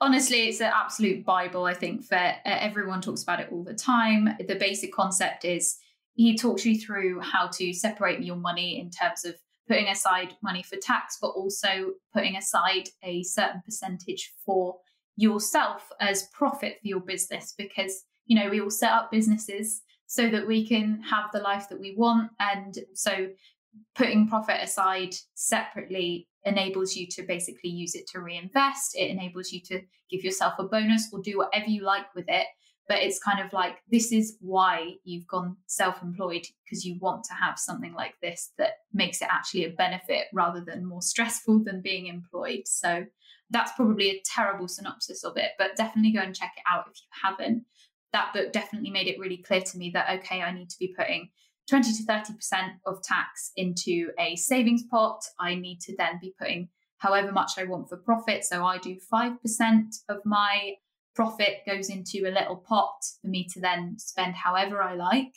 honestly 0.00 0.48
it's 0.48 0.60
an 0.60 0.70
absolute 0.74 1.24
bible 1.24 1.64
i 1.64 1.74
think 1.74 2.04
for 2.04 2.16
uh, 2.16 2.34
everyone 2.44 3.00
talks 3.00 3.22
about 3.22 3.40
it 3.40 3.48
all 3.50 3.64
the 3.64 3.74
time. 3.74 4.28
The 4.46 4.54
basic 4.54 4.92
concept 4.92 5.44
is 5.44 5.76
he 6.14 6.36
talks 6.36 6.64
you 6.64 6.78
through 6.78 7.20
how 7.20 7.48
to 7.48 7.72
separate 7.72 8.22
your 8.22 8.36
money 8.36 8.78
in 8.78 8.90
terms 8.90 9.24
of 9.24 9.34
putting 9.68 9.88
aside 9.88 10.34
money 10.42 10.62
for 10.62 10.76
tax 10.76 11.18
but 11.20 11.28
also 11.28 11.92
putting 12.12 12.36
aside 12.36 12.88
a 13.02 13.22
certain 13.22 13.62
percentage 13.64 14.32
for 14.44 14.76
yourself 15.16 15.88
as 16.00 16.28
profit 16.32 16.78
for 16.80 16.88
your 16.88 17.00
business 17.00 17.54
because 17.56 18.04
you 18.26 18.38
know 18.38 18.50
we 18.50 18.60
all 18.60 18.70
set 18.70 18.92
up 18.92 19.10
businesses 19.10 19.82
so 20.12 20.28
that 20.28 20.46
we 20.46 20.66
can 20.66 21.00
have 21.00 21.30
the 21.32 21.38
life 21.38 21.70
that 21.70 21.80
we 21.80 21.94
want. 21.96 22.30
And 22.38 22.76
so 22.92 23.28
putting 23.94 24.28
profit 24.28 24.62
aside 24.62 25.14
separately 25.34 26.28
enables 26.44 26.96
you 26.96 27.06
to 27.06 27.22
basically 27.22 27.70
use 27.70 27.94
it 27.94 28.06
to 28.08 28.20
reinvest. 28.20 28.96
It 28.96 29.10
enables 29.10 29.52
you 29.52 29.60
to 29.66 29.80
give 30.10 30.24
yourself 30.24 30.54
a 30.58 30.64
bonus 30.64 31.08
or 31.12 31.20
do 31.20 31.38
whatever 31.38 31.66
you 31.66 31.82
like 31.82 32.14
with 32.14 32.26
it. 32.28 32.46
But 32.88 32.98
it's 32.98 33.22
kind 33.22 33.44
of 33.44 33.52
like 33.52 33.76
this 33.90 34.10
is 34.10 34.36
why 34.40 34.94
you've 35.04 35.26
gone 35.28 35.56
self 35.66 36.02
employed 36.02 36.44
because 36.64 36.84
you 36.84 36.98
want 36.98 37.24
to 37.24 37.34
have 37.34 37.58
something 37.58 37.94
like 37.94 38.14
this 38.20 38.52
that 38.58 38.72
makes 38.92 39.22
it 39.22 39.28
actually 39.30 39.64
a 39.64 39.70
benefit 39.70 40.26
rather 40.32 40.60
than 40.60 40.84
more 40.84 41.00
stressful 41.00 41.62
than 41.62 41.80
being 41.80 42.08
employed. 42.08 42.62
So 42.66 43.06
that's 43.50 43.72
probably 43.72 44.10
a 44.10 44.22
terrible 44.24 44.66
synopsis 44.66 45.24
of 45.24 45.36
it, 45.36 45.52
but 45.58 45.76
definitely 45.76 46.12
go 46.12 46.20
and 46.20 46.34
check 46.34 46.52
it 46.56 46.64
out 46.70 46.86
if 46.90 46.96
you 47.00 47.28
haven't. 47.28 47.64
That 48.12 48.32
book 48.34 48.52
definitely 48.52 48.90
made 48.90 49.06
it 49.06 49.18
really 49.18 49.38
clear 49.38 49.60
to 49.60 49.78
me 49.78 49.90
that, 49.90 50.18
okay, 50.18 50.42
I 50.42 50.52
need 50.52 50.68
to 50.70 50.78
be 50.78 50.94
putting 50.96 51.30
20 51.68 51.92
to 51.92 52.02
30% 52.04 52.32
of 52.86 53.02
tax 53.02 53.52
into 53.56 54.10
a 54.18 54.36
savings 54.36 54.82
pot. 54.90 55.22
I 55.38 55.54
need 55.54 55.80
to 55.82 55.96
then 55.96 56.18
be 56.20 56.34
putting 56.38 56.68
however 56.98 57.32
much 57.32 57.52
I 57.58 57.64
want 57.64 57.88
for 57.88 57.96
profit. 57.96 58.44
So 58.44 58.64
I 58.64 58.78
do 58.78 58.96
5% 59.12 59.36
of 60.08 60.18
my 60.24 60.74
profit 61.14 61.58
goes 61.66 61.88
into 61.88 62.26
a 62.26 62.32
little 62.32 62.56
pot 62.56 62.94
for 63.20 63.28
me 63.28 63.46
to 63.52 63.60
then 63.60 63.96
spend 63.98 64.34
however 64.34 64.82
I 64.82 64.94
like. 64.94 65.34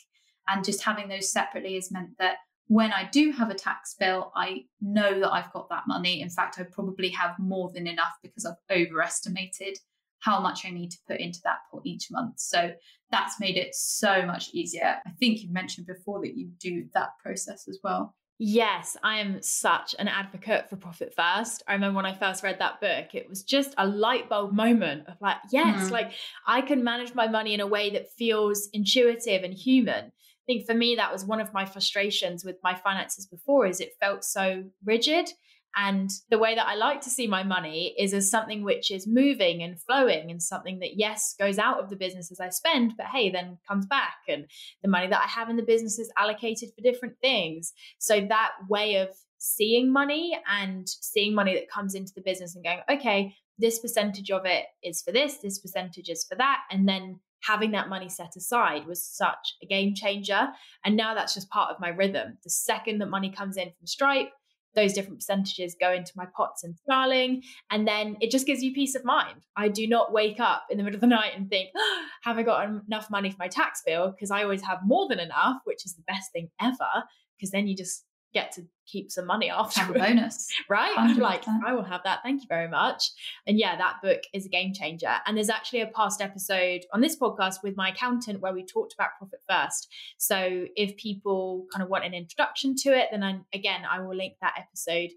And 0.48 0.64
just 0.64 0.84
having 0.84 1.08
those 1.08 1.32
separately 1.32 1.74
has 1.74 1.90
meant 1.90 2.10
that 2.18 2.36
when 2.68 2.92
I 2.92 3.08
do 3.10 3.32
have 3.32 3.50
a 3.50 3.54
tax 3.54 3.94
bill, 3.98 4.32
I 4.34 4.64
know 4.80 5.20
that 5.20 5.32
I've 5.32 5.52
got 5.52 5.68
that 5.70 5.84
money. 5.86 6.20
In 6.20 6.30
fact, 6.30 6.58
I 6.58 6.64
probably 6.64 7.10
have 7.10 7.38
more 7.38 7.70
than 7.72 7.86
enough 7.86 8.14
because 8.22 8.44
I've 8.44 8.54
overestimated 8.70 9.78
how 10.26 10.40
much 10.40 10.66
I 10.66 10.70
need 10.70 10.90
to 10.90 10.98
put 11.06 11.20
into 11.20 11.38
that 11.44 11.58
pot 11.70 11.82
each 11.84 12.08
month. 12.10 12.40
So 12.40 12.72
that's 13.12 13.38
made 13.38 13.56
it 13.56 13.74
so 13.76 14.26
much 14.26 14.50
easier. 14.52 14.96
I 15.06 15.10
think 15.20 15.40
you 15.40 15.52
mentioned 15.52 15.86
before 15.86 16.20
that 16.22 16.36
you 16.36 16.50
do 16.58 16.86
that 16.94 17.10
process 17.22 17.68
as 17.68 17.78
well. 17.84 18.16
Yes, 18.38 18.96
I 19.04 19.20
am 19.20 19.40
such 19.40 19.94
an 19.98 20.08
advocate 20.08 20.68
for 20.68 20.76
Profit 20.76 21.14
First. 21.14 21.62
I 21.68 21.74
remember 21.74 21.96
when 21.96 22.06
I 22.06 22.18
first 22.18 22.42
read 22.42 22.58
that 22.58 22.80
book, 22.80 23.14
it 23.14 23.28
was 23.28 23.44
just 23.44 23.72
a 23.78 23.86
light 23.86 24.28
bulb 24.28 24.52
moment 24.52 25.04
of 25.06 25.14
like, 25.20 25.36
yes, 25.52 25.84
mm-hmm. 25.84 25.92
like 25.92 26.12
I 26.46 26.60
can 26.60 26.82
manage 26.82 27.14
my 27.14 27.28
money 27.28 27.54
in 27.54 27.60
a 27.60 27.66
way 27.66 27.90
that 27.90 28.10
feels 28.18 28.68
intuitive 28.72 29.44
and 29.44 29.54
human. 29.54 30.06
I 30.06 30.44
think 30.46 30.66
for 30.66 30.74
me, 30.74 30.96
that 30.96 31.12
was 31.12 31.24
one 31.24 31.40
of 31.40 31.54
my 31.54 31.64
frustrations 31.64 32.44
with 32.44 32.56
my 32.64 32.74
finances 32.74 33.26
before 33.26 33.64
is 33.66 33.80
it 33.80 33.92
felt 34.00 34.24
so 34.24 34.64
rigid 34.84 35.30
and 35.76 36.10
the 36.30 36.38
way 36.38 36.54
that 36.54 36.66
I 36.66 36.74
like 36.74 37.02
to 37.02 37.10
see 37.10 37.26
my 37.26 37.42
money 37.42 37.94
is 37.98 38.14
as 38.14 38.30
something 38.30 38.64
which 38.64 38.90
is 38.90 39.06
moving 39.06 39.62
and 39.62 39.80
flowing 39.80 40.30
and 40.30 40.42
something 40.42 40.78
that, 40.78 40.96
yes, 40.96 41.34
goes 41.38 41.58
out 41.58 41.78
of 41.78 41.90
the 41.90 41.96
business 41.96 42.32
as 42.32 42.40
I 42.40 42.48
spend, 42.48 42.94
but 42.96 43.06
hey, 43.06 43.30
then 43.30 43.58
comes 43.68 43.84
back. 43.84 44.16
And 44.26 44.46
the 44.82 44.88
money 44.88 45.06
that 45.08 45.20
I 45.22 45.28
have 45.28 45.50
in 45.50 45.56
the 45.56 45.62
business 45.62 45.98
is 45.98 46.10
allocated 46.16 46.70
for 46.74 46.82
different 46.82 47.16
things. 47.20 47.74
So 47.98 48.22
that 48.26 48.52
way 48.70 48.96
of 48.96 49.10
seeing 49.36 49.92
money 49.92 50.38
and 50.50 50.88
seeing 50.88 51.34
money 51.34 51.54
that 51.54 51.70
comes 51.70 51.94
into 51.94 52.12
the 52.14 52.22
business 52.22 52.54
and 52.54 52.64
going, 52.64 52.80
okay, 52.90 53.34
this 53.58 53.78
percentage 53.78 54.30
of 54.30 54.46
it 54.46 54.64
is 54.82 55.02
for 55.02 55.12
this, 55.12 55.38
this 55.38 55.58
percentage 55.58 56.08
is 56.08 56.24
for 56.24 56.36
that. 56.36 56.60
And 56.70 56.88
then 56.88 57.20
having 57.42 57.72
that 57.72 57.90
money 57.90 58.08
set 58.08 58.34
aside 58.34 58.86
was 58.86 59.06
such 59.06 59.56
a 59.62 59.66
game 59.66 59.94
changer. 59.94 60.48
And 60.86 60.96
now 60.96 61.14
that's 61.14 61.34
just 61.34 61.50
part 61.50 61.70
of 61.70 61.80
my 61.80 61.88
rhythm. 61.88 62.38
The 62.44 62.50
second 62.50 62.98
that 62.98 63.10
money 63.10 63.30
comes 63.30 63.58
in 63.58 63.66
from 63.66 63.86
Stripe, 63.86 64.30
those 64.76 64.92
different 64.92 65.18
percentages 65.18 65.74
go 65.80 65.92
into 65.92 66.12
my 66.14 66.26
pots 66.36 66.62
and 66.62 66.76
Starling. 66.76 67.42
And 67.70 67.88
then 67.88 68.16
it 68.20 68.30
just 68.30 68.46
gives 68.46 68.62
you 68.62 68.72
peace 68.72 68.94
of 68.94 69.04
mind. 69.04 69.46
I 69.56 69.68
do 69.68 69.88
not 69.88 70.12
wake 70.12 70.38
up 70.38 70.66
in 70.70 70.78
the 70.78 70.84
middle 70.84 70.96
of 70.96 71.00
the 71.00 71.06
night 71.08 71.32
and 71.34 71.48
think, 71.48 71.70
oh, 71.76 72.04
have 72.22 72.38
I 72.38 72.42
got 72.42 72.68
enough 72.86 73.10
money 73.10 73.30
for 73.30 73.38
my 73.38 73.48
tax 73.48 73.82
bill? 73.84 74.12
Because 74.12 74.30
I 74.30 74.42
always 74.42 74.62
have 74.62 74.78
more 74.84 75.08
than 75.08 75.18
enough, 75.18 75.56
which 75.64 75.84
is 75.84 75.94
the 75.94 76.04
best 76.06 76.30
thing 76.32 76.50
ever. 76.60 77.04
Because 77.36 77.50
then 77.50 77.66
you 77.66 77.74
just 77.74 78.04
get 78.34 78.52
to 78.52 78.66
keep 78.86 79.10
some 79.10 79.26
money 79.26 79.50
after 79.50 79.80
have 79.82 79.90
a 79.90 79.98
bonus. 79.98 80.48
Right? 80.68 80.94
100%. 80.96 80.98
i'm 80.98 81.18
like 81.18 81.44
i 81.64 81.72
will 81.74 81.84
have 81.84 82.02
that. 82.04 82.20
Thank 82.22 82.42
you 82.42 82.48
very 82.48 82.68
much. 82.68 83.10
And 83.46 83.58
yeah 83.58 83.76
that 83.76 83.96
book 84.02 84.22
is 84.32 84.46
a 84.46 84.48
game 84.48 84.72
changer. 84.72 85.14
And 85.26 85.36
there's 85.36 85.50
actually 85.50 85.80
a 85.80 85.86
past 85.86 86.20
episode 86.20 86.82
on 86.92 87.00
this 87.00 87.18
podcast 87.18 87.62
with 87.62 87.76
my 87.76 87.90
accountant 87.90 88.40
where 88.40 88.52
we 88.52 88.64
talked 88.64 88.94
about 88.94 89.10
profit 89.18 89.40
first. 89.48 89.88
So 90.18 90.66
if 90.76 90.96
people 90.96 91.66
kind 91.72 91.82
of 91.82 91.88
want 91.88 92.04
an 92.04 92.14
introduction 92.14 92.74
to 92.76 92.90
it 92.90 93.08
then 93.10 93.22
I, 93.22 93.38
again 93.52 93.82
i 93.90 94.00
will 94.00 94.14
link 94.14 94.34
that 94.40 94.54
episode 94.58 95.10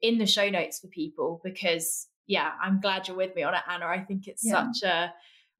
in 0.00 0.18
the 0.18 0.26
show 0.26 0.48
notes 0.48 0.80
for 0.80 0.88
people 0.88 1.40
because 1.44 2.06
yeah 2.26 2.52
i'm 2.62 2.80
glad 2.80 3.08
you're 3.08 3.16
with 3.16 3.34
me 3.34 3.42
on 3.42 3.54
it 3.54 3.60
anna. 3.68 3.86
I 3.86 4.00
think 4.00 4.26
it's 4.28 4.44
yeah. 4.44 4.70
such 4.72 4.88
a 4.88 5.12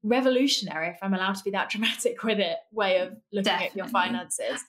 revolutionary 0.03 0.89
if 0.89 0.97
i'm 1.01 1.13
allowed 1.13 1.35
to 1.35 1.43
be 1.43 1.51
that 1.51 1.69
dramatic 1.73 2.23
with 2.23 2.39
it 2.39 2.57
way 2.71 2.99
of 2.99 3.09
looking 3.31 3.43
Definitely. 3.43 3.67
at 3.67 3.75
your 3.75 3.87
finances 3.87 4.63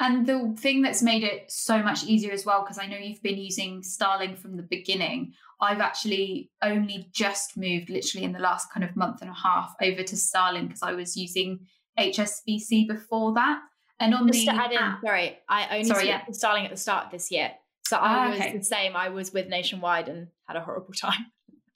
and 0.00 0.26
the 0.26 0.54
thing 0.58 0.82
that's 0.82 1.02
made 1.02 1.22
it 1.22 1.50
so 1.50 1.82
much 1.82 2.04
easier 2.04 2.32
as 2.32 2.44
well, 2.44 2.62
because 2.62 2.78
I 2.78 2.86
know 2.86 2.96
you've 2.96 3.22
been 3.22 3.38
using 3.38 3.82
Starling 3.82 4.36
from 4.36 4.56
the 4.56 4.62
beginning, 4.62 5.34
I've 5.60 5.80
actually 5.80 6.50
only 6.60 7.08
just 7.12 7.56
moved 7.56 7.88
literally 7.88 8.24
in 8.24 8.32
the 8.32 8.40
last 8.40 8.72
kind 8.72 8.82
of 8.82 8.96
month 8.96 9.20
and 9.20 9.30
a 9.30 9.34
half 9.34 9.74
over 9.80 10.02
to 10.02 10.16
Starling 10.16 10.66
because 10.66 10.82
I 10.82 10.92
was 10.92 11.16
using 11.16 11.60
HSBC 11.98 12.88
before 12.88 13.34
that. 13.34 13.60
And 14.00 14.14
on 14.14 14.26
just 14.26 14.44
the 14.44 14.52
add 14.52 14.72
in, 14.72 14.78
app, 14.78 15.00
sorry, 15.04 15.38
I 15.48 15.76
only 15.76 15.84
sorry, 15.84 16.08
yeah. 16.08 16.22
Starling 16.32 16.64
at 16.64 16.72
the 16.72 16.76
start 16.76 17.06
of 17.06 17.12
this 17.12 17.30
year. 17.30 17.52
So 17.86 17.96
I 17.96 18.26
ah, 18.26 18.30
was 18.30 18.40
okay. 18.40 18.58
the 18.58 18.64
same. 18.64 18.96
I 18.96 19.10
was 19.10 19.32
with 19.32 19.48
Nationwide 19.48 20.08
and 20.08 20.26
had 20.48 20.56
a 20.56 20.60
horrible 20.60 20.94
time. 21.00 21.26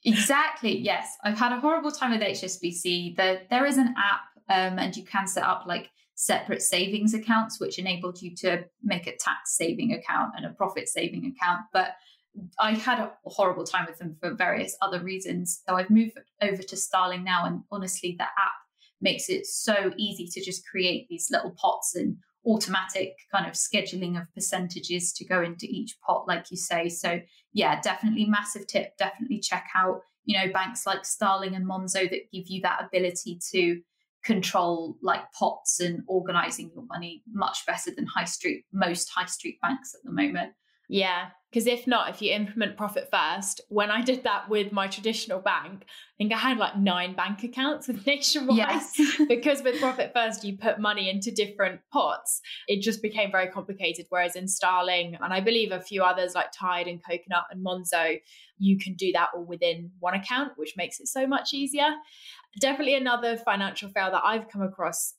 exactly. 0.03 0.77
Yes. 0.77 1.15
I've 1.23 1.37
had 1.37 1.53
a 1.53 1.59
horrible 1.61 1.91
time 1.91 2.11
with 2.11 2.21
HSBC. 2.21 3.15
The, 3.15 3.41
there 3.49 3.65
is 3.65 3.77
an 3.77 3.95
app 3.97 4.21
um, 4.49 4.79
and 4.79 4.95
you 4.97 5.03
can 5.03 5.27
set 5.27 5.43
up 5.43 5.63
like 5.65 5.89
separate 6.19 6.63
savings 6.63 7.13
accounts, 7.13 7.59
which 7.59 7.77
enabled 7.77 8.19
you 8.23 8.35
to 8.35 8.65
make 8.83 9.05
a 9.05 9.15
tax 9.15 9.55
saving 9.55 9.93
account 9.93 10.33
and 10.35 10.47
a 10.47 10.49
profit 10.49 10.89
saving 10.89 11.25
account. 11.25 11.61
But 11.71 11.91
I 12.59 12.71
had 12.71 12.97
a 12.97 13.11
horrible 13.25 13.63
time 13.63 13.85
with 13.87 13.99
them 13.99 14.15
for 14.19 14.33
various 14.33 14.75
other 14.81 14.99
reasons. 14.99 15.61
So 15.67 15.75
I've 15.75 15.91
moved 15.91 16.17
over 16.41 16.63
to 16.63 16.75
Starling 16.75 17.23
now, 17.23 17.45
and 17.45 17.61
honestly, 17.71 18.15
the 18.17 18.23
app 18.23 18.57
makes 18.99 19.29
it 19.29 19.45
so 19.45 19.91
easy 19.95 20.27
to 20.33 20.43
just 20.43 20.67
create 20.67 21.07
these 21.07 21.29
little 21.31 21.51
pots 21.51 21.93
and 21.95 22.17
automatic 22.47 23.13
kind 23.31 23.45
of 23.45 23.53
scheduling 23.53 24.19
of 24.19 24.33
percentages 24.33 25.13
to 25.13 25.25
go 25.25 25.43
into 25.43 25.67
each 25.69 25.97
pot, 26.03 26.27
like 26.27 26.49
you 26.49 26.57
say. 26.57 26.89
So 26.89 27.19
yeah, 27.53 27.79
definitely 27.81 28.25
massive 28.25 28.65
tip. 28.65 28.97
Definitely 28.97 29.39
check 29.39 29.67
out, 29.75 30.01
you 30.25 30.35
know, 30.35 30.51
banks 30.51 30.87
like 30.87 31.05
Starling 31.05 31.53
and 31.53 31.69
Monzo 31.69 32.09
that 32.09 32.31
give 32.33 32.47
you 32.47 32.61
that 32.63 32.85
ability 32.85 33.39
to 33.51 33.81
control 34.23 34.97
like 35.01 35.21
pots 35.31 35.79
and 35.79 36.01
organizing 36.07 36.71
your 36.73 36.85
money 36.85 37.23
much 37.31 37.65
better 37.65 37.91
than 37.95 38.05
high 38.05 38.25
street 38.25 38.65
most 38.73 39.09
high 39.09 39.25
street 39.25 39.57
banks 39.61 39.93
at 39.93 40.03
the 40.03 40.11
moment 40.11 40.53
Yeah. 40.89 41.27
Because 41.49 41.65
if 41.65 41.87
not, 41.87 42.09
if 42.09 42.21
you 42.21 42.33
implement 42.33 42.75
profit 42.75 43.09
first, 43.09 43.61
when 43.69 43.89
I 43.89 44.01
did 44.01 44.25
that 44.25 44.49
with 44.49 44.73
my 44.73 44.87
traditional 44.87 45.39
bank, 45.39 45.85
I 45.85 46.15
think 46.17 46.33
I 46.33 46.37
had 46.37 46.57
like 46.57 46.77
nine 46.77 47.15
bank 47.15 47.41
accounts 47.43 47.87
with 47.87 48.05
Nationwide. 48.05 48.57
Yes. 48.57 49.21
because 49.29 49.63
with 49.63 49.79
profit 49.79 50.11
first, 50.13 50.43
you 50.43 50.57
put 50.57 50.77
money 50.77 51.09
into 51.09 51.31
different 51.31 51.79
pots. 51.91 52.41
It 52.67 52.81
just 52.81 53.01
became 53.01 53.31
very 53.31 53.47
complicated. 53.47 54.07
Whereas 54.09 54.35
in 54.35 54.49
Starling, 54.49 55.17
and 55.21 55.33
I 55.33 55.39
believe 55.39 55.71
a 55.71 55.79
few 55.79 56.03
others 56.03 56.35
like 56.35 56.51
Tide 56.51 56.87
and 56.87 57.01
Coconut 57.01 57.45
and 57.49 57.65
Monzo, 57.65 58.19
you 58.57 58.77
can 58.77 58.95
do 58.95 59.13
that 59.13 59.29
all 59.33 59.45
within 59.45 59.91
one 59.99 60.15
account, 60.15 60.53
which 60.57 60.73
makes 60.75 60.99
it 60.99 61.07
so 61.07 61.25
much 61.25 61.53
easier. 61.53 61.95
Definitely 62.59 62.95
another 62.95 63.37
financial 63.37 63.89
fail 63.89 64.11
that 64.11 64.23
I've 64.23 64.49
come 64.49 64.61
across, 64.61 65.13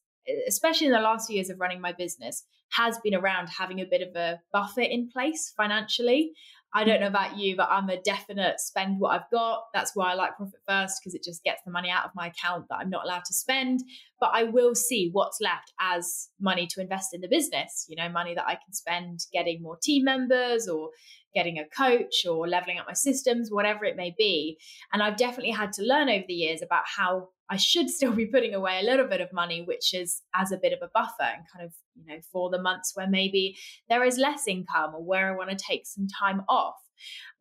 especially 0.47 0.89
in 0.89 0.93
the 0.93 1.01
last 1.01 1.26
few 1.26 1.36
years 1.36 1.51
of 1.51 1.61
running 1.61 1.80
my 1.80 1.93
business 1.93 2.45
has 2.70 2.99
been 2.99 3.14
around 3.14 3.49
having 3.49 3.80
a 3.80 3.86
bit 3.86 4.03
of 4.03 4.14
a 4.14 4.41
buffer 4.53 4.82
in 4.82 5.09
place 5.09 5.53
financially. 5.57 6.32
I 6.74 6.84
don't 6.84 7.00
know 7.00 7.06
about 7.06 7.38
you, 7.38 7.56
but 7.56 7.68
I'm 7.70 7.88
a 7.88 8.00
definite 8.00 8.60
spend 8.60 9.00
what 9.00 9.14
I've 9.14 9.30
got. 9.32 9.64
That's 9.72 9.96
why 9.96 10.12
I 10.12 10.14
like 10.14 10.36
Profit 10.36 10.60
First 10.68 11.00
because 11.00 11.14
it 11.14 11.24
just 11.24 11.42
gets 11.42 11.62
the 11.64 11.70
money 11.70 11.88
out 11.88 12.04
of 12.04 12.10
my 12.14 12.26
account 12.26 12.66
that 12.68 12.76
I'm 12.76 12.90
not 12.90 13.04
allowed 13.04 13.24
to 13.24 13.34
spend. 13.34 13.80
But 14.20 14.32
I 14.34 14.44
will 14.44 14.74
see 14.74 15.08
what's 15.10 15.40
left 15.40 15.72
as 15.80 16.28
money 16.38 16.66
to 16.66 16.82
invest 16.82 17.14
in 17.14 17.22
the 17.22 17.28
business, 17.28 17.86
you 17.88 17.96
know, 17.96 18.08
money 18.10 18.34
that 18.34 18.46
I 18.46 18.54
can 18.54 18.72
spend 18.72 19.20
getting 19.32 19.62
more 19.62 19.78
team 19.82 20.04
members 20.04 20.68
or 20.68 20.90
getting 21.34 21.58
a 21.58 21.64
coach 21.64 22.26
or 22.28 22.46
leveling 22.46 22.78
up 22.78 22.86
my 22.86 22.94
systems, 22.94 23.50
whatever 23.50 23.84
it 23.84 23.96
may 23.96 24.14
be. 24.18 24.58
And 24.92 25.02
I've 25.02 25.16
definitely 25.16 25.52
had 25.52 25.72
to 25.74 25.82
learn 25.82 26.10
over 26.10 26.24
the 26.26 26.34
years 26.34 26.60
about 26.62 26.84
how 26.84 27.28
I 27.51 27.57
should 27.57 27.90
still 27.99 28.12
be 28.12 28.26
putting 28.26 28.55
away 28.55 28.80
a 28.80 28.84
little 28.84 29.07
bit 29.07 29.20
of 29.20 29.32
money, 29.32 29.62
which 29.62 29.94
is 29.94 30.22
as 30.34 30.53
a 30.53 30.59
bit 30.59 30.72
of 30.72 30.80
a 30.82 30.90
buffer 30.92 31.22
and 31.22 31.44
kind 31.53 31.64
of, 31.64 31.72
you 31.94 32.07
know, 32.07 32.20
for 32.32 32.51
the 32.51 32.61
months 32.61 32.92
where 32.94 33.09
maybe 33.09 33.57
there 33.88 34.05
is 34.05 34.18
less 34.18 34.46
income 34.46 34.94
or 34.94 35.05
where 35.05 35.32
I 35.32 35.36
want 35.36 35.51
to 35.51 35.57
take 35.57 35.86
some 35.86 36.07
time 36.09 36.42
off. 36.49 36.76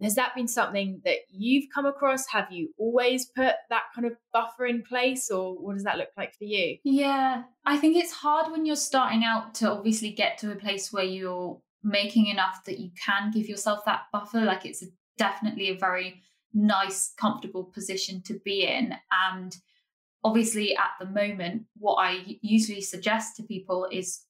Has 0.01 0.15
that 0.15 0.35
been 0.35 0.47
something 0.47 1.01
that 1.03 1.17
you've 1.29 1.65
come 1.73 1.87
across? 1.87 2.27
Have 2.27 2.51
you 2.51 2.69
always 2.77 3.25
put 3.25 3.55
that 3.69 3.83
kind 3.95 4.05
of 4.05 4.13
buffer 4.31 4.67
in 4.67 4.83
place, 4.83 5.31
or 5.31 5.55
what 5.55 5.73
does 5.73 5.83
that 5.83 5.97
look 5.97 6.09
like 6.15 6.35
for 6.35 6.43
you? 6.43 6.77
Yeah, 6.83 7.43
I 7.65 7.77
think 7.77 7.97
it's 7.97 8.11
hard 8.11 8.51
when 8.51 8.67
you're 8.67 8.75
starting 8.75 9.23
out 9.23 9.55
to 9.55 9.71
obviously 9.71 10.11
get 10.11 10.37
to 10.39 10.51
a 10.51 10.55
place 10.55 10.93
where 10.93 11.03
you're 11.03 11.59
making 11.83 12.27
enough 12.27 12.63
that 12.65 12.79
you 12.79 12.91
can 13.03 13.31
give 13.31 13.47
yourself 13.47 13.85
that 13.85 14.03
buffer. 14.11 14.41
Like 14.41 14.65
it's 14.65 14.83
a, 14.83 14.87
definitely 15.17 15.69
a 15.69 15.77
very 15.77 16.21
nice, 16.53 17.13
comfortable 17.19 17.63
position 17.63 18.21
to 18.25 18.39
be 18.43 18.65
in. 18.65 18.93
And 19.31 19.55
obviously 20.27 20.75
at 20.75 20.91
the 20.99 21.05
moment 21.05 21.63
what 21.77 21.95
i 21.95 22.23
usually 22.41 22.81
suggest 22.81 23.35
to 23.35 23.43
people 23.43 23.87
is 23.91 24.21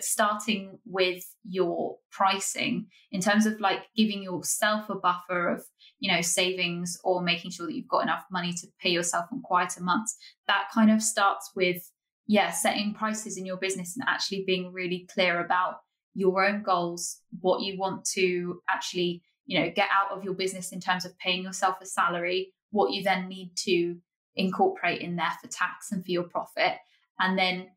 starting 0.00 0.78
with 0.86 1.22
your 1.44 1.96
pricing 2.10 2.86
in 3.12 3.20
terms 3.20 3.46
of 3.46 3.60
like 3.60 3.80
giving 3.96 4.22
yourself 4.22 4.88
a 4.88 4.94
buffer 4.94 5.48
of 5.48 5.62
you 6.00 6.10
know 6.10 6.20
savings 6.20 6.98
or 7.04 7.22
making 7.22 7.50
sure 7.50 7.66
that 7.66 7.74
you've 7.74 7.88
got 7.88 8.02
enough 8.02 8.24
money 8.30 8.52
to 8.52 8.66
pay 8.80 8.90
yourself 8.90 9.26
on 9.32 9.42
quieter 9.42 9.82
months. 9.82 10.16
That 10.46 10.68
kind 10.72 10.90
of 10.90 11.02
starts 11.02 11.50
with 11.54 11.82
yeah 12.26 12.50
setting 12.50 12.94
prices 12.94 13.36
in 13.36 13.44
your 13.44 13.56
business 13.56 13.96
and 13.96 14.08
actually 14.08 14.44
being 14.46 14.72
really 14.72 15.06
clear 15.12 15.40
about 15.40 15.80
your 16.14 16.44
own 16.44 16.62
goals 16.62 17.20
what 17.40 17.60
you 17.60 17.78
want 17.78 18.04
to 18.04 18.60
actually 18.68 19.22
you 19.46 19.60
know 19.60 19.70
get 19.70 19.88
out 19.92 20.16
of 20.16 20.24
your 20.24 20.34
business 20.34 20.72
in 20.72 20.80
terms 20.80 21.04
of 21.04 21.16
paying 21.18 21.42
yourself 21.42 21.76
a 21.80 21.86
salary 21.86 22.52
what 22.70 22.92
you 22.92 23.02
then 23.02 23.28
need 23.28 23.50
to 23.56 23.96
incorporate 24.36 25.00
in 25.00 25.16
there 25.16 25.32
for 25.40 25.48
tax 25.48 25.92
and 25.92 26.04
for 26.04 26.10
your 26.10 26.24
profit. 26.24 26.74
And 27.18 27.38
then 27.38 27.68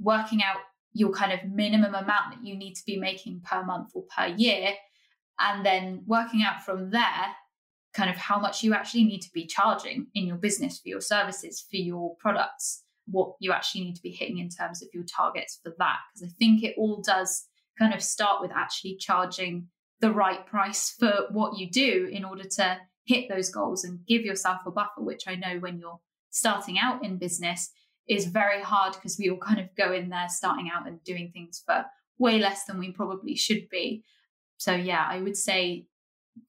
working 0.00 0.42
out 0.42 0.58
your 0.92 1.10
kind 1.12 1.32
of 1.32 1.44
minimum 1.48 1.94
amount 1.94 2.32
that 2.32 2.44
you 2.44 2.56
need 2.56 2.74
to 2.74 2.82
be 2.86 2.96
making 2.96 3.42
per 3.44 3.62
month 3.64 3.90
or 3.94 4.04
per 4.16 4.26
year. 4.26 4.72
And 5.38 5.64
then 5.64 6.02
working 6.06 6.42
out 6.42 6.64
from 6.64 6.90
there, 6.90 7.26
kind 7.94 8.10
of 8.10 8.16
how 8.16 8.38
much 8.38 8.62
you 8.62 8.74
actually 8.74 9.04
need 9.04 9.20
to 9.22 9.32
be 9.32 9.46
charging 9.46 10.06
in 10.14 10.26
your 10.26 10.36
business 10.36 10.78
for 10.78 10.88
your 10.88 11.00
services, 11.00 11.64
for 11.70 11.76
your 11.76 12.16
products, 12.16 12.84
what 13.06 13.34
you 13.40 13.52
actually 13.52 13.84
need 13.84 13.96
to 13.96 14.02
be 14.02 14.10
hitting 14.10 14.38
in 14.38 14.48
terms 14.48 14.82
of 14.82 14.88
your 14.92 15.04
targets 15.04 15.58
for 15.62 15.74
that. 15.78 15.98
Because 16.12 16.28
I 16.28 16.32
think 16.38 16.62
it 16.62 16.74
all 16.76 17.00
does 17.00 17.46
kind 17.78 17.94
of 17.94 18.02
start 18.02 18.40
with 18.40 18.50
actually 18.54 18.96
charging 18.96 19.68
the 20.00 20.12
right 20.12 20.46
price 20.46 20.94
for 20.98 21.26
what 21.30 21.58
you 21.58 21.70
do 21.70 22.08
in 22.12 22.24
order 22.24 22.44
to 22.44 22.78
hit 23.08 23.28
those 23.28 23.48
goals 23.48 23.84
and 23.84 24.06
give 24.06 24.22
yourself 24.22 24.60
a 24.66 24.70
buffer, 24.70 25.00
which 25.00 25.24
I 25.26 25.34
know 25.34 25.58
when 25.58 25.78
you're 25.78 25.98
starting 26.30 26.78
out 26.78 27.02
in 27.02 27.16
business 27.16 27.70
is 28.06 28.26
very 28.26 28.62
hard 28.62 28.92
because 28.92 29.18
we 29.18 29.30
all 29.30 29.36
kind 29.48 29.58
of 29.58 29.74
go 29.76 29.92
in 29.92 30.10
there 30.10 30.28
starting 30.28 30.70
out 30.72 30.86
and 30.86 31.02
doing 31.02 31.30
things 31.32 31.62
for 31.64 31.84
way 32.18 32.38
less 32.38 32.64
than 32.64 32.78
we 32.78 32.92
probably 32.92 33.34
should 33.34 33.68
be. 33.70 34.04
So, 34.58 34.74
yeah, 34.74 35.06
I 35.08 35.20
would 35.20 35.36
say 35.36 35.86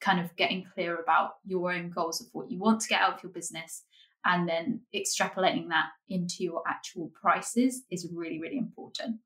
kind 0.02 0.20
of 0.20 0.36
getting 0.36 0.66
clear 0.74 0.98
about 0.98 1.36
your 1.46 1.72
own 1.72 1.90
goals 1.90 2.22
of 2.22 2.28
what 2.34 2.52
you 2.52 2.60
want 2.60 2.82
to 2.82 2.90
get 2.90 3.02
out 3.02 3.16
of 3.16 3.24
your 3.24 3.32
business 3.32 3.84
and 4.26 4.48
then 4.48 4.82
extrapolating 4.94 5.70
that 5.70 5.88
into 6.10 6.44
your 6.44 6.62
actual 6.68 7.10
prices 7.20 7.84
is 7.90 8.08
really, 8.14 8.40
really 8.40 8.58
important. 8.58 9.18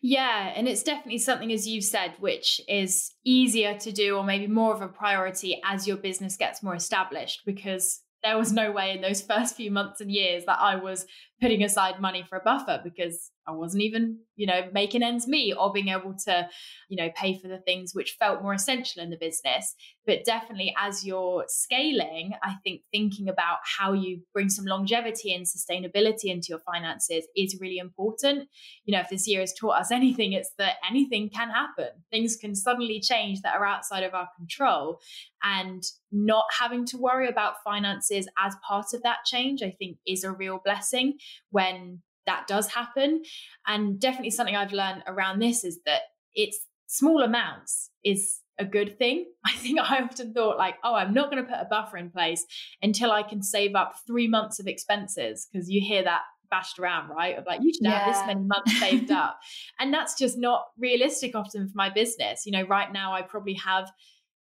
Yeah, 0.00 0.52
and 0.54 0.68
it's 0.68 0.82
definitely 0.82 1.18
something, 1.18 1.52
as 1.52 1.66
you've 1.66 1.84
said, 1.84 2.14
which 2.18 2.60
is 2.68 3.12
easier 3.24 3.78
to 3.78 3.92
do 3.92 4.16
or 4.16 4.24
maybe 4.24 4.46
more 4.46 4.74
of 4.74 4.82
a 4.82 4.88
priority 4.88 5.60
as 5.64 5.86
your 5.86 5.96
business 5.96 6.36
gets 6.36 6.62
more 6.62 6.74
established 6.74 7.42
because 7.44 8.00
there 8.22 8.38
was 8.38 8.52
no 8.52 8.72
way 8.72 8.92
in 8.92 9.00
those 9.00 9.22
first 9.28 9.56
few 9.56 9.70
months 9.70 10.00
and 10.00 10.10
years 10.10 10.44
that 10.46 10.58
I 10.58 10.76
was 10.76 11.06
putting 11.40 11.62
aside 11.62 12.00
money 12.00 12.24
for 12.28 12.36
a 12.36 12.42
buffer 12.42 12.80
because 12.82 13.30
I 13.46 13.52
wasn't 13.52 13.82
even, 13.84 14.18
you 14.36 14.46
know, 14.46 14.68
making 14.72 15.02
ends 15.02 15.26
meet 15.26 15.54
or 15.54 15.72
being 15.72 15.88
able 15.88 16.14
to, 16.24 16.48
you 16.88 16.96
know, 16.96 17.10
pay 17.14 17.38
for 17.38 17.48
the 17.48 17.58
things 17.58 17.92
which 17.94 18.16
felt 18.18 18.42
more 18.42 18.52
essential 18.52 19.02
in 19.02 19.10
the 19.10 19.16
business. 19.16 19.74
But 20.04 20.24
definitely 20.24 20.74
as 20.76 21.04
you're 21.04 21.44
scaling, 21.48 22.32
I 22.42 22.56
think 22.64 22.82
thinking 22.92 23.28
about 23.28 23.58
how 23.78 23.92
you 23.92 24.20
bring 24.34 24.48
some 24.50 24.66
longevity 24.66 25.32
and 25.32 25.46
sustainability 25.46 26.24
into 26.24 26.48
your 26.50 26.58
finances 26.58 27.26
is 27.36 27.58
really 27.60 27.78
important. 27.78 28.48
You 28.84 28.94
know, 28.94 29.00
if 29.00 29.08
this 29.08 29.26
year 29.26 29.40
has 29.40 29.54
taught 29.54 29.80
us 29.80 29.90
anything, 29.92 30.32
it's 30.32 30.50
that 30.58 30.74
anything 30.88 31.30
can 31.30 31.50
happen. 31.50 31.88
Things 32.10 32.36
can 32.36 32.54
suddenly 32.54 33.00
change 33.00 33.40
that 33.42 33.54
are 33.54 33.64
outside 33.64 34.02
of 34.02 34.12
our 34.12 34.28
control. 34.36 35.00
And 35.42 35.84
not 36.10 36.46
having 36.58 36.84
to 36.86 36.96
worry 36.96 37.28
about 37.28 37.62
finances 37.62 38.26
as 38.38 38.56
part 38.66 38.86
of 38.92 39.02
that 39.02 39.18
change, 39.24 39.62
I 39.62 39.70
think 39.78 39.98
is 40.06 40.24
a 40.24 40.32
real 40.32 40.60
blessing 40.64 41.18
when 41.50 42.02
that 42.26 42.46
does 42.46 42.68
happen. 42.68 43.22
And 43.66 43.98
definitely 44.00 44.30
something 44.30 44.54
I've 44.54 44.72
learned 44.72 45.02
around 45.06 45.40
this 45.40 45.64
is 45.64 45.80
that 45.86 46.02
it's 46.34 46.58
small 46.86 47.22
amounts 47.22 47.90
is 48.04 48.40
a 48.58 48.64
good 48.64 48.98
thing. 48.98 49.26
I 49.46 49.52
think 49.52 49.80
I 49.80 50.02
often 50.02 50.32
thought 50.32 50.58
like, 50.58 50.76
oh, 50.84 50.94
I'm 50.94 51.14
not 51.14 51.30
going 51.30 51.42
to 51.42 51.50
put 51.50 51.60
a 51.60 51.68
buffer 51.68 51.96
in 51.96 52.10
place 52.10 52.44
until 52.82 53.10
I 53.10 53.22
can 53.22 53.42
save 53.42 53.74
up 53.74 53.94
three 54.06 54.28
months 54.28 54.58
of 54.60 54.66
expenses 54.66 55.48
because 55.50 55.70
you 55.70 55.80
hear 55.80 56.04
that 56.04 56.22
bashed 56.50 56.78
around, 56.78 57.08
right? 57.10 57.36
Of 57.36 57.46
like, 57.46 57.60
you 57.62 57.72
should 57.72 57.84
yeah. 57.84 57.98
have 57.98 58.14
this 58.14 58.26
many 58.26 58.46
months 58.46 58.78
saved 58.78 59.10
up. 59.10 59.38
And 59.80 59.94
that's 59.94 60.18
just 60.18 60.36
not 60.36 60.64
realistic 60.78 61.34
often 61.34 61.68
for 61.68 61.74
my 61.76 61.88
business. 61.88 62.44
You 62.46 62.52
know, 62.52 62.66
right 62.66 62.92
now 62.92 63.12
I 63.12 63.22
probably 63.22 63.54
have 63.54 63.90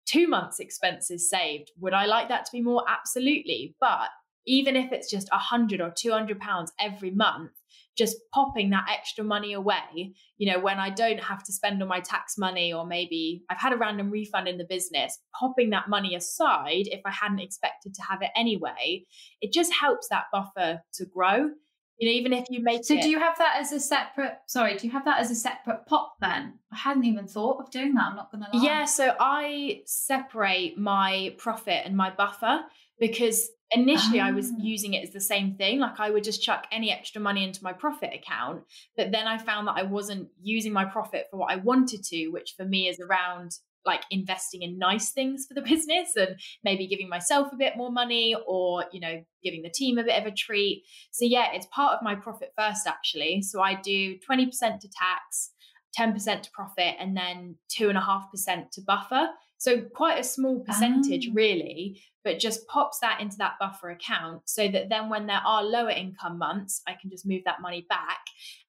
two 0.04 0.28
months 0.28 0.58
expenses 0.58 1.30
saved. 1.30 1.70
Would 1.80 1.94
I 1.94 2.06
like 2.06 2.28
that 2.28 2.44
to 2.44 2.52
be 2.52 2.60
more? 2.60 2.84
Absolutely. 2.88 3.74
But 3.80 4.08
even 4.46 4.76
if 4.76 4.92
it's 4.92 5.10
just 5.10 5.28
a 5.32 5.38
hundred 5.38 5.80
or 5.80 5.92
two 5.96 6.12
hundred 6.12 6.40
pounds 6.40 6.72
every 6.80 7.10
month, 7.10 7.52
just 7.96 8.16
popping 8.32 8.70
that 8.70 8.86
extra 8.90 9.22
money 9.22 9.52
away, 9.52 10.14
you 10.38 10.50
know, 10.50 10.58
when 10.58 10.78
I 10.78 10.90
don't 10.90 11.20
have 11.20 11.44
to 11.44 11.52
spend 11.52 11.82
all 11.82 11.88
my 11.88 12.00
tax 12.00 12.38
money, 12.38 12.72
or 12.72 12.86
maybe 12.86 13.44
I've 13.50 13.60
had 13.60 13.72
a 13.72 13.76
random 13.76 14.10
refund 14.10 14.48
in 14.48 14.58
the 14.58 14.64
business, 14.64 15.18
popping 15.38 15.70
that 15.70 15.88
money 15.88 16.14
aside 16.14 16.86
if 16.86 17.00
I 17.04 17.10
hadn't 17.10 17.40
expected 17.40 17.94
to 17.94 18.02
have 18.02 18.22
it 18.22 18.30
anyway, 18.34 19.04
it 19.40 19.52
just 19.52 19.72
helps 19.72 20.08
that 20.08 20.24
buffer 20.32 20.82
to 20.94 21.06
grow. 21.06 21.50
You 21.98 22.08
know, 22.08 22.14
even 22.14 22.32
if 22.32 22.46
you 22.48 22.62
make 22.64 22.84
so 22.84 22.94
it. 22.94 23.02
do 23.02 23.10
you 23.10 23.20
have 23.20 23.38
that 23.38 23.58
as 23.60 23.70
a 23.70 23.78
separate? 23.78 24.38
Sorry, 24.46 24.76
do 24.76 24.86
you 24.86 24.92
have 24.92 25.04
that 25.04 25.20
as 25.20 25.30
a 25.30 25.36
separate 25.36 25.86
pot 25.86 26.12
then? 26.20 26.58
I 26.72 26.76
hadn't 26.76 27.04
even 27.04 27.28
thought 27.28 27.60
of 27.60 27.70
doing 27.70 27.94
that. 27.94 28.04
I'm 28.04 28.16
not 28.16 28.32
going 28.32 28.42
to 28.42 28.56
lie. 28.56 28.64
Yeah, 28.64 28.86
so 28.86 29.14
I 29.20 29.82
separate 29.84 30.76
my 30.78 31.34
profit 31.38 31.82
and 31.84 31.96
my 31.96 32.10
buffer 32.10 32.62
because 33.02 33.50
initially 33.72 34.20
I 34.20 34.30
was 34.30 34.52
ah. 34.52 34.58
using 34.60 34.94
it 34.94 35.02
as 35.02 35.12
the 35.12 35.20
same 35.20 35.56
thing. 35.56 35.80
Like 35.80 35.98
I 35.98 36.08
would 36.08 36.22
just 36.22 36.40
chuck 36.40 36.68
any 36.70 36.92
extra 36.92 37.20
money 37.20 37.42
into 37.42 37.64
my 37.64 37.72
profit 37.72 38.10
account. 38.14 38.62
But 38.96 39.10
then 39.10 39.26
I 39.26 39.38
found 39.38 39.66
that 39.66 39.74
I 39.76 39.82
wasn't 39.82 40.28
using 40.40 40.72
my 40.72 40.84
profit 40.84 41.26
for 41.28 41.38
what 41.38 41.50
I 41.50 41.56
wanted 41.56 42.04
to, 42.04 42.28
which 42.28 42.54
for 42.56 42.64
me 42.64 42.88
is 42.88 43.00
around 43.00 43.50
like 43.84 44.02
investing 44.12 44.62
in 44.62 44.78
nice 44.78 45.10
things 45.10 45.46
for 45.48 45.54
the 45.54 45.68
business 45.68 46.12
and 46.14 46.36
maybe 46.62 46.86
giving 46.86 47.08
myself 47.08 47.48
a 47.52 47.56
bit 47.56 47.76
more 47.76 47.90
money 47.90 48.36
or 48.46 48.84
you 48.92 49.00
know 49.00 49.20
giving 49.42 49.62
the 49.62 49.74
team 49.74 49.98
a 49.98 50.04
bit 50.04 50.20
of 50.20 50.24
a 50.24 50.30
treat 50.30 50.84
so 51.10 51.24
yeah 51.24 51.48
it's 51.52 51.66
part 51.74 51.92
of 51.92 51.98
my 52.00 52.14
profit 52.14 52.52
first 52.56 52.86
actually 52.86 53.42
so 53.42 53.60
i 53.60 53.74
do 53.74 54.16
20% 54.30 54.48
to 54.78 54.88
tax 54.88 55.50
10% 55.98 56.42
to 56.42 56.50
profit 56.52 56.94
and 56.98 57.16
then 57.16 57.56
2.5% 57.78 58.70
to 58.70 58.80
buffer 58.86 59.26
so 59.62 59.80
quite 59.80 60.18
a 60.18 60.24
small 60.24 60.58
percentage, 60.58 61.28
oh. 61.30 61.34
really, 61.34 62.02
but 62.24 62.40
just 62.40 62.66
pops 62.66 62.98
that 62.98 63.20
into 63.20 63.36
that 63.36 63.60
buffer 63.60 63.90
account 63.90 64.42
so 64.44 64.66
that 64.66 64.88
then 64.88 65.08
when 65.08 65.28
there 65.28 65.40
are 65.46 65.62
lower 65.62 65.90
income 65.90 66.36
months, 66.36 66.82
I 66.88 66.96
can 67.00 67.10
just 67.10 67.24
move 67.24 67.42
that 67.44 67.60
money 67.60 67.86
back. 67.88 68.18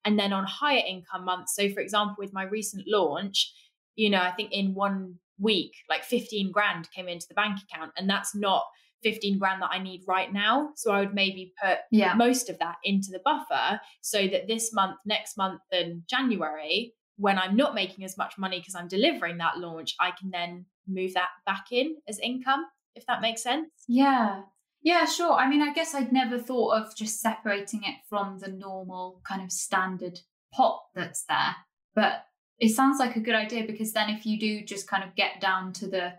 And 0.04 0.16
then 0.16 0.32
on 0.32 0.44
higher 0.44 0.84
income 0.86 1.24
months, 1.24 1.56
so 1.56 1.68
for 1.70 1.80
example, 1.80 2.14
with 2.16 2.32
my 2.32 2.44
recent 2.44 2.84
launch, 2.86 3.52
you 3.96 4.08
know, 4.08 4.20
I 4.20 4.30
think 4.30 4.52
in 4.52 4.72
one 4.72 5.16
week, 5.40 5.72
like 5.90 6.04
15 6.04 6.52
grand 6.52 6.88
came 6.92 7.08
into 7.08 7.26
the 7.28 7.34
bank 7.34 7.58
account. 7.68 7.90
And 7.96 8.08
that's 8.08 8.32
not 8.32 8.62
15 9.02 9.36
grand 9.40 9.62
that 9.62 9.70
I 9.72 9.80
need 9.80 10.02
right 10.06 10.32
now. 10.32 10.68
So 10.76 10.92
I 10.92 11.00
would 11.00 11.12
maybe 11.12 11.54
put 11.60 11.78
Yeah. 11.90 12.14
most 12.14 12.48
of 12.48 12.60
that 12.60 12.76
into 12.84 13.08
the 13.10 13.20
buffer 13.24 13.80
so 14.00 14.28
that 14.28 14.46
this 14.46 14.72
month, 14.72 14.98
next 15.04 15.36
month, 15.36 15.60
and 15.72 16.04
January, 16.08 16.94
when 17.16 17.38
I'm 17.38 17.56
not 17.56 17.74
making 17.74 18.04
as 18.04 18.16
much 18.16 18.38
money 18.38 18.58
because 18.58 18.74
I'm 18.74 18.88
delivering 18.88 19.38
that 19.38 19.58
launch, 19.58 19.94
I 20.00 20.10
can 20.18 20.30
then 20.30 20.66
move 20.88 21.14
that 21.14 21.28
back 21.46 21.66
in 21.70 21.96
as 22.08 22.18
income, 22.18 22.64
if 22.94 23.06
that 23.06 23.20
makes 23.22 23.42
sense. 23.42 23.68
Yeah. 23.88 24.42
Yeah, 24.82 25.06
sure. 25.06 25.32
I 25.32 25.48
mean, 25.48 25.62
I 25.62 25.72
guess 25.72 25.94
I'd 25.94 26.12
never 26.12 26.38
thought 26.38 26.76
of 26.76 26.94
just 26.96 27.20
separating 27.20 27.84
it 27.84 27.96
from 28.08 28.38
the 28.38 28.50
normal 28.50 29.22
kind 29.26 29.42
of 29.42 29.50
standard 29.50 30.20
pot 30.52 30.80
that's 30.94 31.24
there. 31.24 31.56
But 31.94 32.24
it 32.58 32.68
sounds 32.70 32.98
like 32.98 33.16
a 33.16 33.20
good 33.20 33.34
idea 33.34 33.64
because 33.66 33.92
then 33.92 34.10
if 34.10 34.26
you 34.26 34.38
do 34.38 34.62
just 34.64 34.86
kind 34.88 35.02
of 35.02 35.14
get 35.14 35.40
down 35.40 35.72
to 35.74 35.88
the 35.88 36.12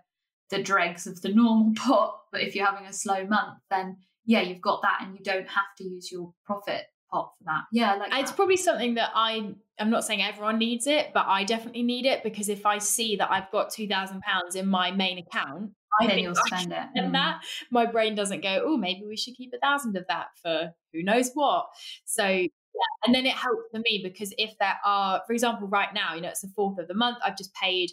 the 0.52 0.62
dregs 0.62 1.08
of 1.08 1.22
the 1.22 1.30
normal 1.30 1.74
pot, 1.78 2.20
but 2.32 2.42
if 2.42 2.56
you're 2.56 2.66
having 2.66 2.86
a 2.88 2.94
slow 2.94 3.26
month, 3.26 3.60
then 3.70 3.98
yeah, 4.26 4.42
you've 4.42 4.62
got 4.62 4.82
that 4.82 5.00
and 5.02 5.16
you 5.18 5.24
don't 5.24 5.48
have 5.48 5.66
to 5.78 5.84
use 5.84 6.12
your 6.12 6.34
profit 6.46 6.84
pot 7.12 7.32
for 7.38 7.44
that. 7.46 7.64
Yeah, 7.72 7.96
like 7.96 8.12
It's 8.14 8.32
that. 8.32 8.36
probably 8.36 8.58
something 8.58 8.96
that 8.96 9.12
I 9.14 9.54
I'm 9.80 9.90
not 9.90 10.06
saying 10.06 10.22
everyone 10.22 10.58
needs 10.58 10.88
it, 10.88 11.12
but 11.14 11.26
I 11.28 11.44
definitely 11.44 11.84
need 11.84 12.06
it 12.06 12.24
because 12.24 12.48
if 12.50 12.66
I 12.66 12.78
see 12.78 13.16
that 13.18 13.30
I've 13.32 13.52
got 13.52 13.72
two 13.72 13.88
thousand 13.88 14.22
pounds 14.22 14.56
in 14.56 14.68
my 14.68 14.92
main 14.92 15.18
account, 15.18 15.72
I 16.00 16.08
then 16.08 16.20
you'll 16.20 16.36
spend 16.36 16.72
it. 16.72 16.84
and 16.96 17.10
Mm. 17.10 17.14
that 17.14 17.42
my 17.72 17.86
brain 17.86 18.16
doesn't 18.16 18.42
go 18.42 18.62
oh 18.66 18.76
maybe 18.78 19.04
we 19.08 19.16
should 19.16 19.36
keep 19.36 19.54
a 19.54 19.60
thousand 19.60 19.96
of 19.96 20.06
that 20.10 20.28
for 20.42 20.72
who 20.92 21.04
knows 21.04 21.32
what 21.34 21.68
so 22.04 22.26
yeah 22.28 22.48
and 23.06 23.16
then 23.16 23.26
it 23.26 23.34
helps 23.34 23.64
for 23.72 23.80
me 23.80 24.02
because 24.04 24.34
if 24.38 24.58
there 24.60 24.78
are 24.84 25.22
for 25.26 25.32
example 25.32 25.68
right 25.70 25.94
now 25.94 26.14
you 26.14 26.20
know 26.22 26.28
it's 26.28 26.42
the 26.42 26.52
fourth 26.54 26.78
of 26.80 26.90
the 26.90 26.94
month 26.94 27.18
i've 27.24 27.38
just 27.38 27.54
paid 27.54 27.90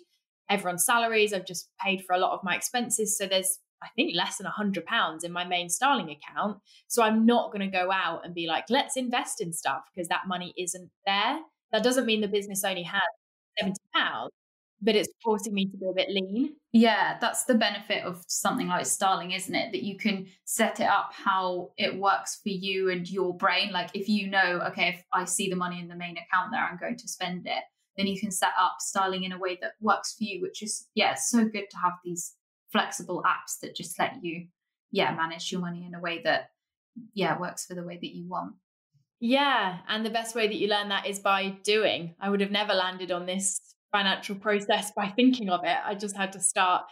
everyone's 0.50 0.84
salaries 0.84 1.32
i've 1.32 1.46
just 1.46 1.68
paid 1.80 2.02
for 2.04 2.14
a 2.14 2.18
lot 2.18 2.32
of 2.32 2.40
my 2.42 2.56
expenses 2.56 3.16
so 3.16 3.26
there's 3.26 3.60
i 3.84 3.88
think 3.94 4.16
less 4.16 4.36
than 4.38 4.46
a 4.48 4.50
hundred 4.50 4.84
pounds 4.84 5.22
in 5.22 5.30
my 5.30 5.44
main 5.44 5.68
starling 5.68 6.10
account 6.10 6.58
so 6.88 7.04
i'm 7.04 7.24
not 7.24 7.52
going 7.52 7.60
to 7.60 7.68
go 7.78 7.92
out 7.92 8.24
and 8.24 8.34
be 8.34 8.48
like 8.48 8.64
let's 8.68 8.96
invest 8.96 9.40
in 9.40 9.52
stuff 9.52 9.82
because 9.94 10.08
that 10.08 10.26
money 10.26 10.52
isn't 10.58 10.90
there 11.06 11.38
that 11.72 11.82
doesn't 11.82 12.06
mean 12.06 12.20
the 12.20 12.28
business 12.28 12.64
only 12.64 12.82
has 12.82 13.02
70 13.58 13.76
pounds 13.94 14.30
but 14.82 14.96
it's 14.96 15.08
forcing 15.22 15.54
me 15.54 15.66
to 15.66 15.76
be 15.76 15.86
a 15.88 15.94
bit 15.94 16.10
lean 16.10 16.54
Yeah, 16.72 17.18
that's 17.20 17.44
the 17.44 17.54
benefit 17.54 18.02
of 18.02 18.24
something 18.26 18.66
like 18.66 18.86
Starling, 18.86 19.32
isn't 19.32 19.54
it? 19.54 19.72
That 19.72 19.82
you 19.82 19.96
can 19.96 20.26
set 20.44 20.80
it 20.80 20.88
up 20.88 21.12
how 21.12 21.72
it 21.76 21.96
works 21.96 22.40
for 22.42 22.48
you 22.48 22.90
and 22.90 23.08
your 23.08 23.36
brain. 23.36 23.72
Like 23.72 23.90
if 23.94 24.08
you 24.08 24.28
know, 24.28 24.60
okay, 24.68 24.88
if 24.88 25.04
I 25.12 25.24
see 25.24 25.48
the 25.48 25.56
money 25.56 25.78
in 25.78 25.88
the 25.88 25.94
main 25.94 26.16
account 26.16 26.50
there, 26.50 26.62
I'm 26.62 26.78
going 26.78 26.96
to 26.96 27.08
spend 27.08 27.46
it, 27.46 27.62
then 27.96 28.06
you 28.06 28.18
can 28.18 28.30
set 28.30 28.52
up 28.58 28.76
Starling 28.80 29.24
in 29.24 29.32
a 29.32 29.38
way 29.38 29.58
that 29.60 29.72
works 29.80 30.14
for 30.16 30.24
you, 30.24 30.40
which 30.40 30.62
is, 30.62 30.88
yeah, 30.94 31.14
so 31.14 31.44
good 31.44 31.68
to 31.70 31.76
have 31.76 31.92
these 32.04 32.34
flexible 32.70 33.22
apps 33.26 33.60
that 33.60 33.76
just 33.76 33.98
let 33.98 34.14
you, 34.22 34.46
yeah, 34.90 35.14
manage 35.14 35.52
your 35.52 35.60
money 35.60 35.84
in 35.86 35.94
a 35.94 36.00
way 36.00 36.22
that, 36.24 36.50
yeah, 37.12 37.38
works 37.38 37.66
for 37.66 37.74
the 37.74 37.84
way 37.84 37.98
that 38.00 38.14
you 38.16 38.26
want. 38.28 38.54
Yeah. 39.24 39.78
And 39.86 40.04
the 40.04 40.10
best 40.10 40.34
way 40.34 40.48
that 40.48 40.56
you 40.56 40.66
learn 40.66 40.88
that 40.88 41.06
is 41.06 41.20
by 41.20 41.50
doing. 41.62 42.16
I 42.20 42.28
would 42.28 42.40
have 42.40 42.50
never 42.50 42.74
landed 42.74 43.12
on 43.12 43.24
this 43.24 43.60
financial 43.92 44.34
process 44.34 44.90
by 44.96 45.12
thinking 45.16 45.48
of 45.48 45.60
it. 45.62 45.76
I 45.84 45.94
just 45.94 46.16
had 46.16 46.32
to 46.32 46.40
start 46.40 46.82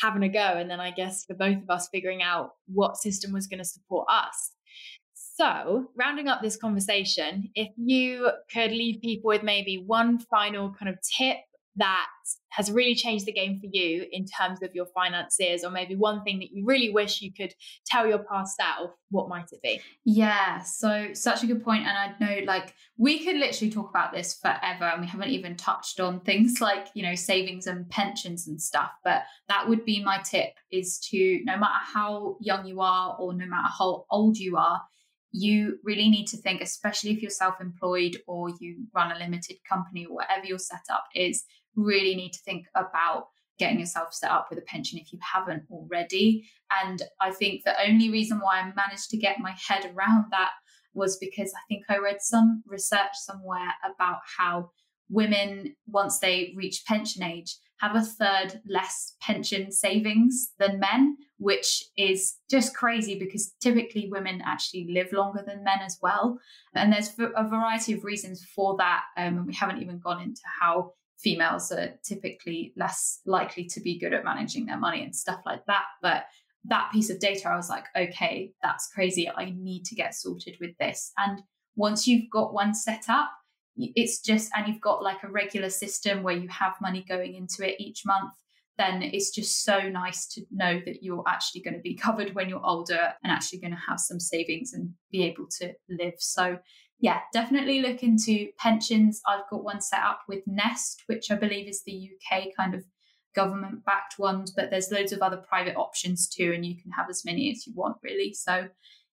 having 0.00 0.24
a 0.24 0.28
go. 0.28 0.40
And 0.40 0.68
then 0.68 0.80
I 0.80 0.90
guess 0.90 1.24
for 1.24 1.34
both 1.34 1.58
of 1.58 1.70
us, 1.70 1.88
figuring 1.92 2.20
out 2.20 2.50
what 2.66 2.96
system 2.96 3.32
was 3.32 3.46
going 3.46 3.60
to 3.60 3.64
support 3.64 4.08
us. 4.10 4.50
So, 5.14 5.86
rounding 5.96 6.26
up 6.26 6.42
this 6.42 6.56
conversation, 6.56 7.48
if 7.54 7.68
you 7.76 8.28
could 8.52 8.72
leave 8.72 9.00
people 9.00 9.28
with 9.28 9.44
maybe 9.44 9.84
one 9.86 10.18
final 10.18 10.74
kind 10.76 10.88
of 10.88 10.98
tip 11.16 11.36
that 11.78 12.06
has 12.50 12.70
really 12.70 12.94
changed 12.94 13.26
the 13.26 13.32
game 13.32 13.58
for 13.58 13.66
you 13.70 14.06
in 14.10 14.24
terms 14.26 14.62
of 14.62 14.74
your 14.74 14.86
finances, 14.86 15.64
or 15.64 15.70
maybe 15.70 15.94
one 15.94 16.22
thing 16.24 16.38
that 16.40 16.50
you 16.50 16.64
really 16.64 16.90
wish 16.90 17.22
you 17.22 17.32
could 17.32 17.54
tell 17.86 18.06
your 18.06 18.18
past 18.18 18.56
self, 18.56 18.90
what 19.10 19.28
might 19.28 19.46
it 19.52 19.62
be? 19.62 19.80
Yeah, 20.04 20.62
so 20.62 21.08
such 21.12 21.42
a 21.42 21.46
good 21.46 21.62
point. 21.62 21.86
And 21.86 21.96
I 21.96 22.14
know 22.20 22.44
like 22.44 22.74
we 22.96 23.24
could 23.24 23.36
literally 23.36 23.70
talk 23.70 23.90
about 23.90 24.12
this 24.12 24.34
forever 24.34 24.84
and 24.84 25.00
we 25.00 25.06
haven't 25.06 25.30
even 25.30 25.56
touched 25.56 26.00
on 26.00 26.20
things 26.20 26.60
like, 26.60 26.88
you 26.94 27.02
know, 27.02 27.14
savings 27.14 27.66
and 27.66 27.88
pensions 27.88 28.48
and 28.48 28.60
stuff. 28.60 28.90
But 29.04 29.22
that 29.48 29.68
would 29.68 29.84
be 29.84 30.02
my 30.02 30.18
tip 30.18 30.50
is 30.70 30.98
to 31.10 31.40
no 31.44 31.56
matter 31.56 31.84
how 31.92 32.36
young 32.40 32.66
you 32.66 32.80
are 32.80 33.16
or 33.18 33.32
no 33.32 33.46
matter 33.46 33.68
how 33.78 34.04
old 34.10 34.36
you 34.36 34.56
are, 34.56 34.80
you 35.30 35.78
really 35.84 36.08
need 36.08 36.26
to 36.28 36.36
think, 36.36 36.62
especially 36.62 37.10
if 37.10 37.20
you're 37.20 37.30
self 37.30 37.60
employed 37.60 38.16
or 38.26 38.50
you 38.60 38.86
run 38.94 39.12
a 39.12 39.18
limited 39.18 39.56
company 39.68 40.06
or 40.06 40.16
whatever 40.16 40.46
your 40.46 40.58
setup 40.58 41.04
is, 41.14 41.44
really 41.76 42.14
need 42.14 42.32
to 42.32 42.40
think 42.44 42.66
about 42.74 43.28
getting 43.58 43.80
yourself 43.80 44.14
set 44.14 44.30
up 44.30 44.46
with 44.50 44.58
a 44.58 44.62
pension 44.62 44.98
if 44.98 45.12
you 45.12 45.18
haven't 45.20 45.64
already. 45.70 46.48
And 46.82 47.02
I 47.20 47.32
think 47.32 47.64
the 47.64 47.74
only 47.86 48.10
reason 48.10 48.38
why 48.38 48.60
I 48.60 48.72
managed 48.74 49.10
to 49.10 49.16
get 49.16 49.40
my 49.40 49.54
head 49.68 49.92
around 49.94 50.26
that 50.30 50.50
was 50.94 51.18
because 51.18 51.52
I 51.54 51.60
think 51.68 51.84
I 51.88 51.98
read 51.98 52.20
some 52.20 52.62
research 52.66 53.14
somewhere 53.14 53.74
about 53.84 54.18
how 54.36 54.70
women, 55.08 55.74
once 55.86 56.18
they 56.18 56.52
reach 56.56 56.84
pension 56.86 57.22
age, 57.22 57.56
have 57.80 57.94
a 57.94 58.02
third 58.02 58.60
less 58.66 59.14
pension 59.20 59.70
savings 59.70 60.50
than 60.58 60.80
men, 60.80 61.16
which 61.38 61.84
is 61.96 62.36
just 62.50 62.74
crazy 62.74 63.18
because 63.18 63.54
typically 63.60 64.08
women 64.10 64.42
actually 64.44 64.88
live 64.90 65.12
longer 65.12 65.42
than 65.46 65.62
men 65.62 65.78
as 65.84 65.96
well. 66.02 66.38
And 66.74 66.92
there's 66.92 67.14
a 67.18 67.48
variety 67.48 67.92
of 67.92 68.04
reasons 68.04 68.44
for 68.44 68.76
that. 68.78 69.02
Um, 69.16 69.38
and 69.38 69.46
we 69.46 69.54
haven't 69.54 69.80
even 69.80 70.00
gone 70.00 70.20
into 70.20 70.42
how 70.60 70.94
females 71.18 71.70
are 71.72 71.98
typically 72.04 72.72
less 72.76 73.20
likely 73.26 73.64
to 73.64 73.80
be 73.80 73.98
good 73.98 74.12
at 74.12 74.24
managing 74.24 74.66
their 74.66 74.78
money 74.78 75.02
and 75.02 75.14
stuff 75.14 75.40
like 75.44 75.64
that. 75.66 75.84
But 76.00 76.24
that 76.64 76.90
piece 76.92 77.10
of 77.10 77.20
data, 77.20 77.48
I 77.48 77.56
was 77.56 77.68
like, 77.68 77.84
okay, 77.96 78.52
that's 78.62 78.88
crazy. 78.92 79.28
I 79.28 79.54
need 79.56 79.84
to 79.86 79.94
get 79.94 80.14
sorted 80.14 80.56
with 80.60 80.76
this. 80.78 81.12
And 81.16 81.42
once 81.76 82.06
you've 82.06 82.30
got 82.30 82.52
one 82.54 82.74
set 82.74 83.04
up, 83.08 83.30
it's 83.76 84.20
just, 84.20 84.50
and 84.56 84.66
you've 84.66 84.80
got 84.80 85.02
like 85.02 85.22
a 85.22 85.30
regular 85.30 85.70
system 85.70 86.22
where 86.22 86.36
you 86.36 86.48
have 86.48 86.74
money 86.80 87.04
going 87.08 87.34
into 87.34 87.68
it 87.68 87.80
each 87.80 88.02
month, 88.04 88.32
then 88.76 89.02
it's 89.02 89.30
just 89.30 89.64
so 89.64 89.88
nice 89.88 90.26
to 90.28 90.42
know 90.50 90.80
that 90.84 91.02
you're 91.02 91.24
actually 91.26 91.62
going 91.62 91.74
to 91.74 91.80
be 91.80 91.94
covered 92.02 92.34
when 92.34 92.48
you're 92.48 92.64
older 92.64 93.12
and 93.22 93.32
actually 93.32 93.60
going 93.60 93.72
to 93.72 93.82
have 93.88 94.00
some 94.00 94.20
savings 94.20 94.72
and 94.72 94.90
be 95.10 95.24
able 95.24 95.46
to 95.60 95.72
live. 95.88 96.14
So, 96.18 96.58
yeah, 97.00 97.20
definitely 97.32 97.80
look 97.80 98.02
into 98.02 98.48
pensions. 98.58 99.20
I've 99.26 99.48
got 99.50 99.62
one 99.62 99.80
set 99.80 100.00
up 100.00 100.22
with 100.28 100.42
Nest, 100.46 101.04
which 101.06 101.30
I 101.30 101.36
believe 101.36 101.68
is 101.68 101.82
the 101.84 102.10
UK 102.32 102.48
kind 102.56 102.74
of 102.74 102.84
government 103.34 103.84
backed 103.84 104.18
ones, 104.18 104.52
but 104.54 104.70
there's 104.70 104.90
loads 104.90 105.12
of 105.12 105.20
other 105.20 105.36
private 105.36 105.76
options 105.76 106.28
too, 106.28 106.52
and 106.52 106.66
you 106.66 106.74
can 106.80 106.90
have 106.92 107.08
as 107.08 107.24
many 107.24 107.50
as 107.50 107.66
you 107.66 107.72
want, 107.76 107.98
really. 108.02 108.32
So, 108.34 108.68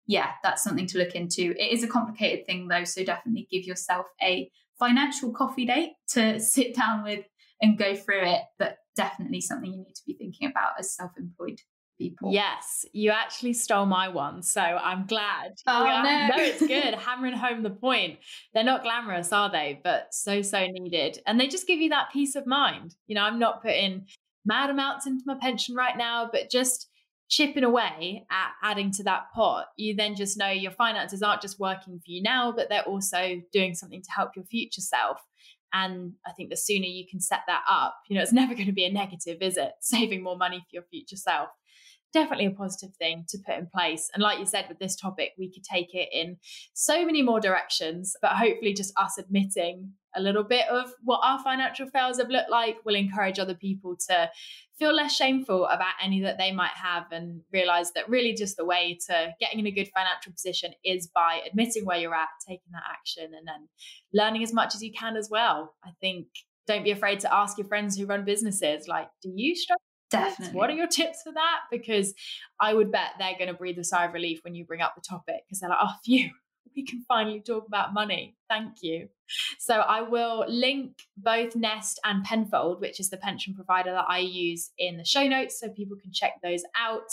yeah, 0.06 0.32
that's 0.44 0.64
something 0.64 0.86
to 0.88 1.00
look 1.00 1.16
into. 1.16 1.56
It 1.58 1.72
is 1.72 1.84
a 1.84 1.88
complicated 1.88 2.46
thing 2.46 2.68
though, 2.68 2.84
so 2.84 3.04
definitely 3.04 3.48
give 3.50 3.64
yourself 3.64 4.06
a 4.22 4.50
financial 4.80 5.32
coffee 5.32 5.66
date 5.66 5.94
to 6.10 6.40
sit 6.40 6.76
down 6.76 7.04
with 7.04 7.26
and 7.62 7.78
go 7.78 7.96
through 7.96 8.26
it, 8.26 8.42
but 8.60 8.78
definitely 8.96 9.42
something 9.42 9.72
you 9.72 9.80
need 9.80 9.96
to 9.96 10.04
be 10.06 10.14
thinking 10.14 10.50
about 10.50 10.74
as 10.80 10.96
self 10.96 11.12
employed 11.18 11.60
people. 12.02 12.34
Yes, 12.34 12.86
you 12.94 13.12
actually 13.12 13.54
stole 13.54 13.86
my 13.86 14.08
one. 14.08 14.42
So 14.42 14.62
I'm 14.62 15.06
glad. 15.06 15.54
Oh, 15.68 15.86
are- 15.86 16.04
no. 16.04 16.36
no, 16.36 16.44
it's 16.44 16.60
good. 16.60 16.96
Hammering 17.06 17.34
home 17.38 17.62
the 17.62 17.70
point. 17.70 18.18
They're 18.54 18.64
not 18.64 18.84
glamorous, 18.84 19.32
are 19.32 19.52
they? 19.52 19.80
But 19.84 20.14
so, 20.14 20.42
so 20.42 20.66
needed. 20.66 21.20
And 21.28 21.40
they 21.40 21.48
just 21.48 21.68
give 21.68 21.80
you 21.80 21.90
that 21.90 22.12
peace 22.12 22.36
of 22.36 22.48
mind. 22.48 22.96
You 23.08 23.16
know, 23.16 23.22
I'm 23.22 23.40
not 23.40 23.62
putting 23.62 24.08
mad 24.46 24.72
amounts 24.72 25.06
into 25.06 25.24
my 25.28 25.36
pension 25.40 25.76
right 25.76 25.96
now, 25.96 26.28
but 26.32 26.50
just 26.50 26.88
chipping 27.30 27.64
away 27.64 28.26
at 28.30 28.52
adding 28.62 28.92
to 28.92 29.04
that 29.04 29.28
pot, 29.34 29.68
you 29.78 29.96
then 29.96 30.16
just 30.16 30.38
know 30.38 30.50
your 30.50 30.72
finances 30.72 31.24
aren't 31.24 31.42
just 31.42 31.60
working 31.60 31.98
for 31.98 32.12
you 32.12 32.22
now, 32.22 32.52
but 32.52 32.68
they're 32.68 32.82
also 32.84 33.42
doing 33.54 33.74
something 33.74 34.02
to 34.02 34.12
help 34.12 34.32
your 34.36 34.44
future 34.46 34.82
self. 34.82 35.18
And 35.74 36.14
I 36.28 36.34
think 36.34 36.50
the 36.50 36.58
sooner 36.58 36.86
you 36.86 37.06
can 37.10 37.22
set 37.22 37.40
that 37.48 37.64
up, 37.70 37.96
you 38.10 38.16
know, 38.18 38.22
it's 38.22 38.34
never 38.42 38.54
going 38.54 38.66
to 38.66 38.74
be 38.74 38.84
a 38.86 38.92
negative, 38.92 39.38
is 39.42 39.56
it? 39.56 39.72
Saving 39.80 40.22
more 40.22 40.38
money 40.38 40.60
for 40.60 40.74
your 40.74 40.84
future 40.84 41.16
self 41.16 41.50
definitely 42.14 42.46
a 42.46 42.52
positive 42.52 42.96
thing 42.96 43.26
to 43.30 43.38
put 43.38 43.58
in 43.58 43.68
place. 43.68 44.10
And 44.14 44.22
like 44.22 44.40
you 44.40 44.46
said, 44.46 44.66
with 44.68 44.80
this 44.80 44.96
topic, 44.96 45.34
we 45.38 45.52
could 45.52 45.64
take 45.64 45.94
it 45.94 46.10
in 46.12 46.38
so 46.74 47.06
many 47.06 47.22
more 47.22 47.40
directions, 47.40 48.16
but 48.22 48.32
hopefully, 48.32 48.74
just 48.74 48.94
us 48.98 49.18
admitting 49.18 49.94
a 50.16 50.22
little 50.22 50.44
bit 50.44 50.68
of 50.70 50.92
what 51.04 51.22
our 51.24 51.42
financial 51.42 51.88
fails 51.88 52.18
have 52.18 52.30
looked 52.30 52.50
like 52.50 52.78
will 52.86 52.96
encourage 52.96 53.40
other 53.40 53.54
people 53.54 53.96
to 54.10 54.30
feel 54.78 54.94
less 54.94 55.16
shameful 55.16 55.66
about 55.68 55.94
any 56.04 56.22
that 56.22 56.38
they 56.38 56.52
might 56.52 56.72
have 56.72 57.06
and 57.12 57.42
realize 57.54 57.94
that 57.94 58.10
really 58.10 58.34
just 58.34 58.58
the 58.58 58.66
way 58.66 58.98
to 59.08 59.34
getting 59.40 59.60
in 59.60 59.68
a 59.68 59.72
good 59.72 59.90
financial 59.96 60.32
position 60.34 60.74
is 60.84 61.08
by 61.08 61.40
admitting 61.48 61.86
where 61.86 61.98
you're 61.98 62.16
at, 62.16 62.28
taking 62.46 62.72
that 62.72 62.84
action, 62.92 63.32
and 63.38 63.48
then 63.48 63.70
learning 64.14 64.44
as 64.44 64.54
much 64.54 64.76
as 64.76 64.84
you 64.84 64.92
can 64.92 65.16
as 65.16 65.30
well. 65.30 65.74
I 65.84 65.92
think 66.02 66.28
don't 66.68 66.84
be 66.84 66.92
afraid 66.92 67.20
to 67.22 67.34
ask 67.34 67.58
your 67.58 67.68
friends 67.68 67.98
who 67.98 68.06
run 68.06 68.26
businesses 68.26 68.88
like, 68.88 69.08
do 69.22 69.32
you 69.34 69.56
struggle? 69.56 69.82
Definitely. 70.12 70.58
What 70.58 70.70
are 70.70 70.74
your 70.74 70.88
tips 70.88 71.24
for 71.24 71.32
that? 71.32 71.62
Because 71.72 72.14
I 72.60 72.74
would 72.74 72.92
bet 72.92 73.12
they're 73.18 73.38
going 73.38 73.48
to 73.48 73.54
breathe 73.54 73.80
a 73.80 73.84
sigh 73.84 74.06
of 74.06 74.14
relief 74.14 74.44
when 74.44 74.56
you 74.56 74.66
bring 74.66 74.82
up 74.82 74.94
the 74.96 75.02
topic 75.02 75.44
because 75.46 75.60
they're 75.60 75.70
like, 75.70 75.80
oh, 75.82 75.94
phew, 76.04 76.30
we 76.76 76.84
can 76.84 77.04
finally 77.08 77.40
talk 77.40 77.68
about 77.68 77.94
money. 77.94 78.36
Thank 78.50 78.82
you. 78.82 79.10
So 79.60 79.76
I 79.76 80.02
will 80.02 80.46
link 80.48 80.98
both 81.18 81.56
Nest 81.56 82.00
and 82.04 82.24
Penfold, 82.24 82.82
which 82.82 83.00
is 83.00 83.10
the 83.10 83.18
pension 83.18 83.54
provider 83.54 83.92
that 83.92 84.06
I 84.08 84.20
use 84.20 84.72
in 84.78 84.98
the 84.98 85.06
show 85.06 85.26
notes 85.28 85.60
so 85.60 85.70
people 85.70 85.98
can 85.98 86.12
check 86.12 86.34
those 86.44 86.64
out. 86.78 87.10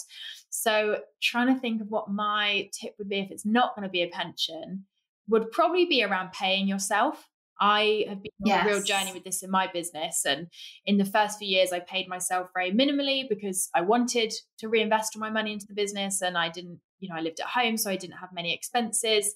So 0.50 1.00
trying 1.22 1.54
to 1.54 1.60
think 1.60 1.80
of 1.80 1.90
what 1.90 2.10
my 2.10 2.68
tip 2.72 2.94
would 2.98 3.08
be 3.08 3.20
if 3.20 3.30
it's 3.30 3.46
not 3.46 3.74
going 3.74 3.84
to 3.84 3.92
be 3.92 4.02
a 4.02 4.08
pension 4.08 4.84
would 5.28 5.52
probably 5.52 5.84
be 5.84 6.02
around 6.02 6.32
paying 6.32 6.66
yourself. 6.66 7.28
I 7.60 8.04
have 8.08 8.22
been 8.22 8.52
on 8.52 8.66
a 8.66 8.68
real 8.68 8.82
journey 8.82 9.12
with 9.12 9.24
this 9.24 9.42
in 9.42 9.50
my 9.50 9.66
business. 9.66 10.24
And 10.24 10.46
in 10.86 10.96
the 10.96 11.04
first 11.04 11.38
few 11.38 11.48
years, 11.48 11.72
I 11.72 11.80
paid 11.80 12.08
myself 12.08 12.48
very 12.54 12.70
minimally 12.70 13.28
because 13.28 13.68
I 13.74 13.80
wanted 13.80 14.32
to 14.58 14.68
reinvest 14.68 15.16
all 15.16 15.20
my 15.20 15.30
money 15.30 15.52
into 15.52 15.66
the 15.66 15.74
business 15.74 16.22
and 16.22 16.38
I 16.38 16.48
didn't 16.48 16.80
you 17.00 17.08
know, 17.08 17.16
I 17.16 17.20
lived 17.20 17.40
at 17.40 17.46
home, 17.46 17.76
so 17.76 17.90
I 17.90 17.96
didn't 17.96 18.16
have 18.16 18.30
many 18.32 18.52
expenses. 18.52 19.34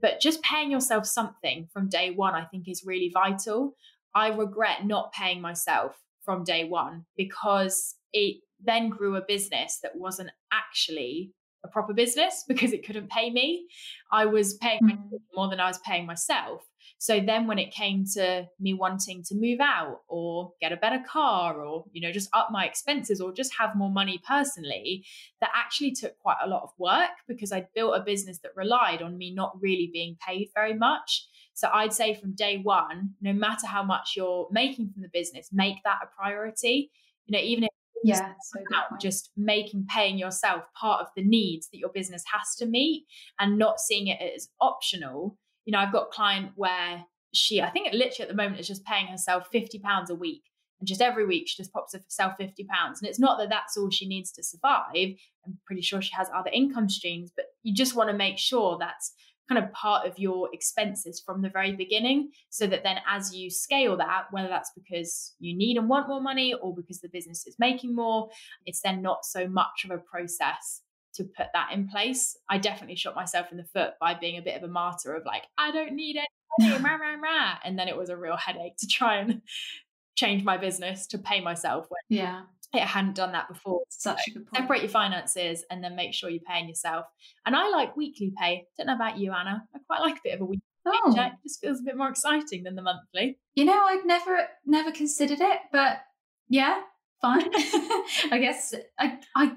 But 0.00 0.20
just 0.20 0.42
paying 0.42 0.70
yourself 0.70 1.06
something 1.06 1.68
from 1.72 1.88
day 1.88 2.10
one, 2.10 2.34
I 2.34 2.44
think, 2.44 2.68
is 2.68 2.84
really 2.86 3.10
vital. 3.12 3.74
I 4.14 4.28
regret 4.28 4.86
not 4.86 5.12
paying 5.12 5.40
myself 5.40 5.96
from 6.24 6.44
day 6.44 6.64
one 6.64 7.04
because 7.16 7.96
it 8.12 8.38
then 8.62 8.88
grew 8.88 9.16
a 9.16 9.22
business 9.22 9.78
that 9.82 9.96
wasn't 9.96 10.30
actually 10.52 11.32
a 11.64 11.68
proper 11.68 11.92
business 11.92 12.44
because 12.48 12.72
it 12.72 12.86
couldn't 12.86 13.10
pay 13.10 13.30
me. 13.30 13.66
I 14.12 14.26
was 14.26 14.54
paying 14.54 14.80
mm. 14.82 15.10
more 15.34 15.48
than 15.48 15.60
I 15.60 15.68
was 15.68 15.78
paying 15.78 16.06
myself. 16.06 16.62
So 17.00 17.18
then 17.18 17.46
when 17.46 17.58
it 17.58 17.70
came 17.70 18.04
to 18.12 18.46
me 18.60 18.74
wanting 18.74 19.22
to 19.24 19.34
move 19.34 19.58
out 19.58 20.02
or 20.06 20.52
get 20.60 20.70
a 20.70 20.76
better 20.76 21.02
car 21.08 21.62
or, 21.62 21.86
you 21.92 22.02
know, 22.02 22.12
just 22.12 22.28
up 22.34 22.48
my 22.50 22.66
expenses 22.66 23.22
or 23.22 23.32
just 23.32 23.54
have 23.58 23.74
more 23.74 23.90
money 23.90 24.20
personally, 24.28 25.06
that 25.40 25.48
actually 25.54 25.92
took 25.92 26.18
quite 26.18 26.36
a 26.44 26.46
lot 26.46 26.62
of 26.62 26.68
work 26.76 27.08
because 27.26 27.52
I'd 27.52 27.72
built 27.74 27.96
a 27.96 28.04
business 28.04 28.40
that 28.40 28.52
relied 28.54 29.00
on 29.00 29.16
me 29.16 29.32
not 29.34 29.58
really 29.62 29.88
being 29.90 30.18
paid 30.24 30.50
very 30.54 30.74
much. 30.74 31.26
So 31.54 31.70
I'd 31.72 31.94
say 31.94 32.12
from 32.12 32.34
day 32.34 32.58
one, 32.58 33.14
no 33.22 33.32
matter 33.32 33.66
how 33.66 33.82
much 33.82 34.12
you're 34.14 34.48
making 34.50 34.90
from 34.92 35.00
the 35.00 35.08
business, 35.10 35.48
make 35.50 35.76
that 35.84 36.00
a 36.02 36.06
priority. 36.14 36.90
You 37.24 37.38
know, 37.38 37.42
even 37.42 37.64
if 37.64 37.70
yeah 38.02 38.32
so 38.42 38.60
just 38.98 39.30
making 39.36 39.86
paying 39.88 40.16
yourself 40.16 40.64
part 40.78 41.02
of 41.02 41.08
the 41.16 41.22
needs 41.22 41.68
that 41.68 41.78
your 41.78 41.90
business 41.90 42.24
has 42.32 42.56
to 42.56 42.64
meet 42.64 43.04
and 43.38 43.58
not 43.58 43.78
seeing 43.78 44.06
it 44.06 44.18
as 44.34 44.48
optional 44.58 45.36
you 45.64 45.72
know, 45.72 45.78
I've 45.78 45.92
got 45.92 46.08
a 46.08 46.12
client 46.12 46.52
where 46.56 47.04
she, 47.32 47.60
I 47.60 47.70
think 47.70 47.86
it 47.86 47.94
literally 47.94 48.22
at 48.22 48.28
the 48.28 48.34
moment 48.34 48.60
is 48.60 48.68
just 48.68 48.84
paying 48.84 49.06
herself 49.06 49.48
£50 49.54 50.10
a 50.10 50.14
week. 50.14 50.42
And 50.80 50.88
just 50.88 51.02
every 51.02 51.26
week 51.26 51.46
she 51.46 51.56
just 51.62 51.72
pops 51.72 51.92
herself 51.92 52.34
£50. 52.40 52.52
And 52.58 53.02
it's 53.02 53.18
not 53.18 53.38
that 53.38 53.50
that's 53.50 53.76
all 53.76 53.90
she 53.90 54.08
needs 54.08 54.32
to 54.32 54.42
survive. 54.42 55.14
I'm 55.46 55.58
pretty 55.66 55.82
sure 55.82 56.00
she 56.00 56.14
has 56.14 56.28
other 56.34 56.50
income 56.52 56.88
streams, 56.88 57.30
but 57.34 57.46
you 57.62 57.74
just 57.74 57.94
want 57.94 58.10
to 58.10 58.16
make 58.16 58.38
sure 58.38 58.78
that's 58.78 59.12
kind 59.50 59.62
of 59.62 59.72
part 59.72 60.06
of 60.06 60.18
your 60.18 60.48
expenses 60.52 61.20
from 61.24 61.42
the 61.42 61.48
very 61.48 61.72
beginning 61.72 62.30
so 62.50 62.66
that 62.68 62.84
then 62.84 62.98
as 63.08 63.34
you 63.34 63.50
scale 63.50 63.96
that 63.96 64.26
whether 64.30 64.46
that's 64.46 64.70
because 64.76 65.34
you 65.40 65.56
need 65.56 65.76
and 65.76 65.88
want 65.88 66.06
more 66.06 66.20
money 66.20 66.54
or 66.54 66.72
because 66.72 67.00
the 67.00 67.08
business 67.08 67.44
is 67.48 67.56
making 67.58 67.92
more 67.92 68.28
it's 68.64 68.80
then 68.82 69.02
not 69.02 69.24
so 69.24 69.48
much 69.48 69.84
of 69.84 69.90
a 69.90 69.98
process 69.98 70.82
to 71.14 71.24
put 71.24 71.46
that 71.54 71.70
in 71.72 71.88
place. 71.88 72.36
I 72.48 72.58
definitely 72.58 72.96
shot 72.96 73.14
myself 73.14 73.48
in 73.50 73.56
the 73.56 73.64
foot 73.64 73.92
by 74.00 74.14
being 74.14 74.38
a 74.38 74.42
bit 74.42 74.56
of 74.56 74.62
a 74.62 74.72
martyr 74.72 75.14
of 75.14 75.24
like, 75.24 75.44
I 75.58 75.70
don't 75.70 75.94
need 75.94 76.16
any 76.16 76.70
money, 76.70 76.84
rah, 76.84 76.96
rah, 76.96 77.16
rah. 77.20 77.54
and 77.64 77.78
then 77.78 77.88
it 77.88 77.96
was 77.96 78.10
a 78.10 78.16
real 78.16 78.36
headache 78.36 78.76
to 78.78 78.86
try 78.86 79.16
and 79.16 79.42
change 80.16 80.44
my 80.44 80.56
business 80.56 81.06
to 81.08 81.18
pay 81.18 81.40
myself 81.40 81.86
when 81.88 82.18
yeah. 82.18 82.42
it 82.74 82.82
hadn't 82.82 83.14
done 83.14 83.32
that 83.32 83.48
before. 83.48 83.80
Such 83.88 84.18
so 84.18 84.22
a 84.30 84.34
good 84.34 84.46
point. 84.46 84.62
Separate 84.62 84.82
your 84.82 84.90
finances 84.90 85.64
and 85.70 85.82
then 85.82 85.96
make 85.96 86.14
sure 86.14 86.28
you're 86.28 86.40
paying 86.46 86.68
yourself. 86.68 87.06
And 87.46 87.56
I 87.56 87.68
like 87.70 87.96
weekly 87.96 88.32
pay. 88.38 88.66
Don't 88.76 88.86
know 88.86 88.94
about 88.94 89.18
you, 89.18 89.32
Anna. 89.32 89.64
I 89.74 89.78
quite 89.86 90.00
like 90.00 90.16
a 90.16 90.20
bit 90.22 90.34
of 90.34 90.42
a 90.42 90.44
weekly 90.44 90.62
oh. 90.86 91.14
check. 91.14 91.32
It 91.32 91.48
just 91.48 91.60
feels 91.60 91.80
a 91.80 91.84
bit 91.84 91.96
more 91.96 92.08
exciting 92.08 92.64
than 92.64 92.74
the 92.74 92.82
monthly. 92.82 93.38
You 93.54 93.64
know, 93.64 93.72
I'd 93.86 94.04
never 94.04 94.46
never 94.66 94.92
considered 94.92 95.40
it, 95.40 95.60
but 95.72 96.00
yeah, 96.48 96.80
fine. 97.20 97.50
I 97.54 98.38
guess 98.40 98.74
I 98.98 99.18
I 99.34 99.52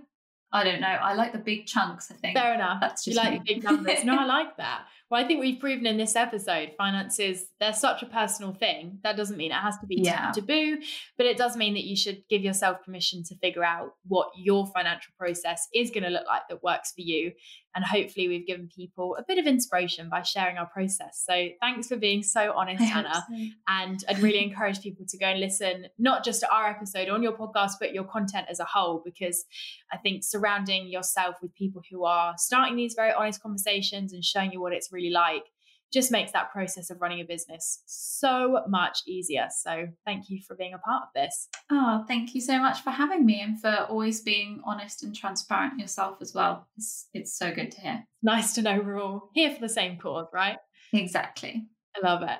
I 0.54 0.64
don't 0.64 0.82
know. 0.82 0.88
I 0.88 1.16
like 1.16 1.34
the 1.34 1.40
big 1.40 1.66
chunks, 1.66 2.12
I 2.12 2.14
think. 2.16 2.38
Fair 2.38 2.54
enough. 2.54 2.80
That's 2.80 3.04
just 3.04 3.18
you 3.18 3.24
like 3.24 3.44
the 3.44 3.56
big 3.56 3.64
numbers. 3.64 4.04
no, 4.04 4.16
I 4.16 4.26
like 4.26 4.58
that. 4.58 4.86
Well, 5.14 5.24
I 5.24 5.28
think 5.28 5.42
we've 5.42 5.60
proven 5.60 5.86
in 5.86 5.98
this 5.98 6.16
episode, 6.16 6.72
finances, 6.76 7.46
they're 7.60 7.72
such 7.72 8.02
a 8.02 8.08
personal 8.08 8.52
thing. 8.52 8.98
That 9.04 9.16
doesn't 9.16 9.38
mean 9.38 9.52
it 9.52 9.56
has 9.62 9.78
to 9.78 9.86
be 9.86 9.98
yeah. 10.02 10.32
taboo, 10.32 10.80
but 11.18 11.28
it 11.28 11.38
does 11.38 11.56
mean 11.56 11.76
that 11.76 11.84
you 11.84 11.96
should 11.96 12.24
give 12.32 12.42
yourself 12.42 12.84
permission 12.84 13.24
to 13.26 13.36
figure 13.36 13.64
out 13.64 13.94
what 14.08 14.30
your 14.36 14.66
financial 14.66 15.14
process 15.20 15.68
is 15.72 15.92
going 15.92 16.04
to 16.04 16.10
look 16.10 16.26
like 16.26 16.44
that 16.50 16.64
works 16.64 16.94
for 16.94 17.02
you. 17.02 17.32
And 17.76 17.84
hopefully, 17.84 18.28
we've 18.28 18.46
given 18.46 18.70
people 18.76 19.16
a 19.16 19.24
bit 19.28 19.40
of 19.40 19.48
inspiration 19.48 20.08
by 20.10 20.22
sharing 20.22 20.58
our 20.58 20.68
process. 20.68 21.24
So, 21.28 21.48
thanks 21.60 21.88
for 21.88 21.96
being 21.96 22.22
so 22.22 22.54
honest, 22.56 22.84
Anna. 22.84 23.14
So. 23.14 23.46
And 23.68 24.04
I'd 24.08 24.20
really 24.20 24.44
encourage 24.44 24.82
people 24.82 25.06
to 25.10 25.18
go 25.18 25.26
and 25.26 25.40
listen, 25.40 25.88
not 25.98 26.24
just 26.24 26.42
to 26.42 26.52
our 26.54 26.70
episode 26.70 27.10
on 27.10 27.24
your 27.24 27.34
podcast, 27.34 27.74
but 27.80 27.92
your 27.92 28.04
content 28.04 28.46
as 28.48 28.60
a 28.60 28.66
whole, 28.66 29.02
because 29.04 29.46
I 29.92 29.98
think 29.98 30.24
surrounding 30.44 30.88
yourself 30.88 31.36
with 31.42 31.56
people 31.56 31.82
who 31.90 32.04
are 32.04 32.34
starting 32.38 32.76
these 32.76 32.94
very 32.96 33.12
honest 33.12 33.42
conversations 33.42 34.14
and 34.14 34.24
showing 34.24 34.52
you 34.52 34.62
what 34.62 34.74
it's 34.74 34.92
really 34.92 35.10
like 35.10 35.44
just 35.92 36.12
makes 36.12 36.32
that 36.32 36.52
process 36.52 36.90
of 36.90 37.00
running 37.00 37.22
a 37.22 37.24
business 37.24 37.84
so 37.86 38.64
much 38.68 39.02
easier. 39.06 39.48
So 39.56 39.88
thank 40.06 40.28
you 40.28 40.40
for 40.46 40.56
being 40.56 40.74
a 40.74 40.80
part 40.80 41.04
of 41.04 41.10
this. 41.14 41.48
Oh, 41.72 42.04
thank 42.08 42.34
you 42.34 42.42
so 42.42 42.58
much 42.60 42.82
for 42.82 42.90
having 42.90 43.28
me 43.28 43.42
and 43.42 43.62
for 43.62 43.86
always 43.90 44.22
being 44.22 44.60
honest 44.66 45.04
and 45.04 45.16
transparent 45.16 45.80
yourself 45.80 46.18
as 46.20 46.34
well. 46.34 46.68
It's, 46.78 47.10
it's 47.14 47.38
so 47.38 47.54
good 47.54 47.72
to 47.74 47.82
hear. 47.82 48.04
Nice 48.24 48.54
to 48.56 48.64
know 48.64 48.82
we're 48.84 49.00
all 49.00 49.30
here 49.36 49.54
for 49.54 49.62
the 49.62 49.70
same 49.70 49.98
cause, 49.98 50.28
right? 50.34 50.58
Exactly. 50.94 51.64
I 51.96 52.08
love 52.08 52.24
it. 52.24 52.40